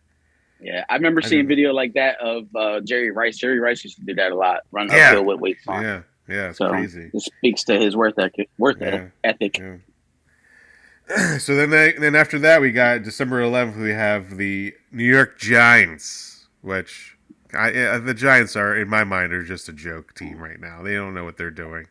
Yeah, 0.62 0.86
I 0.89 0.95
remember 0.95 1.21
seeing 1.21 1.39
didn't- 1.41 1.49
video 1.49 1.73
like 1.73 1.93
that 1.93 2.19
of 2.21 2.47
uh, 2.55 2.79
Jerry 2.81 3.10
Rice. 3.12 3.38
Jerry 3.38 3.60
Rice 3.60 3.83
used 3.83 3.95
to 3.97 4.03
do 4.05 4.13
that 4.15 4.31
a 4.31 4.36
lot, 4.36 4.62
run 4.71 4.88
Yeah. 4.91 5.10
uphill 5.10 5.25
with 5.25 5.39
weights 5.39 5.67
on. 5.67 5.81
Yeah, 5.81 6.01
yeah, 6.27 6.49
it's 6.49 6.57
so 6.57 6.69
crazy. 6.69 7.09
it 7.13 7.21
speaks 7.21 7.63
to 7.65 7.79
his 7.79 7.95
worth 7.95 8.17
ethic. 8.19 8.49
Worth 8.57 8.77
Yeah. 8.81 9.07
ethic. 9.23 9.57
Yeah. 9.57 9.77
so 11.39 11.55
then, 11.55 11.69
they, 11.69 11.93
then 11.93 12.15
after 12.15 12.37
that, 12.39 12.59
we 12.61 12.71
got 12.71 13.03
December 13.03 13.41
11th. 13.41 13.81
We 13.81 13.91
have 13.91 14.37
the 14.37 14.73
New 14.91 15.05
York 15.05 15.39
Giants, 15.39 16.47
which 16.61 17.17
I, 17.53 17.71
the 17.99 18.13
Giants 18.13 18.55
are, 18.55 18.75
in 18.75 18.89
my 18.89 19.03
mind, 19.05 19.31
are 19.31 19.43
just 19.43 19.69
a 19.69 19.73
joke 19.73 20.13
team 20.15 20.37
right 20.39 20.59
now. 20.59 20.81
They 20.83 20.93
don't 20.95 21.13
know 21.13 21.23
what 21.23 21.37
they're 21.37 21.49
doing. 21.49 21.87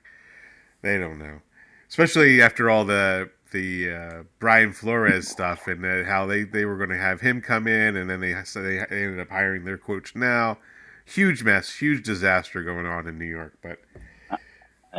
They 0.82 0.98
don't 0.98 1.18
know, 1.18 1.40
especially 1.88 2.42
after 2.42 2.68
all 2.70 2.84
the 2.84 3.30
the 3.52 3.90
uh, 3.90 4.22
Brian 4.38 4.72
Flores 4.72 5.28
stuff 5.30 5.66
and 5.66 5.84
uh, 5.84 6.04
how 6.04 6.26
they, 6.26 6.42
they 6.42 6.64
were 6.64 6.76
going 6.76 6.90
to 6.90 6.98
have 6.98 7.20
him 7.22 7.40
come 7.40 7.66
in, 7.66 7.96
and 7.96 8.10
then 8.10 8.20
they 8.20 8.34
so 8.44 8.62
they 8.62 8.78
ended 8.80 9.18
up 9.18 9.30
hiring 9.30 9.64
their 9.64 9.78
coach 9.78 10.14
now. 10.14 10.58
Huge 11.06 11.42
mess, 11.42 11.76
huge 11.76 12.04
disaster 12.04 12.62
going 12.62 12.84
on 12.86 13.06
in 13.08 13.18
New 13.18 13.24
York, 13.24 13.56
but 13.62 13.78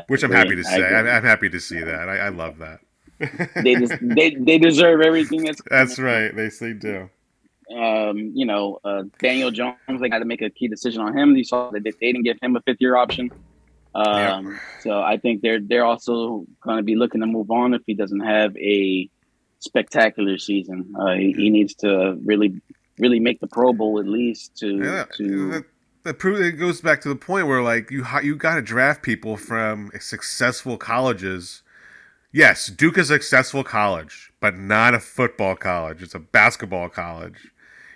which 0.08 0.24
I'm 0.24 0.32
happy 0.32 0.56
to 0.56 0.64
say. 0.64 0.84
I'm, 0.84 1.08
I'm 1.08 1.24
happy 1.24 1.50
to 1.50 1.60
see 1.60 1.80
that. 1.80 2.10
I, 2.10 2.18
I 2.18 2.30
love 2.30 2.58
that. 2.60 2.80
They 3.64 3.76
just 3.76 3.96
they 4.02 4.36
they 4.36 4.60
deserve 4.60 5.02
everything 5.02 5.44
that's 5.44 5.62
That's 5.70 5.98
right. 6.00 6.36
They 6.36 6.50
they 6.50 6.74
do. 6.74 7.10
um, 7.76 8.32
you 8.36 8.46
know, 8.46 8.80
uh, 8.84 9.04
Daniel 9.22 9.50
Jones, 9.52 9.76
they 10.00 10.10
got 10.10 10.20
to 10.20 10.26
make 10.26 10.42
a 10.42 10.50
key 10.52 10.68
decision 10.68 11.02
on 11.02 11.18
him. 11.18 11.36
You 11.36 11.44
saw 11.44 11.72
that 11.72 11.84
they 11.84 11.92
they 12.00 12.12
didn't 12.12 12.24
give 12.24 12.38
him 12.42 12.56
a 12.56 12.62
fifth 12.62 12.78
year 12.80 12.96
option. 12.96 13.32
Um, 13.96 14.60
So 14.82 15.02
I 15.02 15.18
think 15.18 15.42
they're 15.42 15.60
they're 15.60 15.86
also 15.86 16.46
going 16.62 16.78
to 16.78 16.84
be 16.84 16.96
looking 16.96 17.22
to 17.22 17.28
move 17.28 17.50
on 17.50 17.74
if 17.74 17.82
he 17.88 17.96
doesn't 17.96 18.20
have 18.20 18.56
a 18.58 19.10
spectacular 19.60 20.38
season. 20.38 20.94
Uh, 21.00 21.14
he, 21.14 21.34
he 21.34 21.50
needs 21.50 21.74
to 21.76 22.18
really 22.24 22.62
really 23.00 23.20
make 23.20 23.40
the 23.40 23.48
Pro 23.48 23.74
Bowl 23.74 24.00
at 24.00 24.08
least 24.08 24.58
to 24.58 24.78
Yeah, 24.78 25.06
to 25.18 25.64
that, 26.08 26.14
that 26.14 26.20
prove, 26.20 26.42
it 26.42 26.54
goes 26.54 26.82
back 26.82 27.02
to 27.02 27.10
the 27.10 27.16
point 27.16 27.48
where 27.48 27.62
like 27.62 27.92
you 27.92 28.06
you 28.24 28.36
got 28.36 28.56
to 28.56 28.62
draft 28.62 29.04
people 29.04 29.38
from 29.38 29.92
successful 30.00 30.78
colleges. 30.78 31.64
Yes, 32.32 32.68
Duke 32.68 32.98
is 32.98 33.10
a 33.10 33.16
successful 33.16 33.64
college, 33.64 34.32
but 34.40 34.56
not 34.58 34.94
a 34.94 35.00
football 35.00 35.56
college. 35.56 36.04
It's 36.04 36.16
a 36.16 36.20
basketball 36.20 36.90
college. 36.90 37.48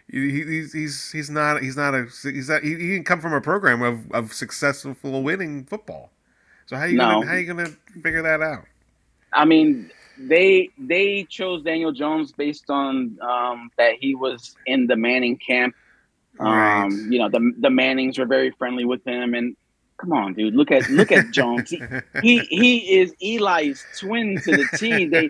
He, 0.10 0.32
he- 0.32 0.46
he's 0.46 0.74
he's 0.74 1.12
he's 1.12 1.30
not 1.30 1.62
he's 1.62 1.78
not 1.78 1.94
a 1.96 2.08
he's 2.24 2.50
not, 2.50 2.64
he, 2.64 2.72
he 2.72 2.88
didn't 2.90 3.06
come 3.06 3.22
from 3.22 3.34
a 3.34 3.42
program 3.42 3.82
of, 3.82 4.12
of 4.12 4.34
successful 4.34 5.24
winning 5.24 5.66
football. 5.66 6.12
So 6.66 6.78
how 6.78 6.86
you 6.86 6.98
No. 6.98 7.22
gonna, 7.22 7.26
how 7.28 7.36
you 7.36 7.46
gonna 7.48 7.70
figure 8.02 8.22
that 8.24 8.42
out? 8.42 8.66
I 9.34 9.46
mean, 9.46 9.92
they 10.18 10.70
they 10.78 11.26
chose 11.30 11.64
Daniel 11.64 11.92
Jones 11.92 12.32
based 12.32 12.70
on 12.70 13.18
um, 13.22 13.72
that 13.78 13.96
he 14.00 14.16
was 14.16 14.56
in 14.66 14.88
the 14.88 14.96
Manning 14.96 15.38
camp. 15.38 15.76
Um, 16.40 16.48
Right. 16.48 16.92
You 17.10 17.20
know, 17.20 17.30
the 17.30 17.54
the 17.60 17.70
Mannings 17.70 18.18
were 18.18 18.26
very 18.26 18.52
friendly 18.52 18.86
with 18.86 19.06
him, 19.06 19.34
and 19.34 19.56
come 19.98 20.14
on, 20.14 20.34
dude, 20.34 20.56
look 20.56 20.72
at 20.72 20.90
look 20.90 21.12
at 21.12 21.32
Jones. 21.32 21.70
He, 21.70 21.80
he 22.22 22.40
he 22.40 23.00
is 23.00 23.14
Eli's 23.22 23.86
twin 24.00 24.40
to 24.44 24.52
the 24.58 24.68
T. 24.78 25.06
They 25.06 25.30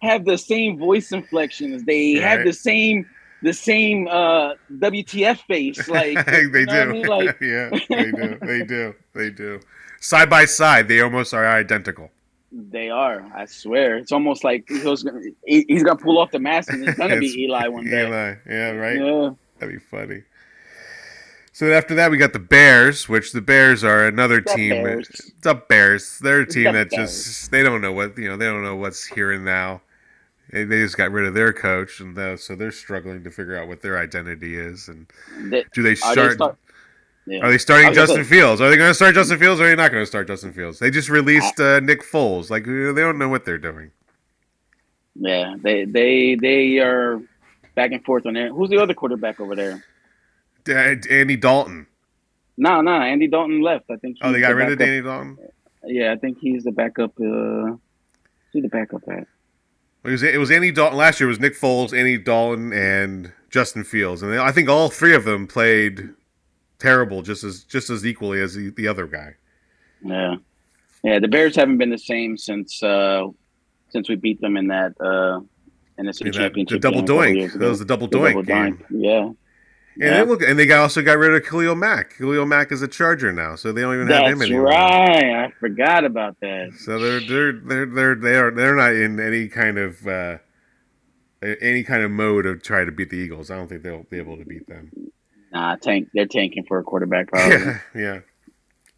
have 0.00 0.24
the 0.24 0.38
same 0.38 0.78
voice 0.78 1.12
inflections. 1.12 1.84
They 1.84 2.14
have 2.14 2.44
the 2.44 2.52
same 2.52 3.06
the 3.42 3.52
same 3.52 4.08
uh, 4.08 4.54
WTF 4.72 5.38
face. 5.46 5.86
Like 5.88 6.26
they 6.26 6.40
you 6.60 6.66
know 6.66 6.72
do. 6.72 6.80
I 6.80 6.86
mean? 6.92 7.06
Like 7.06 7.40
yeah, 7.40 7.70
they 7.88 8.10
do. 8.10 8.38
They 8.42 8.62
do. 8.64 8.94
They 9.14 9.30
do. 9.30 9.60
Side 10.00 10.28
by 10.30 10.44
side, 10.46 10.88
they 10.88 11.00
almost 11.00 11.32
are 11.34 11.46
identical. 11.46 12.10
they 12.52 12.88
are. 12.90 13.24
I 13.34 13.44
swear, 13.46 13.96
it's 13.98 14.10
almost 14.10 14.42
like 14.42 14.64
he's 14.68 15.02
gonna 15.04 15.20
he- 15.46 15.66
he's 15.68 15.82
gonna 15.84 15.98
pull 15.98 16.18
off 16.18 16.30
the 16.32 16.38
mask 16.40 16.72
and 16.72 16.82
it's 16.88 16.98
gonna 16.98 17.18
be 17.20 17.44
Eli 17.44 17.68
one 17.68 17.84
day. 17.84 18.06
Eli. 18.06 18.34
Yeah, 18.48 18.70
right. 18.72 18.96
Yeah. 18.98 19.30
That'd 19.58 19.74
be 19.74 19.84
funny. 19.84 20.22
So 21.58 21.72
after 21.72 21.96
that, 21.96 22.12
we 22.12 22.18
got 22.18 22.32
the 22.32 22.38
Bears, 22.38 23.08
which 23.08 23.32
the 23.32 23.40
Bears 23.40 23.82
are 23.82 24.06
another 24.06 24.40
The 24.40 24.54
team. 24.54 24.70
Bears. 24.84 25.32
The 25.42 25.54
Bears. 25.56 26.20
They're 26.20 26.42
a 26.42 26.46
team 26.46 26.66
The 26.66 26.72
that 26.84 26.90
just 26.92 27.50
they 27.50 27.64
don't 27.64 27.80
know 27.80 27.90
what 27.90 28.16
you 28.16 28.28
know. 28.28 28.36
They 28.36 28.44
don't 28.44 28.62
know 28.62 28.76
what's 28.76 29.04
here 29.04 29.32
and 29.32 29.44
now. 29.44 29.80
They, 30.52 30.62
they 30.62 30.76
just 30.76 30.96
got 30.96 31.10
rid 31.10 31.26
of 31.26 31.34
their 31.34 31.52
coach, 31.52 31.98
and 31.98 32.14
tho- 32.14 32.36
so 32.36 32.54
they're 32.54 32.70
struggling 32.70 33.24
to 33.24 33.30
figure 33.32 33.56
out 33.56 33.66
what 33.66 33.82
their 33.82 33.98
identity 33.98 34.56
is. 34.56 34.86
And 34.86 35.08
They- 35.50 35.64
do 35.74 35.82
they 35.82 35.88
are 35.88 35.94
they 35.94 35.94
start? 35.96 36.32
start- 36.34 36.58
yeah. 37.26 37.40
Are 37.40 37.50
they 37.50 37.58
starting 37.58 37.92
Justin 37.92 38.22
say- 38.22 38.30
Fields? 38.36 38.60
Are 38.60 38.70
they 38.70 38.76
going 38.76 38.90
to 38.90 38.94
start 38.94 39.16
Justin 39.16 39.40
Fields, 39.40 39.60
or 39.60 39.64
are 39.64 39.68
they 39.70 39.74
not 39.74 39.90
going 39.90 40.02
to 40.02 40.06
start 40.06 40.28
Justin 40.28 40.52
Fields? 40.52 40.78
They 40.78 40.92
just 40.92 41.08
released 41.08 41.58
uh, 41.58 41.80
Nick 41.80 42.04
Foles. 42.04 42.50
Like 42.50 42.66
they 42.66 43.02
don't 43.02 43.18
know 43.18 43.28
what 43.28 43.44
they're 43.44 43.58
doing. 43.58 43.90
Yeah, 45.16 45.56
they 45.60 45.86
they 45.86 46.36
they 46.36 46.78
are 46.78 47.20
back 47.74 47.90
and 47.90 48.04
forth 48.04 48.26
on 48.26 48.34
there. 48.34 48.52
Who's 48.52 48.70
the 48.70 48.78
other 48.78 48.94
quarterback 48.94 49.40
over 49.40 49.56
there? 49.56 49.82
D- 50.68 51.10
Andy 51.10 51.36
Dalton. 51.36 51.86
No, 52.56 52.80
no, 52.80 52.92
Andy 52.92 53.26
Dalton 53.28 53.60
left. 53.62 53.86
I 53.90 53.96
think. 53.96 54.16
Oh, 54.22 54.32
they 54.32 54.40
got 54.40 54.48
the 54.48 54.54
rid 54.56 54.72
of. 54.72 54.78
Danny 54.78 55.00
Dalton. 55.02 55.38
Yeah, 55.84 56.12
I 56.12 56.16
think 56.16 56.38
he's 56.40 56.64
the 56.64 56.72
backup. 56.72 57.12
Uh, 57.18 57.76
who's 58.52 58.62
the 58.62 58.68
backup 58.68 59.02
at? 59.08 59.26
It 60.04 60.10
was, 60.10 60.22
it 60.22 60.38
was 60.38 60.50
Andy 60.50 60.70
Dalton 60.72 60.96
last 60.96 61.20
year. 61.20 61.28
It 61.28 61.32
was 61.32 61.40
Nick 61.40 61.54
Foles, 61.58 61.96
Andy 61.96 62.16
Dalton, 62.18 62.72
and 62.72 63.32
Justin 63.50 63.84
Fields, 63.84 64.22
and 64.22 64.32
they, 64.32 64.38
I 64.38 64.52
think 64.52 64.68
all 64.68 64.88
three 64.88 65.14
of 65.14 65.24
them 65.24 65.46
played 65.46 66.10
terrible, 66.78 67.22
just 67.22 67.44
as 67.44 67.64
just 67.64 67.90
as 67.90 68.06
equally 68.06 68.40
as 68.40 68.54
the, 68.54 68.70
the 68.70 68.86
other 68.88 69.06
guy. 69.06 69.34
Yeah, 70.02 70.36
yeah. 71.02 71.18
The 71.18 71.28
Bears 71.28 71.56
haven't 71.56 71.78
been 71.78 71.90
the 71.90 71.98
same 71.98 72.36
since 72.36 72.82
uh, 72.82 73.26
since 73.90 74.08
we 74.08 74.14
beat 74.16 74.40
them 74.40 74.56
in 74.56 74.68
that 74.68 74.92
uh, 75.00 75.40
NFC 76.00 76.20
And 76.22 76.28
that- 76.28 76.32
Championship. 76.34 76.80
the 76.80 76.90
double 76.90 77.02
doink. 77.02 77.52
That 77.58 77.68
was 77.68 77.78
the 77.80 77.84
double 77.84 78.06
The 78.08 78.18
doink 78.18 78.28
double 78.30 78.42
game. 78.44 78.78
doink. 78.78 78.84
Yeah. 78.90 79.30
And 80.00 80.10
Yeah. 80.10 80.22
they 80.22 80.30
look, 80.30 80.42
and 80.42 80.58
they 80.58 80.66
got, 80.66 80.80
also 80.80 81.02
got 81.02 81.18
rid 81.18 81.34
of 81.34 81.44
Khalil 81.48 81.74
Mack. 81.74 82.16
Khalil 82.18 82.46
Mack 82.46 82.70
is 82.70 82.82
a 82.82 82.88
Charger 82.88 83.32
now, 83.32 83.56
so 83.56 83.72
they 83.72 83.80
don't 83.80 83.94
even 83.94 84.06
have 84.08 84.26
him 84.26 84.38
That's 84.38 84.50
anymore. 84.50 84.66
right. 84.66 85.44
I 85.46 85.52
forgot 85.58 86.04
about 86.04 86.36
that. 86.40 86.72
So 86.78 86.98
they're 86.98 87.20
they're 87.20 87.52
they're 87.52 87.86
they're 87.86 88.14
they 88.14 88.34
are 88.36 88.50
they're 88.52 88.76
not 88.76 88.92
in 88.94 89.18
any 89.18 89.48
kind 89.48 89.76
of 89.76 90.06
uh, 90.06 90.38
any 91.42 91.82
kind 91.82 92.02
of 92.02 92.10
mode 92.10 92.46
of 92.46 92.62
trying 92.62 92.86
to 92.86 92.92
beat 92.92 93.10
the 93.10 93.16
Eagles. 93.16 93.50
I 93.50 93.56
don't 93.56 93.68
think 93.68 93.82
they'll 93.82 94.04
be 94.04 94.18
able 94.18 94.36
to 94.36 94.44
beat 94.44 94.66
them. 94.68 94.90
Nah, 95.52 95.76
tank. 95.76 96.08
They're 96.14 96.26
tanking 96.26 96.64
for 96.64 96.78
a 96.78 96.82
quarterback, 96.84 97.28
probably. 97.28 97.56
Yeah, 97.94 98.20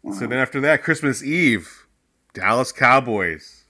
yeah. 0.03 0.11
So 0.13 0.27
then 0.27 0.37
after 0.39 0.59
that, 0.61 0.83
Christmas 0.83 1.23
Eve, 1.23 1.87
Dallas 2.33 2.71
Cowboys 2.71 3.65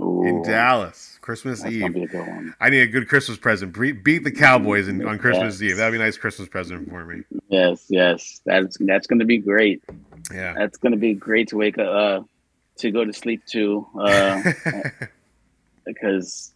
Ooh, 0.00 0.24
in 0.24 0.42
Dallas, 0.42 1.13
Christmas 1.24 1.62
That's 1.62 1.72
Eve. 1.74 1.94
be 1.94 2.02
a 2.02 2.06
good 2.06 2.26
one. 2.28 2.54
I 2.60 2.68
need 2.68 2.80
a 2.82 2.86
good 2.86 3.08
Christmas 3.08 3.38
present. 3.38 3.72
Beat 3.72 4.24
the 4.24 4.30
Cowboys 4.30 4.88
in, 4.88 5.02
on 5.08 5.18
Christmas 5.18 5.58
Yes. 5.58 5.70
Eve. 5.70 5.76
That'd 5.78 5.92
be 5.92 5.96
a 5.96 6.04
nice 6.04 6.18
Christmas 6.18 6.50
present 6.50 6.86
for 6.90 7.02
me. 7.06 7.22
Yes, 7.48 7.86
yes. 7.88 8.42
That's 8.44 8.76
that's 8.78 9.06
gonna 9.06 9.24
be 9.24 9.38
great. 9.38 9.82
Yeah. 10.30 10.52
That's 10.52 10.76
gonna 10.76 10.98
be 10.98 11.14
great 11.14 11.48
to 11.48 11.56
wake 11.56 11.78
up 11.78 11.88
uh, 11.88 12.24
to 12.80 12.90
go 12.90 13.06
to 13.06 13.12
sleep 13.14 13.42
to. 13.52 13.86
Uh, 13.98 14.42
because 15.86 16.52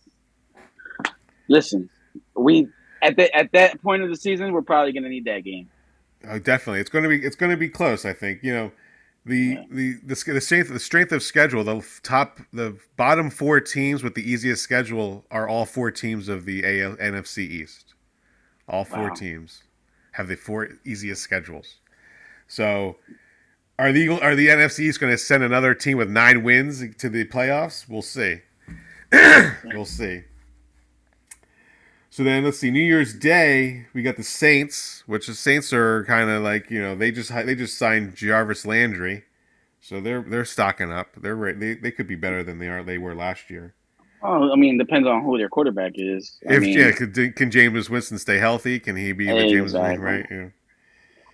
listen, 1.49 1.89
we 2.37 2.69
at 3.01 3.17
the 3.17 3.35
at 3.35 3.51
that 3.53 3.81
point 3.81 4.03
of 4.03 4.11
the 4.11 4.17
season, 4.17 4.53
we're 4.53 4.61
probably 4.61 4.93
gonna 4.93 5.09
need 5.09 5.25
that 5.25 5.45
game. 5.45 5.71
Oh, 6.29 6.39
definitely. 6.39 6.81
It's 6.81 6.91
going 6.91 7.05
to 7.05 7.09
be 7.09 7.25
it's 7.25 7.37
going 7.37 7.53
to 7.53 7.57
be 7.57 7.71
close. 7.71 8.05
I 8.05 8.13
think 8.13 8.43
you 8.43 8.53
know 8.53 8.73
the 9.29 9.59
the 9.71 9.95
the, 10.05 10.15
the 10.33 10.41
strength 10.41 10.69
the 10.71 10.81
strength 10.81 11.13
of 11.13 11.23
schedule. 11.23 11.63
The 11.65 11.87
top 12.03 12.41
the 12.53 12.79
bottom 12.97 13.31
four 13.31 13.61
teams 13.61 14.03
with 14.03 14.15
the 14.15 14.29
easiest 14.29 14.63
schedule 14.63 15.25
are 15.31 15.49
all 15.49 15.65
four 15.67 15.91
teams 15.91 16.29
of 16.29 16.45
the 16.45 16.65
AL, 16.65 16.97
NFC 16.97 17.39
East. 17.39 17.95
All 18.69 18.85
four 18.85 19.09
Wow. 19.09 19.15
teams 19.15 19.63
have 20.13 20.29
the 20.29 20.37
four 20.37 20.69
easiest 20.85 21.23
schedules. 21.23 21.77
So. 22.47 22.97
Are 23.81 23.93
the 23.93 24.01
Eagle, 24.01 24.19
are 24.21 24.35
the 24.35 24.49
NFC 24.49 24.81
East 24.81 24.99
going 24.99 25.13
to 25.13 25.17
send 25.17 25.45
another 25.45 25.73
team 25.73 25.99
with 25.99 26.11
nine 26.11 26.43
wins 26.43 26.83
to 26.97 27.09
the 27.09 27.25
playoffs? 27.27 27.89
We'll 27.89 28.03
see. 28.03 28.41
we'll 29.67 29.85
see. 29.85 30.25
So 32.19 32.25
then 32.25 32.43
let's 32.43 32.59
see. 32.59 32.73
New 32.73 32.83
Year's 32.83 33.15
Day, 33.15 33.87
we 33.95 34.03
got 34.03 34.17
the 34.17 34.25
Saints, 34.25 35.05
which 35.07 35.29
the 35.29 35.35
Saints 35.35 35.73
are 35.73 36.05
kind 36.07 36.29
of 36.29 36.43
like 36.43 36.69
you 36.69 36.83
know 36.83 36.97
they 36.97 37.13
just 37.13 37.33
they 37.33 37.55
just 37.55 37.79
signed 37.79 38.17
Jarvis 38.17 38.67
Landry, 38.67 39.23
so 39.81 40.01
they're 40.01 40.23
they're 40.23 40.45
stocking 40.45 40.91
up. 40.91 41.11
They're 41.17 41.37
re- 41.37 41.53
they 41.53 41.75
they 41.75 41.93
could 41.93 42.09
be 42.09 42.17
better 42.17 42.43
than 42.43 42.59
they 42.59 42.67
are 42.67 42.83
they 42.83 42.99
were 42.99 43.15
last 43.15 43.51
year. 43.51 43.77
Oh, 44.21 44.51
I 44.53 44.57
mean, 44.57 44.79
depends 44.79 45.07
on 45.07 45.23
who 45.23 45.39
their 45.39 45.49
quarterback 45.49 45.93
is. 45.95 46.41
I 46.51 46.55
If 46.55 46.63
mean, 46.63 46.77
yeah, 46.77 46.91
can, 46.91 47.13
can 47.35 47.51
Jameis 47.53 47.89
Winston 47.89 48.19
stay 48.19 48.39
healthy? 48.39 48.81
Can 48.81 48.97
he 48.97 49.13
be 49.13 49.27
the 49.27 49.35
Jameis 49.35 49.73
Winston? 49.73 50.01
Right? 50.01 50.27
Yeah. 50.29 50.49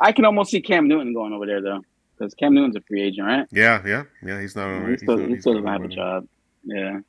I 0.00 0.12
can 0.12 0.26
almost 0.26 0.50
see 0.50 0.60
Cam 0.60 0.86
Newton 0.86 1.14
going 1.14 1.32
over 1.32 1.46
there 1.46 1.62
though, 1.62 1.82
because 2.18 2.34
Cam 2.34 2.52
Newton's 2.52 2.76
a 2.76 2.82
free 2.82 3.00
agent, 3.00 3.26
right? 3.26 3.46
yeah, 3.50 3.80
yeah, 3.86 4.02
yeah. 4.22 4.38
He's 4.38 4.54
not 4.54 4.86
he 4.86 4.98
still, 4.98 5.16
he's 5.16 5.40
still 5.40 5.54
doesn't 5.54 5.66
have 5.66 5.82
a 5.82 5.88
job. 5.88 6.28
Yeah. 6.62 7.00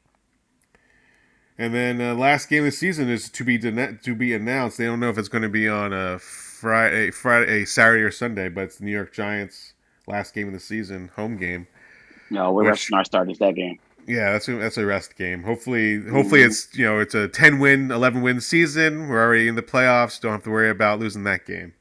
And 1.58 1.74
then 1.74 2.02
uh, 2.02 2.16
last 2.16 2.50
game 2.50 2.60
of 2.60 2.66
the 2.66 2.72
season 2.72 3.10
is 3.10 3.30
to 3.30 3.44
be 3.46 3.58
de- 3.58 3.94
to 4.04 4.16
be 4.16 4.34
announced. 4.34 4.78
They 4.78 4.86
don't 4.86 5.00
know 5.00 5.10
if 5.10 5.18
it's 5.18 5.30
going 5.30 5.42
to 5.44 5.50
be 5.50 5.70
on 5.70 5.94
a 5.94 6.20
Friday, 6.20 7.12
Friday, 7.12 7.64
Saturday 7.66 8.04
or 8.04 8.12
Sunday, 8.12 8.50
but 8.50 8.66
it's 8.66 8.78
the 8.78 8.86
New 8.86 8.92
York 8.92 9.14
Giants 9.14 9.74
last 10.08 10.34
game 10.34 10.48
of 10.48 10.54
the 10.54 10.60
season, 10.60 11.10
home 11.16 11.38
game. 11.38 11.68
No, 12.30 12.52
we're 12.52 12.64
Which- 12.64 12.72
resting 12.72 12.98
our 12.98 13.06
starters 13.06 13.38
that 13.40 13.56
game. 13.56 13.80
Yeah, 14.08 14.34
that's 14.34 14.48
a, 14.50 14.56
that's 14.56 14.78
a 14.78 14.86
rest 14.86 15.16
game. 15.18 15.42
Hopefully, 15.44 16.00
hopefully 16.00 16.42
Mhm. 16.42 16.46
it's 16.48 16.78
you 16.78 16.86
know 16.86 17.00
it's 17.00 17.16
a 17.16 17.28
ten 17.28 17.58
win, 17.58 17.90
eleven 17.90 18.22
win 18.22 18.40
season. 18.42 19.08
We're 19.08 19.20
already 19.24 19.48
in 19.48 19.56
the 19.56 19.64
playoffs. 19.64 20.20
Don't 20.22 20.34
have 20.34 20.44
to 20.44 20.52
worry 20.52 20.70
about 20.70 21.00
losing 21.00 21.24
that 21.24 21.46
game. 21.46 21.74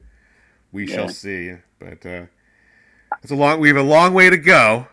We 0.71 0.87
shall 0.87 1.09
see. 1.09 1.53
But 1.79 2.03
uh, 2.05 2.25
it's 3.21 3.31
a 3.31 3.35
long. 3.35 3.59
We 3.59 3.67
have 3.67 3.77
a 3.77 3.83
long 3.83 4.13
way 4.15 4.29
to 4.31 4.37
go. 4.37 4.87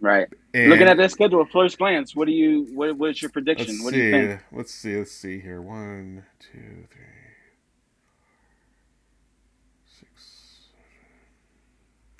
Right. 0.00 0.28
And 0.54 0.70
Looking 0.70 0.86
at 0.86 0.96
that 0.96 1.10
schedule 1.10 1.40
at 1.42 1.50
first 1.50 1.78
glance, 1.78 2.14
what 2.14 2.26
do 2.26 2.32
you 2.32 2.66
what 2.74 2.96
what's 2.96 3.20
your 3.20 3.30
prediction? 3.30 3.66
let's 3.66 3.84
What 3.84 3.94
do 3.94 3.98
see. 4.00 4.04
you 4.04 4.10
think? 4.28 4.40
Let's 4.52 4.74
see. 4.74 4.96
Let's 4.96 5.12
see 5.12 5.40
here. 5.40 5.60
One, 5.60 6.24
two, 6.38 6.86
three, 6.90 7.02
six. 9.86 10.60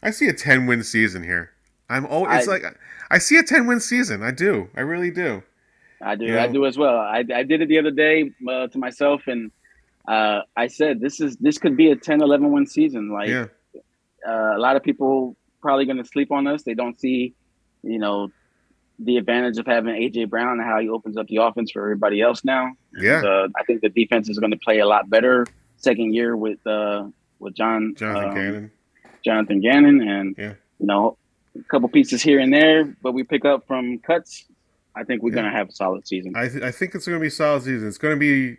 I 0.03 0.11
see 0.11 0.27
a 0.29 0.33
ten 0.33 0.67
win 0.67 0.83
season 0.83 1.23
here. 1.23 1.51
I'm 1.89 2.07
oh, 2.11 2.27
it's 2.27 2.49
I- 2.49 2.51
like 2.51 2.65
I 3.11 3.19
see 3.19 3.39
a 3.39 3.43
ten 3.43 3.67
win 3.67 3.81
season. 3.81 4.23
I 4.23 4.31
do. 4.33 4.69
I 4.77 4.81
really 4.81 5.11
do. 5.11 5.43
I 6.03 6.15
do. 6.15 6.27
You 6.27 6.39
I 6.39 6.47
do 6.47 6.65
as 6.67 6.79
well. 6.79 6.97
I, 6.97 7.25
I 7.35 7.43
did 7.43 7.61
it 7.61 7.69
the 7.69 7.79
other 7.79 7.91
day 7.91 8.31
uh, 8.49 8.69
to 8.69 8.79
myself, 8.79 9.23
and 9.27 9.51
uh, 10.07 10.43
I 10.57 10.69
said 10.69 11.01
this 11.01 11.21
is 11.21 11.37
this 11.37 11.59
could 11.59 11.77
be 11.77 11.91
a 11.91 11.97
10, 11.97 12.23
11 12.23 12.53
win 12.53 12.67
season. 12.67 13.13
Like 13.13 13.29
yeah. 13.29 13.47
uh, 14.27 14.57
a 14.57 14.59
lot 14.59 14.77
of 14.77 14.83
people 14.85 15.37
probably 15.61 15.87
going 15.87 15.97
to 15.99 16.05
sleep 16.05 16.31
on 16.31 16.47
us. 16.47 16.63
They 16.63 16.75
don't 16.75 16.99
see, 17.01 17.35
you 17.83 17.99
know, 17.99 18.31
the 18.99 19.17
advantage 19.17 19.59
of 19.59 19.67
having 19.67 19.95
AJ 19.95 20.29
Brown 20.31 20.59
and 20.59 20.63
how 20.63 20.79
he 20.81 20.89
opens 20.89 21.17
up 21.17 21.27
the 21.29 21.37
offense 21.37 21.71
for 21.71 21.83
everybody 21.83 22.21
else 22.21 22.45
now. 22.45 22.73
Yeah. 23.01 23.23
Uh, 23.25 23.49
I 23.57 23.63
think 23.65 23.81
the 23.81 23.89
defense 23.89 24.29
is 24.29 24.39
going 24.39 24.51
to 24.51 24.57
play 24.59 24.81
a 24.81 24.87
lot 24.87 25.09
better 25.09 25.47
second 25.77 26.15
year 26.15 26.37
with 26.37 26.65
uh, 26.67 27.07
with 27.39 27.55
John 27.55 27.95
Jonathan 27.97 28.29
um, 28.31 28.35
Cannon. 28.35 28.71
Jonathan 29.25 29.61
Gannon, 29.61 30.01
and 30.09 30.35
Yeah. 30.39 30.55
you 30.81 30.87
know, 30.87 31.17
a 31.59 31.63
couple 31.65 31.89
pieces 31.89 32.23
here 32.23 32.41
and 32.41 32.53
there, 32.53 32.85
but 33.03 33.13
we 33.13 33.23
pick 33.25 33.45
up 33.45 33.67
from 33.67 33.99
cuts. 33.99 34.45
I 34.97 35.05
think 35.05 35.23
we're 35.23 35.31
Yeah. 35.31 35.43
going 35.43 35.53
to 35.53 35.57
have 35.57 35.69
a 35.69 35.73
solid 35.73 36.07
season. 36.09 36.33
I, 36.35 36.49
th- 36.49 36.63
I 36.63 36.73
think 36.73 36.95
it's 36.97 37.07
going 37.07 37.19
to 37.19 37.21
be 37.21 37.29
a 37.29 37.31
solid 37.31 37.63
season. 37.63 37.87
It's 37.87 37.99
going 37.99 38.15
to 38.15 38.19
be 38.19 38.57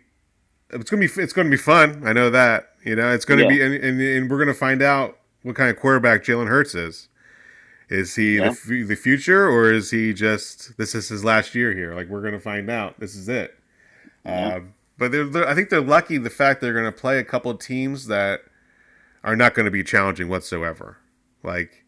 it's 0.72 0.88
going 0.88 1.06
to 1.06 1.14
be 1.14 1.22
it's 1.22 1.32
going 1.34 1.46
to 1.46 1.50
be 1.50 1.56
fun. 1.60 2.02
I 2.06 2.12
know 2.14 2.30
that. 2.30 2.68
You 2.84 2.96
know, 2.96 3.12
it's 3.12 3.26
going 3.26 3.38
to 3.40 3.44
Yeah. 3.44 3.50
be 3.50 3.60
and, 3.62 3.74
and, 3.84 4.00
and 4.00 4.30
we're 4.30 4.38
going 4.38 4.48
to 4.48 4.54
find 4.54 4.80
out 4.80 5.18
what 5.42 5.54
kind 5.56 5.68
of 5.68 5.76
quarterback 5.76 6.24
Jalen 6.24 6.48
Hurts 6.48 6.74
is. 6.74 7.08
Is 7.90 8.14
he 8.14 8.36
Yeah. 8.36 8.44
the, 8.44 8.50
f- 8.50 8.88
the 8.88 8.94
future 8.94 9.48
or 9.48 9.72
is 9.72 9.90
he 9.90 10.12
just 10.14 10.76
this 10.78 10.94
is 10.94 11.08
his 11.08 11.24
last 11.24 11.54
year 11.54 11.74
here? 11.74 11.94
Like 11.94 12.08
we're 12.08 12.20
going 12.22 12.34
to 12.34 12.40
find 12.40 12.70
out. 12.70 12.98
This 13.00 13.14
is 13.16 13.28
it. 13.28 13.54
Yeah. 14.24 14.56
Uh, 14.56 14.60
but 14.98 15.12
they're, 15.12 15.24
they're, 15.24 15.48
I 15.48 15.54
think 15.54 15.70
they're 15.70 15.80
lucky 15.80 16.18
the 16.18 16.30
fact 16.30 16.60
they're 16.60 16.72
going 16.74 16.84
to 16.84 16.92
play 16.92 17.18
a 17.18 17.24
couple 17.24 17.50
of 17.50 17.58
teams 17.58 18.06
that 18.06 18.40
are 19.24 19.34
not 19.36 19.54
going 19.54 19.64
to 19.64 19.70
be 19.70 19.82
challenging 19.82 20.28
whatsoever. 20.28 20.98
Like 21.42 21.84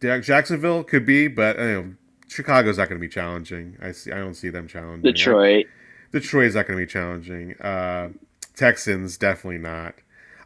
Jacksonville 0.00 0.84
could 0.84 1.04
be, 1.06 1.28
but 1.28 1.58
you 1.58 1.64
know, 1.64 1.94
Chicago's 2.28 2.78
not 2.78 2.88
going 2.88 3.00
to 3.00 3.04
be 3.04 3.08
challenging. 3.12 3.76
I 3.80 3.92
see. 3.92 4.12
I 4.12 4.18
don't 4.18 4.34
see 4.34 4.48
them 4.48 4.68
challenging. 4.68 5.02
Detroit. 5.10 5.66
Detroit's 6.12 6.54
not 6.54 6.66
going 6.66 6.78
to 6.78 6.84
be 6.84 6.90
challenging. 6.90 7.54
Uh, 7.60 8.10
Texans 8.54 9.16
definitely 9.16 9.58
not. 9.58 9.94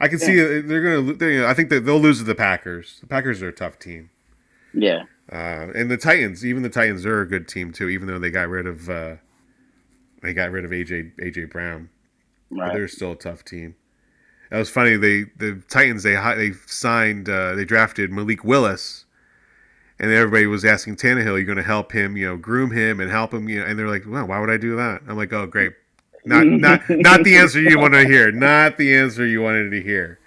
I 0.01 0.09
can 0.09 0.19
see 0.19 0.41
uh, 0.41 0.63
they're 0.65 0.83
going 0.83 1.19
to. 1.19 1.31
You 1.33 1.41
know, 1.43 1.47
I 1.47 1.55
think 1.55 1.69
that 1.71 1.81
they'll 1.85 2.01
lose 2.01 2.19
to 2.19 2.25
the 2.25 2.35
Packers. 2.35 2.99
The 3.01 3.07
Packers 3.07 3.43
are 3.43 3.49
a 3.49 3.53
tough 3.53 3.79
team, 3.79 4.11
Yeah. 4.75 5.05
uh, 5.31 5.69
and 5.75 5.91
the 5.91 5.97
Titans. 5.97 6.45
Even 6.45 6.63
the 6.63 6.69
Titans 6.69 7.05
are 7.07 7.21
a 7.21 7.27
good 7.29 7.49
team 7.49 7.73
too. 7.73 7.89
Even 7.89 8.07
though 8.07 8.19
they 8.19 8.31
got 8.31 8.49
rid 8.49 8.67
of 8.67 8.89
uh, 8.89 9.17
they 10.23 10.33
got 10.35 10.51
rid 10.51 10.65
of 10.65 10.71
AJ 10.71 11.13
AJ 11.21 11.51
Brown. 11.51 11.89
but 12.51 12.59
Right. 12.59 12.73
they're 12.75 12.89
still 12.89 13.13
a 13.13 13.17
tough 13.17 13.45
team. 13.45 13.75
That 14.51 14.59
was 14.59 14.69
funny. 14.71 14.97
They 14.97 15.25
the 15.37 15.63
Titans 15.71 16.03
they 16.03 16.15
they 16.37 16.53
signed 16.67 17.29
uh, 17.29 17.55
they 17.55 17.65
drafted 17.65 18.11
Malik 18.13 18.45
Willis, 18.45 19.07
and 19.99 20.11
everybody 20.11 20.47
was 20.47 20.65
asking 20.65 20.97
Tannehill, 20.97 21.37
"You're 21.37 21.45
going 21.45 21.57
to 21.57 21.63
help 21.63 21.93
him, 21.93 22.17
you 22.17 22.27
know, 22.27 22.37
groom 22.37 22.71
him 22.71 23.01
and 23.01 23.11
help 23.11 23.33
him?" 23.33 23.49
You 23.49 23.61
know, 23.61 23.67
and 23.67 23.79
they're 23.79 23.89
like, 23.89 24.05
"Well, 24.07 24.27
why 24.27 24.39
would 24.41 24.51
I 24.51 24.59
do 24.59 24.77
that?" 24.77 25.01
I'm 25.09 25.17
like, 25.17 25.33
"Oh, 25.33 25.47
great." 25.47 25.73
Not 26.27 26.47
not 26.47 26.83
not 26.91 27.25
the 27.25 27.37
answer 27.39 27.61
you 27.61 27.79
want 27.79 27.95
to 27.95 28.05
hear. 28.07 28.31
Not 28.31 28.77
the 28.77 28.95
answer 28.95 29.27
you 29.27 29.41
wanted 29.41 29.71
to 29.71 29.83
hear. 29.83 30.19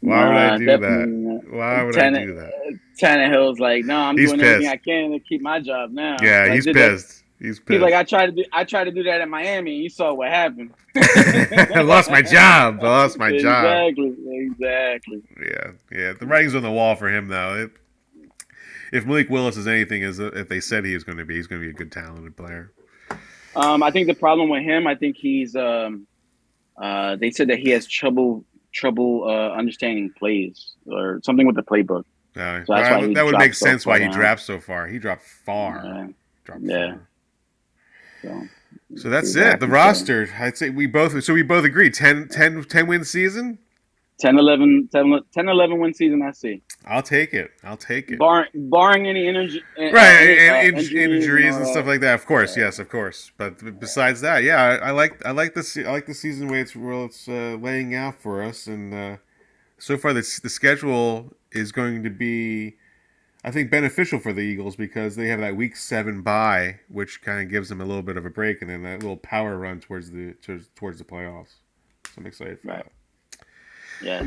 Why 0.00 0.26
would 0.28 0.36
I 0.36 0.58
do 0.58 0.66
that? 0.66 0.80
not. 1.08 1.52
Why 1.52 1.82
would 1.82 1.96
I 1.96 2.00
Tanne- 2.10 2.26
do 2.26 2.34
that? 2.34 2.52
Tannehill's 3.00 3.58
like, 3.58 3.84
no, 3.84 3.96
I'm 3.98 4.16
He's 4.16 4.30
doing 4.30 4.40
everything. 4.42 4.70
I 4.72 4.76
can 4.76 5.10
to 5.12 5.18
keep 5.18 5.40
my 5.42 5.60
job 5.60 5.90
now. 5.90 6.16
Yeah, 6.22 6.42
Like, 6.44 6.52
he's 6.52 6.64
did 6.64 6.76
that- 6.76 6.90
pissed. 6.92 7.20
He's 7.40 7.60
He's 7.68 7.80
like, 7.80 7.92
I 7.92 8.04
tried 8.04 8.26
to 8.26 8.32
do, 8.32 8.44
I 8.52 8.64
tried 8.64 8.84
to 8.84 8.90
do 8.92 9.02
that 9.02 9.20
in 9.20 9.28
Miami, 9.28 9.74
and 9.74 9.82
you 9.82 9.90
saw 9.90 10.14
what 10.14 10.28
happened. 10.30 10.70
I 10.96 11.82
lost 11.84 12.08
my 12.10 12.22
job. 12.22 12.78
I 12.80 12.86
lost 12.86 13.18
my 13.18 13.36
job. 13.36 13.88
Exactly, 13.88 14.14
exactly. 14.28 15.22
Yeah, 15.42 15.70
yeah. 15.92 16.12
The 16.18 16.26
writing's 16.26 16.54
on 16.54 16.62
the 16.62 16.70
wall 16.70 16.94
for 16.94 17.08
him, 17.08 17.28
though. 17.28 17.64
It, 17.64 17.70
if 18.92 19.04
Malik 19.04 19.28
Willis 19.28 19.56
is 19.56 19.66
anything, 19.66 20.02
is 20.02 20.20
if 20.20 20.48
they 20.48 20.60
said 20.60 20.84
he 20.86 20.94
was 20.94 21.02
going 21.04 21.18
to 21.18 21.24
be, 21.24 21.34
he's 21.34 21.46
going 21.48 21.60
to 21.60 21.66
be 21.66 21.70
a 21.70 21.74
good, 21.74 21.90
talented 21.92 22.36
player. 22.36 22.72
Um, 23.56 23.82
I 23.82 23.90
think 23.90 24.06
the 24.06 24.14
problem 24.14 24.48
with 24.48 24.62
him, 24.62 24.86
I 24.86 24.94
think 24.94 25.16
he's, 25.18 25.54
um, 25.56 26.06
uh, 26.80 27.16
they 27.16 27.30
said 27.32 27.48
that 27.48 27.58
he 27.58 27.70
has 27.70 27.86
trouble, 27.86 28.44
trouble 28.74 29.24
uh, 29.26 29.50
understanding 29.56 30.12
plays 30.18 30.72
or 30.86 31.20
something 31.24 31.46
with 31.46 31.56
the 31.56 31.62
playbook. 31.62 32.04
Uh, 32.36 32.64
So 32.66 32.74
that's 32.74 32.90
why 32.90 33.14
that 33.14 33.24
would 33.24 33.38
make 33.38 33.54
so 33.54 33.66
sense 33.66 33.86
why 33.86 34.00
he 34.00 34.08
dropped 34.08 34.42
so 34.42 34.60
far. 34.60 34.86
He 34.88 34.98
dropped 34.98 35.22
far. 35.22 35.82
Yeah, 35.84 36.06
Dropped 36.44 36.62
Yeah. 36.62 36.94
far. 36.94 37.08
so. 38.22 38.48
So 38.96 39.08
that's 39.08 39.34
it. 39.34 39.60
The 39.60 39.68
roster. 39.68 40.28
I'd 40.38 40.56
say 40.58 40.70
we 40.70 40.86
both. 40.86 41.22
So 41.24 41.32
we 41.34 41.42
both 41.42 41.64
agree. 41.64 41.90
10, 41.90 42.28
10, 42.28 42.64
10 42.64 42.86
win 42.86 43.04
season. 43.04 43.58
10, 44.24 44.38
11, 44.38 44.88
10, 44.90 45.20
10, 45.34 45.48
11 45.50 45.78
win 45.78 45.92
season, 45.92 46.22
I 46.22 46.30
see. 46.30 46.62
I'll 46.86 47.02
take 47.02 47.34
it. 47.34 47.50
I'll 47.62 47.76
take 47.76 48.10
it. 48.10 48.18
Bar, 48.18 48.48
barring 48.54 49.06
any 49.06 49.28
energy, 49.28 49.62
uh, 49.78 49.82
right, 49.92 49.92
uh, 49.92 50.54
and, 50.54 50.76
uh, 50.76 50.78
and 50.78 50.78
injuries, 50.78 51.54
and 51.54 51.66
stuff 51.66 51.86
like 51.86 52.00
that. 52.00 52.14
Of 52.14 52.24
course, 52.24 52.56
yes, 52.56 52.78
of 52.78 52.88
course. 52.88 53.32
But 53.36 53.78
besides 53.78 54.22
that, 54.22 54.42
yeah, 54.42 54.62
I, 54.62 54.88
I 54.88 54.90
like 54.92 55.20
I 55.26 55.32
like 55.32 55.52
the 55.52 55.84
I 55.86 55.90
like 55.92 56.06
the 56.06 56.14
season 56.14 56.48
way 56.48 56.60
it's 56.60 56.74
well 56.74 57.04
it's 57.04 57.28
uh, 57.28 57.58
laying 57.60 57.94
out 57.94 58.14
for 58.18 58.42
us, 58.42 58.66
and 58.66 58.94
uh, 58.94 59.16
so 59.76 59.98
far 59.98 60.14
the 60.14 60.22
the 60.42 60.48
schedule 60.48 61.34
is 61.52 61.70
going 61.70 62.02
to 62.02 62.10
be, 62.10 62.76
I 63.44 63.50
think, 63.50 63.70
beneficial 63.70 64.20
for 64.20 64.32
the 64.32 64.40
Eagles 64.40 64.74
because 64.74 65.16
they 65.16 65.28
have 65.28 65.40
that 65.40 65.54
week 65.54 65.76
seven 65.76 66.22
bye, 66.22 66.80
which 66.88 67.20
kind 67.20 67.42
of 67.42 67.50
gives 67.50 67.68
them 67.68 67.82
a 67.82 67.84
little 67.84 68.02
bit 68.02 68.16
of 68.16 68.24
a 68.24 68.30
break, 68.30 68.62
and 68.62 68.70
then 68.70 68.84
that 68.84 69.00
little 69.02 69.18
power 69.18 69.58
run 69.58 69.80
towards 69.80 70.12
the 70.12 70.32
towards, 70.40 70.68
towards 70.74 70.98
the 70.98 71.04
playoffs. 71.04 71.56
So 72.06 72.12
I'm 72.20 72.26
excited 72.26 72.60
for 72.62 72.68
Right. 72.68 72.84
that. 72.84 72.92
Yeah, 74.02 74.20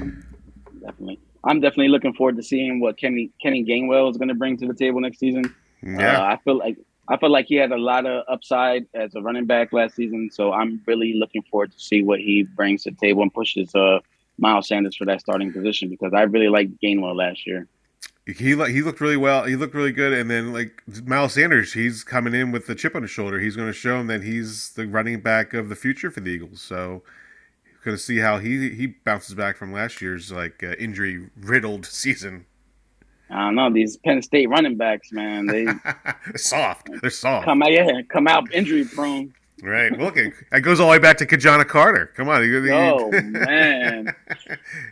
definitely. 0.81 1.19
I'm 1.43 1.61
definitely 1.61 1.89
looking 1.89 2.13
forward 2.13 2.35
to 2.37 2.43
seeing 2.43 2.79
what 2.79 2.97
Kenny 2.97 3.31
Kenny 3.41 3.63
Gainwell 3.63 4.09
is 4.11 4.17
going 4.17 4.27
to 4.29 4.35
bring 4.35 4.57
to 4.57 4.67
the 4.67 4.73
table 4.73 4.99
next 5.01 5.19
season. 5.19 5.53
Yeah, 5.81 6.21
Uh, 6.21 6.23
I 6.25 6.37
feel 6.43 6.57
like 6.57 6.77
I 7.07 7.17
feel 7.17 7.31
like 7.31 7.45
he 7.45 7.55
had 7.55 7.71
a 7.71 7.77
lot 7.77 8.05
of 8.05 8.25
upside 8.27 8.85
as 8.93 9.15
a 9.15 9.21
running 9.21 9.45
back 9.45 9.71
last 9.71 9.95
season, 9.95 10.29
so 10.31 10.51
I'm 10.51 10.81
really 10.85 11.13
looking 11.13 11.43
forward 11.43 11.71
to 11.71 11.79
see 11.79 12.03
what 12.03 12.19
he 12.19 12.43
brings 12.43 12.83
to 12.83 12.91
the 12.91 12.97
table 12.97 13.21
and 13.21 13.33
pushes 13.33 13.73
uh, 13.75 13.99
Miles 14.37 14.67
Sanders 14.67 14.95
for 14.95 15.05
that 15.05 15.21
starting 15.21 15.53
position 15.53 15.89
because 15.89 16.13
I 16.13 16.23
really 16.23 16.49
liked 16.49 16.71
Gainwell 16.83 17.15
last 17.15 17.47
year. 17.47 17.67
he 18.25 18.33
he 18.33 18.81
looked 18.81 18.99
really 18.99 19.15
well. 19.15 19.45
He 19.45 19.55
looked 19.55 19.73
really 19.73 19.93
good, 19.93 20.11
and 20.11 20.29
then 20.29 20.51
like 20.51 20.83
Miles 21.05 21.33
Sanders, 21.33 21.71
he's 21.73 22.03
coming 22.03 22.33
in 22.33 22.51
with 22.51 22.67
the 22.67 22.75
chip 22.75 22.93
on 22.95 23.03
his 23.03 23.11
shoulder. 23.11 23.39
He's 23.39 23.55
going 23.55 23.69
to 23.69 23.73
show 23.73 23.99
him 23.99 24.07
that 24.07 24.23
he's 24.23 24.71
the 24.71 24.85
running 24.85 25.21
back 25.21 25.53
of 25.53 25.69
the 25.69 25.75
future 25.75 26.11
for 26.11 26.19
the 26.19 26.31
Eagles. 26.31 26.61
So, 26.61 27.03
going 27.87 27.97
to 27.97 28.03
see 28.03 28.17
how 28.17 28.37
he 28.37 28.69
he 28.69 28.87
bounces 28.87 29.33
back 29.33 29.55
from 29.57 29.71
last 29.71 30.01
year's 30.01 30.31
like 30.31 30.61
uh, 30.61 30.73
injury 30.77 31.29
riddled 31.39 31.85
season. 32.03 32.45
I 33.29 33.39
don't 33.45 33.55
know 33.55 33.71
these 33.73 33.97
Penn 33.97 34.21
State 34.21 34.49
running 34.49 34.77
backs, 34.77 35.11
man. 35.11 35.47
They 35.47 35.65
They're 36.25 36.37
soft. 36.37 36.89
They're 37.01 37.09
soft. 37.09 37.45
come 37.45 37.61
out, 37.63 37.71
yeah, 37.71 38.01
come 38.09 38.27
out 38.27 38.53
injury 38.53 38.85
prone. 38.85 39.33
Right. 39.63 39.91
Well, 39.91 40.05
look, 40.07 40.17
it, 40.17 40.33
it 40.51 40.61
goes 40.61 40.79
all 40.79 40.85
the 40.87 40.91
way 40.91 40.99
back 40.99 41.17
to 41.17 41.25
Ki-Jana 41.25 41.65
Carter. 41.65 42.11
Come 42.15 42.29
on. 42.29 42.43
He, 42.43 42.49
he- 42.49 42.69
Oh 42.71 43.09
man, 43.23 44.13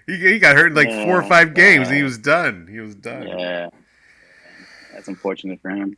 he, 0.07 0.17
he 0.17 0.39
got 0.39 0.55
hurt 0.55 0.67
in 0.67 0.73
like 0.73 0.89
four 0.89 1.19
or 1.19 1.23
five 1.23 1.53
games, 1.53 1.87
and 1.87 1.95
he 1.97 2.03
was 2.03 2.17
done. 2.17 2.67
He 2.69 2.79
was 2.79 2.95
done. 2.95 3.27
yeah, 3.27 3.69
that's 4.93 5.07
unfortunate 5.07 5.61
for 5.61 5.69
him. 5.69 5.95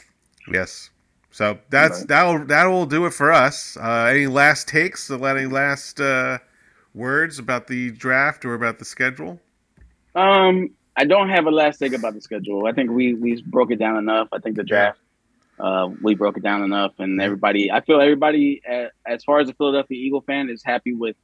Yes. 0.52 0.89
So 1.32 1.60
that's 1.70 2.04
that'll 2.06 2.45
that 2.45 2.66
will 2.66 2.86
do 2.86 3.06
it 3.06 3.14
for 3.14 3.32
us. 3.32 3.78
Uh, 3.78 4.08
any 4.10 4.28
last 4.28 4.68
takes? 4.68 5.10
Any 5.12 5.45
last 5.45 6.00
uh, 6.02 6.39
words 6.98 7.39
about 7.39 7.68
the 7.68 7.91
draft 7.91 8.43
or 8.45 8.54
about 8.54 8.80
the 8.80 8.86
schedule? 8.86 9.39
Um, 10.16 10.72
I 10.95 11.06
don't 11.06 11.30
have 11.30 11.45
a 11.45 11.52
last 11.52 11.78
take 11.78 11.93
about 11.93 12.16
the 12.16 12.22
schedule. 12.22 12.66
I 12.66 12.74
think 12.74 12.89
we 12.91 13.14
we 13.14 13.41
broke 13.43 13.72
it 13.72 13.78
down 13.80 13.98
enough. 13.98 14.30
I 14.34 14.39
think 14.39 14.56
the 14.56 14.64
draft, 14.64 15.00
uh, 15.60 15.89
we 16.02 16.16
broke 16.16 16.38
it 16.38 16.43
down 16.43 16.64
enough, 16.64 16.93
and 16.98 17.22
everybody. 17.22 17.72
I 17.72 17.82
feel 17.82 18.02
everybody, 18.02 18.62
uh, 18.70 18.88
as 19.06 19.24
far 19.24 19.39
as 19.39 19.48
a 19.50 19.54
Philadelphia 19.54 19.98
Eagle 19.98 20.22
fan, 20.22 20.50
is 20.50 20.64
happy 20.64 20.93
with 20.93 21.16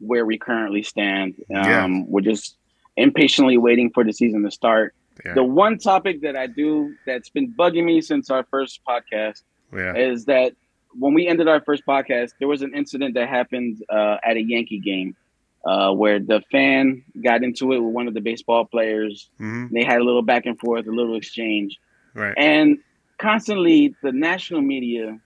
where 0.00 0.26
we 0.26 0.36
currently 0.38 0.82
stand. 0.82 1.34
Um, 1.54 1.62
Yeah. 1.64 2.02
We're 2.08 2.22
just 2.22 2.56
impatiently 2.96 3.56
waiting 3.56 3.90
for 3.90 4.02
the 4.04 4.12
season 4.12 4.42
to 4.42 4.50
start. 4.50 4.94
Yeah. 5.24 5.34
The 5.34 5.44
one 5.44 5.78
topic 5.78 6.22
that 6.22 6.36
I 6.36 6.48
do 6.48 6.94
that's 7.06 7.30
been 7.30 7.52
bugging 7.52 7.84
me 7.84 8.00
since 8.00 8.28
our 8.28 8.44
first 8.50 8.80
podcast 8.84 9.42
Yeah. 9.72 9.94
is 9.94 10.24
that 10.24 10.54
when 10.94 11.14
we 11.14 11.26
ended 11.26 11.48
our 11.48 11.60
first 11.62 11.84
podcast, 11.86 12.32
there 12.38 12.48
was 12.48 12.62
an 12.62 12.74
incident 12.74 13.14
that 13.14 13.28
happened 13.28 13.78
uh, 13.90 14.16
at 14.24 14.36
a 14.36 14.42
Yankee 14.42 14.78
game 14.80 15.16
uh, 15.64 15.92
where 15.92 16.18
the 16.18 16.42
fan 16.50 17.02
got 17.24 17.42
into 17.42 17.72
it 17.72 17.78
with 17.80 17.92
one 17.94 18.08
of 18.08 18.14
the 18.14 18.20
baseball 18.20 18.64
players. 18.64 19.30
hmm 19.38 19.66
They 19.72 19.84
had 19.84 20.00
a 20.00 20.04
little 20.04 20.22
back 20.22 20.46
and 20.46 20.58
forth, 20.58 20.86
a 20.86 20.90
little 20.90 21.16
exchange, 21.16 21.78
Right. 22.14 22.34
and 22.36 22.78
constantly 23.18 23.94
the 24.02 24.12
national 24.12 24.60
media 24.60 25.18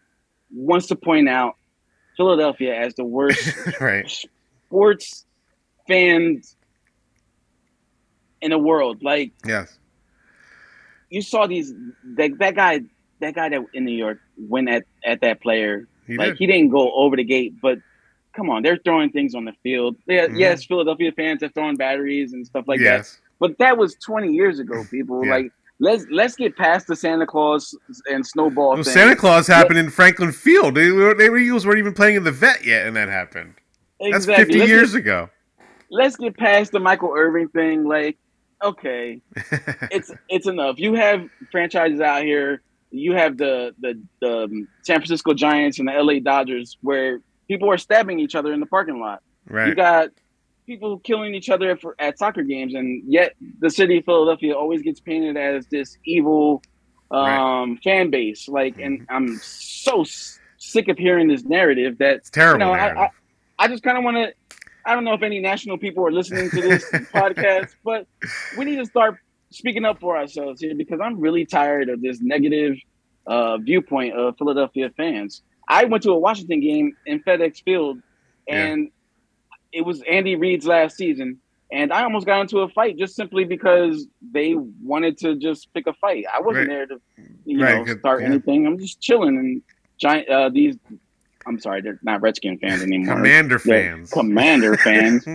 wants 0.52 0.86
to 0.88 0.96
point 0.96 1.28
out 1.28 1.54
Philadelphia 2.16 2.74
as 2.78 2.94
the 2.94 3.04
worst 3.04 3.56
right. 3.80 4.08
sports 4.68 5.24
fans 5.88 6.56
in 8.40 8.50
the 8.50 8.58
world. 8.58 9.02
Like 9.02 9.32
Yes. 9.44 9.78
you 11.10 11.22
saw 11.22 11.46
these 11.46 11.72
that 12.16 12.38
that 12.38 12.54
guy 12.54 12.80
that 13.20 13.34
guy 13.34 13.48
that 13.48 13.62
in 13.74 13.84
New 13.84 13.96
York 13.96 14.18
went 14.38 14.68
at 14.68 14.84
at 15.04 15.20
that 15.22 15.40
player. 15.40 15.86
He 16.06 16.16
like 16.16 16.30
did. 16.32 16.38
he 16.38 16.46
didn't 16.46 16.68
go 16.70 16.92
over 16.92 17.16
the 17.16 17.24
gate, 17.24 17.54
but 17.60 17.78
come 18.34 18.50
on, 18.50 18.62
they're 18.62 18.76
throwing 18.84 19.10
things 19.10 19.34
on 19.34 19.44
the 19.44 19.52
field. 19.62 19.96
Yeah, 20.06 20.26
Mhm. 20.26 20.38
yes, 20.38 20.64
Philadelphia 20.64 21.10
fans 21.12 21.42
are 21.42 21.48
throwing 21.48 21.76
batteries 21.76 22.32
and 22.32 22.46
stuff 22.46 22.66
like 22.68 22.80
that. 22.80 23.10
But 23.38 23.58
that 23.58 23.76
was 23.78 23.94
20 23.96 24.32
years 24.32 24.58
ago, 24.58 24.84
people. 24.90 25.24
Yeah. 25.24 25.32
Like 25.32 25.52
let's 25.78 26.06
let's 26.10 26.36
get 26.36 26.56
past 26.56 26.86
the 26.86 26.96
Santa 26.96 27.26
Claus 27.26 27.74
and 28.10 28.26
snowball 28.26 28.74
Well, 28.74 28.82
thing. 28.84 28.92
Santa 28.92 29.16
Claus 29.16 29.46
happened 29.46 29.78
in 29.78 29.90
Franklin 29.90 30.32
Field. 30.32 30.74
They, 30.74 30.90
were, 30.90 31.14
they 31.14 31.28
were 31.30 31.38
Eagles 31.38 31.66
weren't 31.66 31.78
even 31.78 31.92
playing 31.94 32.16
in 32.16 32.24
the 32.24 32.32
vet 32.32 32.64
yet, 32.64 32.86
and 32.86 32.96
that 32.96 33.08
happened. 33.08 33.54
That's 34.00 34.16
Exactly. 34.26 34.44
50 34.44 34.58
Let's 34.58 34.68
years 34.70 34.92
Get, 34.92 34.98
ago. 35.00 35.30
let's 35.90 36.16
get 36.16 36.36
past 36.36 36.72
the 36.72 36.80
Michael 36.80 37.12
Irvin 37.16 37.48
thing. 37.48 37.84
Like, 37.84 38.16
okay, 38.62 39.20
it's 39.90 40.10
it's 40.28 40.46
enough. 40.46 40.78
You 40.78 40.94
have 40.94 41.28
franchises 41.50 42.00
out 42.00 42.22
here. 42.22 42.62
You 42.99 43.12
have 43.14 43.36
the 43.36 43.74
the 43.80 44.01
the 44.20 44.44
um, 44.44 44.68
San 44.82 44.97
Francisco 44.99 45.34
Giants 45.34 45.78
and 45.78 45.88
the 45.88 45.92
LA 45.92 46.18
Dodgers 46.20 46.76
where 46.82 47.20
people 47.49 47.70
are 47.70 47.78
stabbing 47.78 48.18
each 48.20 48.34
other 48.34 48.53
in 48.53 48.61
the 48.61 48.66
parking 48.66 49.01
lot. 49.01 49.22
Right. 49.49 49.68
You 49.68 49.74
got 49.74 50.09
people 50.66 50.99
killing 50.99 51.34
each 51.34 51.49
other 51.49 51.76
for, 51.76 51.94
at 52.01 52.18
soccer 52.18 52.42
games, 52.42 52.74
and 52.74 53.03
yet 53.07 53.34
the 53.61 53.70
city 53.70 53.99
of 53.99 54.05
Philadelphia 54.05 54.53
always 54.55 54.82
gets 54.82 54.99
painted 55.01 55.36
as 55.36 55.66
this 55.68 55.97
evil 56.05 56.62
um, 57.11 57.78
fan 57.84 58.11
base. 58.11 58.49
Like, 58.49 58.78
and 58.78 59.01
Mm-hmm. 59.03 59.14
I'm 59.16 59.36
so 59.38 60.01
s- 60.03 60.40
sick 60.59 60.88
of 60.88 60.99
hearing 60.99 61.28
this 61.28 61.44
narrative 61.44 61.99
that 61.99 62.16
It's 62.16 62.30
terrible. 62.30 62.59
you 62.66 62.66
know, 62.66 62.72
I- 62.72 62.92
narrative. 62.92 63.14
I 63.59 63.68
just 63.68 63.82
kind 63.82 63.97
of 63.97 64.05
want 64.05 64.16
to. 64.16 64.32
I 64.84 64.94
don't 64.94 65.05
know 65.05 65.14
if 65.14 65.22
any 65.22 65.40
national 65.40 65.78
people 65.78 66.07
are 66.07 66.12
listening 66.12 66.51
to 66.51 66.61
this 66.61 66.84
podcast, 66.92 67.74
but 67.84 68.07
we 68.59 68.64
need 68.64 68.76
to 68.76 68.86
start 68.86 69.16
speaking 69.57 69.84
up 69.84 70.00
for 70.00 70.16
ourselves 70.16 70.61
here 70.61 70.74
because 70.74 71.00
I'm 71.00 71.18
really 71.18 71.44
tired 71.46 71.88
of 71.88 72.00
this 72.02 72.20
negative 72.20 72.76
uh, 73.26 73.59
viewpoint 73.59 74.14
of 74.14 74.36
Philadelphia 74.38 74.90
fans. 74.96 75.42
I 75.68 75.84
went 75.84 76.02
to 76.04 76.11
a 76.12 76.18
Washington 76.18 76.61
game 76.61 76.96
in 77.07 77.20
FedEx 77.22 77.62
Field, 77.64 77.98
and 78.46 78.88
it 79.72 79.80
was 79.82 80.02
Andy 80.09 80.36
Reid's 80.36 80.66
last 80.66 80.96
season, 80.96 81.38
and 81.72 81.92
I 81.92 82.04
almost 82.04 82.24
got 82.26 82.40
into 82.40 82.59
a 82.61 82.68
fight 82.68 82.96
just 82.96 83.16
simply 83.16 83.44
because 83.44 84.07
they 84.32 84.54
wanted 84.54 85.18
to 85.18 85.34
just 85.36 85.72
pick 85.74 85.86
a 85.88 85.92
fight. 85.94 86.24
I 86.32 86.40
wasn't 86.40 86.68
Right. 86.68 86.74
there 86.74 86.86
to, 86.86 87.00
you 87.44 87.61
Right, 87.62 87.84
know, 87.84 87.96
start 87.98 88.20
yeah. 88.20 88.28
anything. 88.28 88.66
I'm 88.66 88.78
just 88.78 89.00
chilling 89.00 89.36
and 89.38 89.62
giant. 89.98 90.28
Uh, 90.28 90.48
these, 90.50 90.76
I'm 91.46 91.59
sorry, 91.59 91.80
they're 91.80 91.98
not 92.04 92.22
Redskin 92.22 92.59
fans 92.59 92.82
anymore. 92.82 93.16
Commander 93.16 93.59
They're 93.64 93.96
fans. 93.96 94.11
Commander 94.12 94.76
fans. 94.76 95.26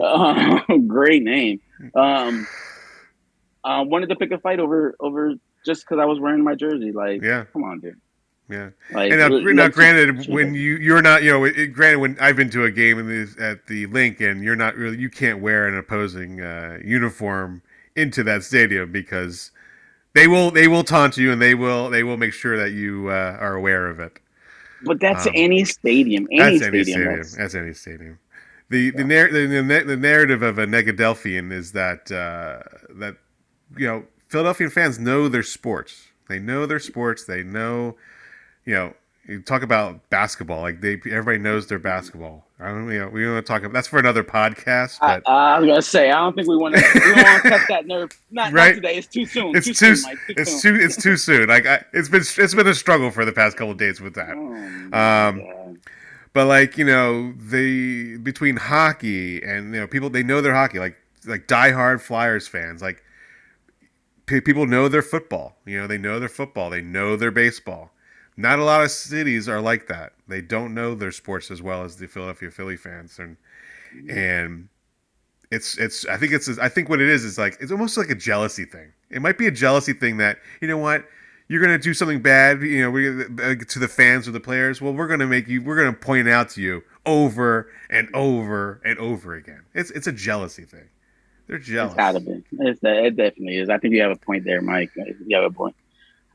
Uh, 0.00 0.60
great 0.86 1.24
name. 1.24 1.60
Um, 1.96 2.46
uh, 3.64 3.84
wanted 3.86 4.08
to 4.08 4.16
pick 4.16 4.30
a 4.32 4.38
fight 4.38 4.60
over 4.60 4.94
over 5.00 5.34
just 5.64 5.82
because 5.84 5.98
I 6.00 6.04
was 6.06 6.18
wearing 6.20 6.42
my 6.44 6.54
jersey. 6.54 6.92
Like, 6.92 7.22
yeah. 7.22 7.44
come 7.52 7.64
on, 7.64 7.80
dude. 7.80 8.00
yeah. 8.48 8.70
Like, 8.92 9.10
And 9.12 9.20
now, 9.20 9.28
let- 9.28 9.44
now 9.54 9.62
let's- 9.64 9.74
granted, 9.74 10.26
when 10.28 10.54
you 10.54 10.76
you're 10.76 11.02
not, 11.02 11.22
you 11.22 11.30
know, 11.30 11.44
it, 11.44 11.72
granted 11.72 11.98
when 12.00 12.16
I've 12.20 12.36
been 12.36 12.50
to 12.50 12.64
a 12.64 12.70
game 12.70 12.98
in 12.98 13.06
the, 13.08 13.42
at 13.44 13.66
the 13.66 13.86
Linc, 13.86 14.20
and 14.20 14.42
you're 14.42 14.56
not 14.56 14.76
really, 14.76 14.96
you 14.98 15.10
can't 15.10 15.40
wear 15.40 15.66
an 15.68 15.76
opposing 15.76 16.40
uh, 16.40 16.78
uniform 16.84 17.62
into 17.96 18.22
that 18.24 18.42
stadium 18.44 18.90
because 18.92 19.50
they 20.14 20.26
will 20.26 20.50
they 20.50 20.66
will 20.68 20.82
taunt 20.84 21.16
you 21.16 21.30
and 21.32 21.40
they 21.42 21.54
will 21.54 21.90
they 21.90 22.02
will 22.02 22.16
make 22.16 22.32
sure 22.32 22.56
that 22.56 22.70
you 22.72 23.08
uh, 23.08 23.36
are 23.38 23.54
aware 23.54 23.86
of 23.88 24.00
it. 24.00 24.18
but 24.84 24.98
that's 24.98 25.26
um, 25.26 25.32
any 25.36 25.64
stadium. 25.64 26.26
Any 26.32 26.38
That's 26.58 26.62
any 26.68 26.82
stadium. 26.84 26.84
stadium. 26.84 27.10
that's- 27.10 27.36
That's 27.36 27.54
any 27.54 27.74
stadium. 27.74 28.18
The 28.70 28.90
the, 28.90 29.04
narr- 29.04 29.30
the, 29.32 29.46
the 29.46 29.82
the 29.84 29.96
narrative 29.96 30.42
of 30.42 30.58
a 30.58 30.66
Negadelphian 30.66 31.52
is 31.52 31.72
that 31.72 32.10
uh, 32.12 32.62
that 33.00 33.16
you 33.76 33.86
know 33.86 34.04
Philadelphia 34.28 34.70
fans 34.70 34.98
know 34.98 35.28
their 35.28 35.42
sports. 35.42 36.08
They 36.28 36.38
know 36.38 36.64
their 36.66 36.78
sports. 36.78 37.24
They 37.24 37.42
know, 37.42 37.96
you 38.64 38.74
know, 38.74 38.94
you 39.26 39.40
talk 39.42 39.62
about 39.62 40.08
basketball. 40.10 40.60
Like 40.60 40.80
they, 40.80 40.94
everybody 41.10 41.38
knows 41.38 41.66
their 41.66 41.80
basketball. 41.80 42.46
I 42.60 42.68
don't, 42.68 42.90
you 42.92 42.98
know, 43.00 43.08
we 43.08 43.22
don't 43.24 43.32
want 43.34 43.46
to 43.46 43.52
talk 43.52 43.62
about 43.62 43.72
that's 43.72 43.88
for 43.88 43.98
another 43.98 44.22
podcast. 44.22 44.98
I, 45.00 45.18
But 45.20 45.28
I 45.30 45.58
was 45.58 45.66
gonna 45.66 45.82
say 45.82 46.10
I 46.10 46.18
don't 46.18 46.34
think 46.34 46.46
we 46.46 46.56
want 46.56 46.76
to. 46.76 46.82
We 46.94 47.00
don't 47.00 47.16
want 47.24 47.42
to 47.42 47.48
cut 47.50 47.60
that 47.68 47.86
nerve. 47.86 48.10
Not, 48.30 48.52
Right. 48.52 48.68
not 48.68 48.74
today. 48.82 48.96
It's 48.96 49.06
too 49.08 49.26
soon. 49.26 49.56
it's 49.56 49.66
too, 49.66 49.72
too, 49.74 49.96
soon, 49.96 50.10
Mike. 50.10 50.18
Too 50.26 50.34
it's 50.36 50.60
soon. 50.62 50.74
too 50.78 50.84
it's 50.84 50.96
too 51.02 51.16
soon. 51.16 51.48
Like 51.48 51.66
I, 51.66 51.84
it's 51.92 52.08
been 52.08 52.20
it's 52.20 52.54
been 52.54 52.66
a 52.68 52.74
struggle 52.74 53.10
for 53.10 53.24
the 53.24 53.32
past 53.32 53.56
couple 53.56 53.72
of 53.72 53.78
days 53.78 54.00
with 54.00 54.14
that. 54.14 54.30
Oh, 54.36 54.96
Um, 54.96 55.78
But 56.32 56.46
like 56.46 56.76
you 56.78 56.84
know, 56.84 57.32
the 57.32 58.18
between 58.18 58.56
hockey 58.56 59.42
and 59.42 59.74
you 59.74 59.80
know 59.80 59.86
people 59.88 60.10
they 60.10 60.22
know 60.22 60.40
their 60.40 60.54
hockey 60.54 60.78
like 60.78 60.96
like 61.26 61.48
diehard 61.48 62.00
Flyers 62.00 62.46
fans 62.46 62.80
like 62.82 63.02
people 64.30 64.66
know 64.66 64.88
their 64.88 65.02
football. 65.02 65.56
You 65.66 65.80
know 65.80 65.86
they 65.86 65.98
know 65.98 66.20
their 66.20 66.28
football. 66.28 66.70
They 66.70 66.82
know 66.82 67.16
their 67.16 67.30
baseball. 67.30 67.90
Not 68.36 68.58
a 68.58 68.64
lot 68.64 68.82
of 68.82 68.90
cities 68.90 69.48
are 69.48 69.60
like 69.60 69.88
that. 69.88 70.12
They 70.28 70.40
don't 70.40 70.74
know 70.74 70.94
their 70.94 71.12
sports 71.12 71.50
as 71.50 71.60
well 71.60 71.82
as 71.84 71.96
the 71.96 72.06
Philadelphia 72.06 72.50
Philly 72.50 72.76
fans 72.76 73.18
and 73.18 73.36
and 74.08 74.68
it's 75.50 75.76
it's 75.78 76.06
I 76.06 76.16
think 76.16 76.32
it's 76.32 76.48
I 76.58 76.68
think 76.68 76.88
what 76.88 77.00
it 77.00 77.08
is 77.08 77.24
is 77.24 77.38
like 77.38 77.56
it's 77.60 77.72
almost 77.72 77.96
like 77.96 78.10
a 78.10 78.14
jealousy 78.14 78.64
thing. 78.64 78.92
It 79.10 79.20
might 79.20 79.38
be 79.38 79.46
a 79.46 79.50
jealousy 79.50 79.92
thing 79.92 80.18
that 80.18 80.38
you 80.60 80.68
know 80.68 80.78
what 80.78 81.04
you're 81.50 81.60
gonna 81.60 81.78
do 81.78 81.92
something 81.92 82.22
bad, 82.22 82.62
you 82.62 82.80
know, 82.80 82.92
we, 82.92 83.08
uh, 83.08 83.56
to 83.68 83.78
the 83.80 83.88
fans 83.88 84.28
or 84.28 84.30
the 84.30 84.38
players. 84.38 84.80
Well, 84.80 84.92
we're 84.92 85.08
gonna 85.08 85.26
make 85.26 85.48
you, 85.48 85.60
we're 85.60 85.74
gonna 85.74 85.92
point 85.92 86.28
it 86.28 86.30
out 86.30 86.48
to 86.50 86.62
you 86.62 86.84
over 87.04 87.68
and 87.90 88.08
over 88.14 88.80
and 88.84 88.96
over 89.00 89.34
again. 89.34 89.62
It's 89.74 89.90
it's 89.90 90.06
a 90.06 90.12
jealousy 90.12 90.62
thing. 90.62 90.88
They're 91.50 91.58
jealous. 91.58 91.90
It's 91.92 91.96
gotta 91.98 92.20
be. 92.20 92.44
It's, 92.60 92.80
it 92.84 93.16
definitely 93.16 93.56
is. 93.56 93.68
I 93.68 93.78
think 93.78 93.92
you 93.94 94.02
have 94.02 94.12
a 94.12 94.16
point 94.16 94.44
there, 94.44 94.62
Mike. 94.62 94.92
You 95.26 95.34
have 95.36 95.44
a 95.44 95.50
point. 95.50 95.74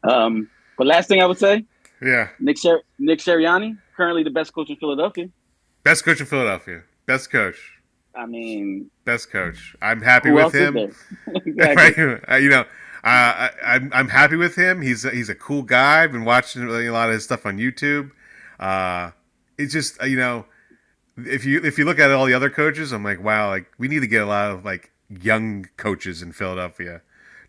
Um, 0.04 0.50
but 0.78 0.88
last 0.88 1.08
thing 1.08 1.22
I 1.22 1.26
would 1.26 1.38
say, 1.40 1.64
Yeah, 2.02 2.28
Nick 2.42 2.58
Sir- 2.58 2.82
Nick 3.00 3.20
Sirianni, 3.20 3.78
currently 3.96 4.24
the 4.24 4.30
best 4.30 4.54
coach 4.54 4.70
in 4.70 4.76
Philadelphia. 4.76 5.30
best 5.84 6.04
coach 6.04 6.20
in 6.20 6.26
Philadelphia. 6.26 6.84
Best 7.06 7.32
coach. 7.32 7.56
I 8.14 8.26
mean, 8.26 8.92
Best 9.06 9.32
coach. 9.32 9.76
I'm 9.82 10.02
happy 10.02 10.32
with 10.32 10.54
him. 10.54 10.76
exactly. 11.28 12.04
right? 12.04 12.20
Uh, 12.30 12.36
you 12.36 12.50
know, 12.50 12.62
uh, 12.62 12.66
I, 13.06 13.50
I'm 13.64 13.90
I'm 13.94 14.10
happy 14.10 14.36
with 14.36 14.56
him. 14.56 14.82
He's 14.82 15.04
he's 15.10 15.30
a 15.30 15.36
cool 15.36 15.64
guy. 15.64 16.04
I've 16.04 16.12
been 16.12 16.26
watching 16.26 16.64
a 16.64 16.90
lot 16.92 17.08
of 17.08 17.14
his 17.14 17.24
stuff 17.24 17.46
on 17.46 17.58
YouTube. 17.58 18.12
Uh, 18.60 19.12
it's 19.58 19.72
just 19.72 20.02
uh, 20.02 20.06
you 20.06 20.18
know, 20.18 20.46
if 21.18 21.46
you 21.46 21.62
if 21.64 21.78
you 21.78 21.86
look 21.86 22.00
at 22.00 22.12
all 22.12 22.26
the 22.26 22.34
other 22.34 22.50
coaches, 22.50 22.92
I'm 22.92 23.04
like, 23.04 23.24
wow, 23.24 23.48
like 23.48 23.72
we 23.78 23.88
need 23.88 24.02
to 24.02 24.08
get 24.08 24.22
a 24.22 24.26
lot 24.26 24.52
of 24.52 24.66
like 24.66 24.92
young 25.10 25.68
coaches 25.78 26.22
in 26.22 26.32
Philadelphia. 26.32 27.02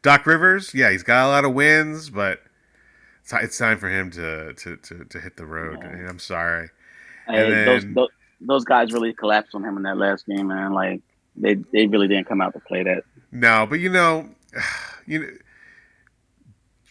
Doc 0.03 0.27
Rivers, 0.27 0.73
yeah, 0.75 0.91
he's 0.91 1.03
got 1.03 1.27
a 1.27 1.29
lot 1.29 1.45
of 1.45 1.53
wins, 1.55 2.11
but 2.11 2.41
it's, 3.23 3.33
it's 3.33 3.59
time 3.59 3.79
for 3.79 3.89
him 3.89 4.11
to 4.13 4.53
to 4.55 4.77
to, 4.77 5.05
to 5.05 5.21
hit 5.21 5.37
the 5.37 5.47
road. 5.47 5.79
Yeah. 5.81 5.89
And 5.91 6.09
I'm 6.09 6.19
sorry. 6.19 6.69
Hey, 7.27 7.47
And 7.47 7.67
those, 7.67 7.95
those 7.95 8.09
those 8.41 8.65
guys 8.65 8.93
really 8.93 9.13
collapsed 9.15 9.55
on 9.55 9.65
him 9.65 9.77
in 9.77 9.83
that 9.85 9.97
last 9.97 10.27
game, 10.27 10.49
man. 10.49 10.73
Like 10.73 11.01
they 11.35 11.55
they 11.73 11.87
really 11.87 12.09
didn't 12.09 12.29
come 12.29 12.41
out 12.41 12.53
to 12.53 12.61
play 12.61 12.83
that. 12.85 13.03
No, 13.33 13.67
but 13.69 13.81
you 13.81 13.89
know, 13.91 14.29
you 15.07 15.21
know, 15.21 15.29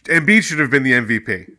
Embiid 0.04 0.42
should 0.42 0.58
have 0.58 0.70
been 0.70 0.82
the 0.82 0.92
MVP. 0.92 1.52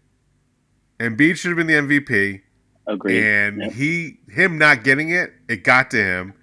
Embiid 1.00 1.36
should 1.38 1.50
have 1.50 1.58
been 1.58 1.68
the 1.68 1.74
MVP, 2.00 2.42
Agreed. 2.88 3.24
and 3.24 3.62
Yep. 3.62 3.72
he, 3.74 4.20
him 4.30 4.58
not 4.58 4.84
getting 4.84 5.10
it, 5.10 5.32
it 5.48 5.64
got 5.64 5.92
to 5.92 5.98
him, 5.98 6.34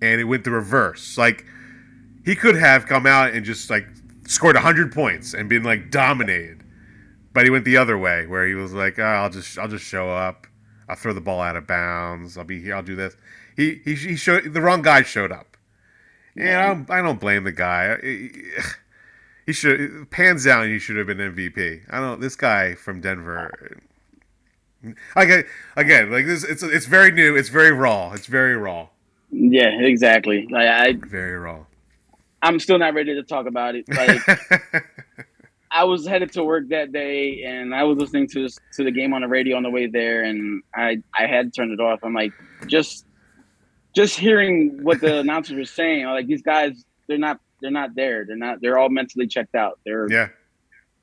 and 0.00 0.20
it 0.20 0.24
went 0.24 0.44
the 0.44 0.50
reverse. 0.50 1.16
Like 1.18 1.44
he 2.26 2.34
could 2.36 2.56
have 2.56 2.86
come 2.86 3.06
out 3.06 3.32
and 3.32 3.46
just 3.46 3.70
like 3.70 3.86
scored 4.26 4.56
hundred 4.56 4.92
points 4.92 5.32
and 5.32 5.48
been 5.48 5.62
like 5.62 5.90
dominated, 5.90 6.62
but 7.32 7.44
he 7.44 7.50
went 7.50 7.64
the 7.64 7.78
other 7.78 7.96
way 7.96 8.26
where 8.26 8.46
he 8.46 8.54
was 8.54 8.74
like, 8.74 8.98
oh, 8.98 9.02
"I'll 9.04 9.30
just, 9.30 9.56
I'll 9.58 9.68
just 9.68 9.84
show 9.86 10.10
up. 10.10 10.46
I'll 10.88 10.96
throw 10.96 11.12
the 11.14 11.20
ball 11.22 11.40
out 11.40 11.56
of 11.56 11.66
bounds. 11.66 12.36
I'll 12.36 12.44
be 12.44 12.60
here. 12.60 12.74
I'll 12.74 12.82
do 12.82 12.96
this." 12.96 13.16
He, 13.56 13.80
he, 13.84 13.94
he 13.94 14.16
showed 14.16 14.52
the 14.52 14.60
wrong 14.60 14.82
guy 14.82 15.02
showed 15.02 15.32
up. 15.32 15.56
Yeah, 16.34 16.62
I 16.62 16.66
don't, 16.66 16.90
I 16.90 17.00
don't 17.00 17.20
blame 17.20 17.44
the 17.44 17.52
guy. 17.52 17.96
He- 18.02 18.32
should 19.52 20.10
pans 20.10 20.44
down. 20.44 20.68
He 20.68 20.80
should 20.80 20.96
have 20.96 21.06
been 21.06 21.18
MVP. 21.18 21.82
I 21.88 22.00
don't. 22.00 22.20
This 22.20 22.34
guy 22.34 22.74
from 22.74 23.00
Denver. 23.00 23.78
Again, 25.14 25.44
again, 25.76 26.10
like 26.10 26.26
this. 26.26 26.42
It's 26.42 26.62
it's 26.64 26.86
very 26.86 27.12
new. 27.12 27.36
It's 27.36 27.48
very 27.48 27.70
raw. 27.70 28.12
It's 28.12 28.26
very 28.26 28.56
raw. 28.56 28.88
yeah, 29.30 29.70
exactly. 29.80 30.48
Like 30.50 30.68
I 30.68 30.92
Very 30.94 31.38
raw. 31.38 31.64
I'm 32.46 32.58
still 32.60 32.78
not 32.78 32.94
ready 32.94 33.14
to 33.14 33.22
talk 33.22 33.46
about 33.46 33.74
it. 33.74 33.84
Like 33.88 34.20
I 35.70 35.84
was 35.84 36.06
headed 36.06 36.32
to 36.32 36.44
work 36.44 36.68
that 36.68 36.92
day, 36.92 37.42
and 37.44 37.74
I 37.74 37.82
was 37.84 37.98
listening 37.98 38.28
to 38.28 38.48
to 38.48 38.84
the 38.84 38.90
game 38.90 39.12
on 39.12 39.22
the 39.22 39.28
radio 39.28 39.56
on 39.56 39.62
the 39.62 39.70
way 39.70 39.86
there, 39.86 40.22
and 40.24 40.62
I 40.74 41.02
I 41.18 41.26
had 41.26 41.54
turned 41.54 41.72
it 41.72 41.80
off. 41.80 42.00
I'm 42.02 42.14
like, 42.14 42.32
just 42.66 43.04
just 43.94 44.18
hearing 44.18 44.82
what 44.82 45.00
the 45.00 45.18
announcers 45.18 45.56
were 45.56 45.64
saying, 45.64 46.06
like 46.06 46.26
these 46.26 46.42
guys, 46.42 46.84
they're 47.08 47.18
not 47.18 47.40
they're 47.60 47.70
not 47.70 47.94
there. 47.94 48.24
They're 48.26 48.36
not. 48.36 48.60
They're 48.60 48.78
all 48.78 48.90
mentally 48.90 49.26
checked 49.26 49.54
out. 49.54 49.80
They're 49.84 50.10
yeah, 50.10 50.28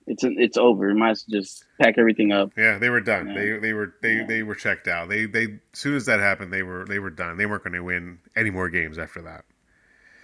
it's 0.08 0.24
it's 0.24 0.58
over. 0.58 0.90
You 0.90 0.96
might 0.96 1.12
as 1.12 1.26
well 1.30 1.42
just 1.42 1.66
pack 1.82 1.96
everything 1.98 2.32
up. 2.32 2.52
yeah. 2.58 2.78
They 2.78 2.90
were 2.90 3.02
done. 3.02 3.34
They 3.34 3.58
they 3.60 3.74
were 3.74 3.94
they, 4.02 4.18
Yeah. 4.18 4.26
they 4.28 4.44
were 4.44 4.56
checked 4.56 4.88
out. 4.88 5.10
They 5.10 5.26
they 5.26 5.44
as 5.46 5.50
soon 5.74 5.96
as 5.96 6.06
that 6.06 6.20
happened, 6.20 6.54
they 6.54 6.64
were 6.64 6.86
they 6.86 7.00
were 7.00 7.10
done. 7.10 7.38
They 7.38 7.46
weren't 7.46 7.64
going 7.64 7.74
to 7.74 7.84
win 7.84 8.20
any 8.36 8.50
more 8.50 8.70
games 8.70 8.98
after 8.98 9.22
that. 9.24 9.46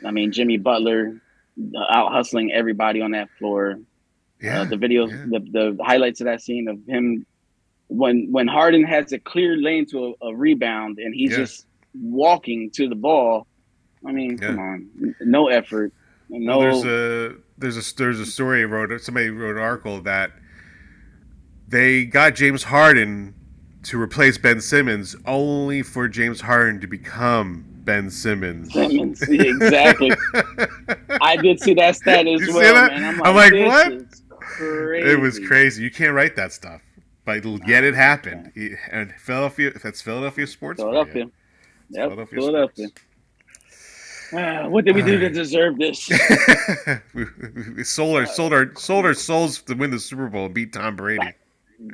I 0.05 0.11
mean, 0.11 0.31
Jimmy 0.31 0.57
Butler 0.57 1.19
uh, 1.75 1.79
out 1.93 2.11
hustling 2.11 2.51
everybody 2.51 3.01
on 3.01 3.11
that 3.11 3.29
floor. 3.37 3.79
Yeah, 4.41 4.61
uh, 4.61 4.65
the 4.65 4.77
videos, 4.77 5.09
yeah. 5.11 5.25
the, 5.39 5.75
the 5.75 5.83
highlights 5.83 6.21
of 6.21 6.25
that 6.25 6.41
scene 6.41 6.67
of 6.69 6.79
him 6.87 7.25
when 7.87 8.31
when 8.31 8.47
Harden 8.47 8.83
has 8.83 9.11
a 9.11 9.19
clear 9.19 9.57
lane 9.57 9.85
to 9.87 10.15
a, 10.21 10.27
a 10.27 10.35
rebound 10.35 10.97
and 10.99 11.13
he's 11.13 11.31
Yeah. 11.31 11.37
just 11.37 11.65
walking 11.93 12.69
to 12.71 12.87
the 12.87 12.95
ball. 12.95 13.47
I 14.07 14.11
mean, 14.13 14.37
Yeah. 14.41 14.47
come 14.47 14.59
on, 14.59 15.15
no 15.21 15.47
effort, 15.49 15.91
no. 16.29 16.59
Well, 16.59 16.81
there's 16.81 16.85
a 16.85 17.35
there's 17.57 17.91
a 17.91 17.95
there's 17.95 18.19
a 18.21 18.25
story 18.25 18.65
wrote 18.65 19.01
somebody 19.01 19.29
wrote 19.29 19.57
an 19.57 19.61
article 19.61 19.99
that 20.03 20.31
they 21.67 22.05
got 22.05 22.35
James 22.35 22.63
Harden 22.63 23.35
to 23.83 24.01
replace 24.01 24.37
Ben 24.37 24.61
Simmons 24.61 25.15
only 25.25 25.81
for 25.83 26.07
James 26.07 26.41
Harden 26.41 26.79
to 26.81 26.87
become 26.87 27.65
Ben 27.89 28.11
Simmons. 28.11 28.71
Simmons, 28.71 29.27
exactly. 29.27 30.11
I 31.21 31.37
did 31.37 31.59
see 31.59 31.73
that 31.73 31.95
stat 31.95 32.27
as 32.27 32.47
You 32.47 32.53
well, 32.53 32.87
man. 32.87 33.03
I'm 33.03 33.19
I'm 33.23 33.35
like, 33.35 33.51
like, 33.51 33.51
this 33.51 33.67
what? 33.67 33.93
crazy. 34.39 35.11
It 35.11 35.19
was 35.19 35.39
crazy. 35.39 35.81
You 35.83 35.89
can't 35.89 36.13
write 36.13 36.35
that 36.35 36.53
stuff, 36.53 36.81
but 37.25 37.43
yet 37.67 37.83
it 37.83 37.95
happened. 37.95 38.51
And 38.91 39.11
Philadelphia, 39.13 39.71
that's 39.81 40.03
Philadelphia 40.03 40.45
sports. 40.45 40.81
Philadelphia. 40.81 41.25
Yep, 41.89 42.03
Philadelphia 42.03 42.39
Philadelphia. 42.39 42.87
Ah, 44.31 44.67
what 44.67 44.85
did 44.85 44.93
we 44.93 45.01
do 45.01 45.17
to 45.17 45.29
deserve 45.29 45.79
this? 45.79 46.07
we, 47.15 47.25
we 47.75 47.83
sold 47.83 48.17
our 48.17 48.27
sold 48.27 48.53
our 48.53 48.71
sold 48.75 49.05
our 49.05 49.15
souls 49.15 49.63
to 49.63 49.73
win 49.73 49.89
the 49.89 49.99
Super 49.99 50.27
Bowl 50.27 50.45
and 50.45 50.53
beat 50.53 50.73
Tom 50.73 50.95
Brady. 50.95 51.33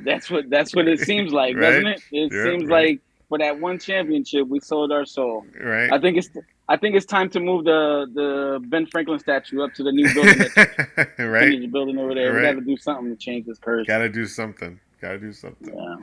That's 0.04 0.30
what 0.30 0.50
that's 0.50 0.76
what 0.76 0.90
it 0.90 1.00
seems 1.00 1.32
like, 1.32 1.56
Right? 1.56 1.62
doesn't 1.62 1.88
it? 1.88 2.02
It 2.12 2.34
Yeah, 2.34 2.44
seems 2.44 2.66
right. 2.66 2.90
like 2.90 3.00
for 3.36 3.44
that 3.44 3.60
one 3.60 3.78
championship, 3.78 4.48
we 4.48 4.60
sold 4.60 4.92
our 4.92 5.06
soul. 5.06 5.46
Right. 5.60 5.92
I 5.92 6.00
think 6.00 6.18
it's 6.18 6.30
I 6.70 6.78
think 6.78 6.96
it's 6.96 7.06
time 7.06 7.30
to 7.32 7.40
move 7.40 7.66
the 7.66 8.08
the 8.14 8.60
Ben 8.68 8.86
Franklin 8.88 9.20
statue 9.20 9.62
up 9.62 9.74
to 9.74 9.84
the 9.84 9.92
new 9.92 10.12
building 10.14 10.40
right. 11.30 11.60
the 11.60 11.68
building 11.68 11.98
over 11.98 12.16
there. 12.16 12.32
Right. 12.32 12.42
We 12.42 12.48
got 12.48 12.60
to 12.60 12.62
do 12.62 12.78
something 12.78 13.10
to 13.10 13.16
change 13.16 13.46
this 13.46 13.60
curse. 13.60 13.88
Got 13.88 14.00
to 14.00 14.10
do 14.10 14.26
something. 14.26 14.80
Got 15.02 15.12
to 15.12 15.20
do 15.20 15.34
something. 15.34 15.74
Yeah, 15.74 15.96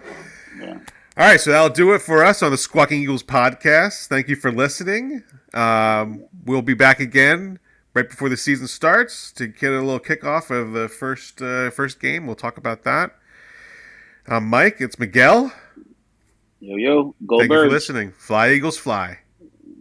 yeah. 0.61 0.79
All 1.15 1.27
right, 1.27 1.41
so 1.41 1.51
that'll 1.51 1.69
do 1.69 1.93
it 1.93 2.01
for 2.01 2.25
us 2.25 2.43
on 2.43 2.51
the 2.51 2.57
Squawking 2.57 3.03
Eagles 3.03 3.23
podcast. 3.23 4.07
Thank 4.07 4.29
you 4.29 4.37
for 4.37 4.51
listening. 4.51 5.23
Um, 5.53 6.25
we'll 6.47 6.63
be 6.63 6.73
back 6.73 7.01
again 7.01 7.59
right 7.93 8.09
before 8.09 8.31
the 8.31 8.37
season 8.37 8.67
starts 8.67 9.31
to 9.33 9.47
get 9.47 9.73
a 9.73 9.81
little 9.81 10.01
kickoff 10.01 10.51
of 10.51 10.73
the 10.73 10.89
first 10.89 11.43
uh, 11.43 11.71
first 11.71 12.01
game. 12.01 12.27
We'll 12.27 12.37
talk 12.37 12.57
about 12.57 12.85
that. 12.85 13.15
Um, 14.27 14.47
Mike, 14.47 14.77
it's 14.81 14.99
Miguel. 14.99 15.53
Yo 16.65 16.77
yo, 16.77 17.15
go 17.27 17.39
Thank 17.41 17.51
you 17.51 17.59
for 17.59 17.69
listening. 17.69 18.13
Fly 18.13 18.53
Eagles, 18.53 18.79
fly. 18.79 19.19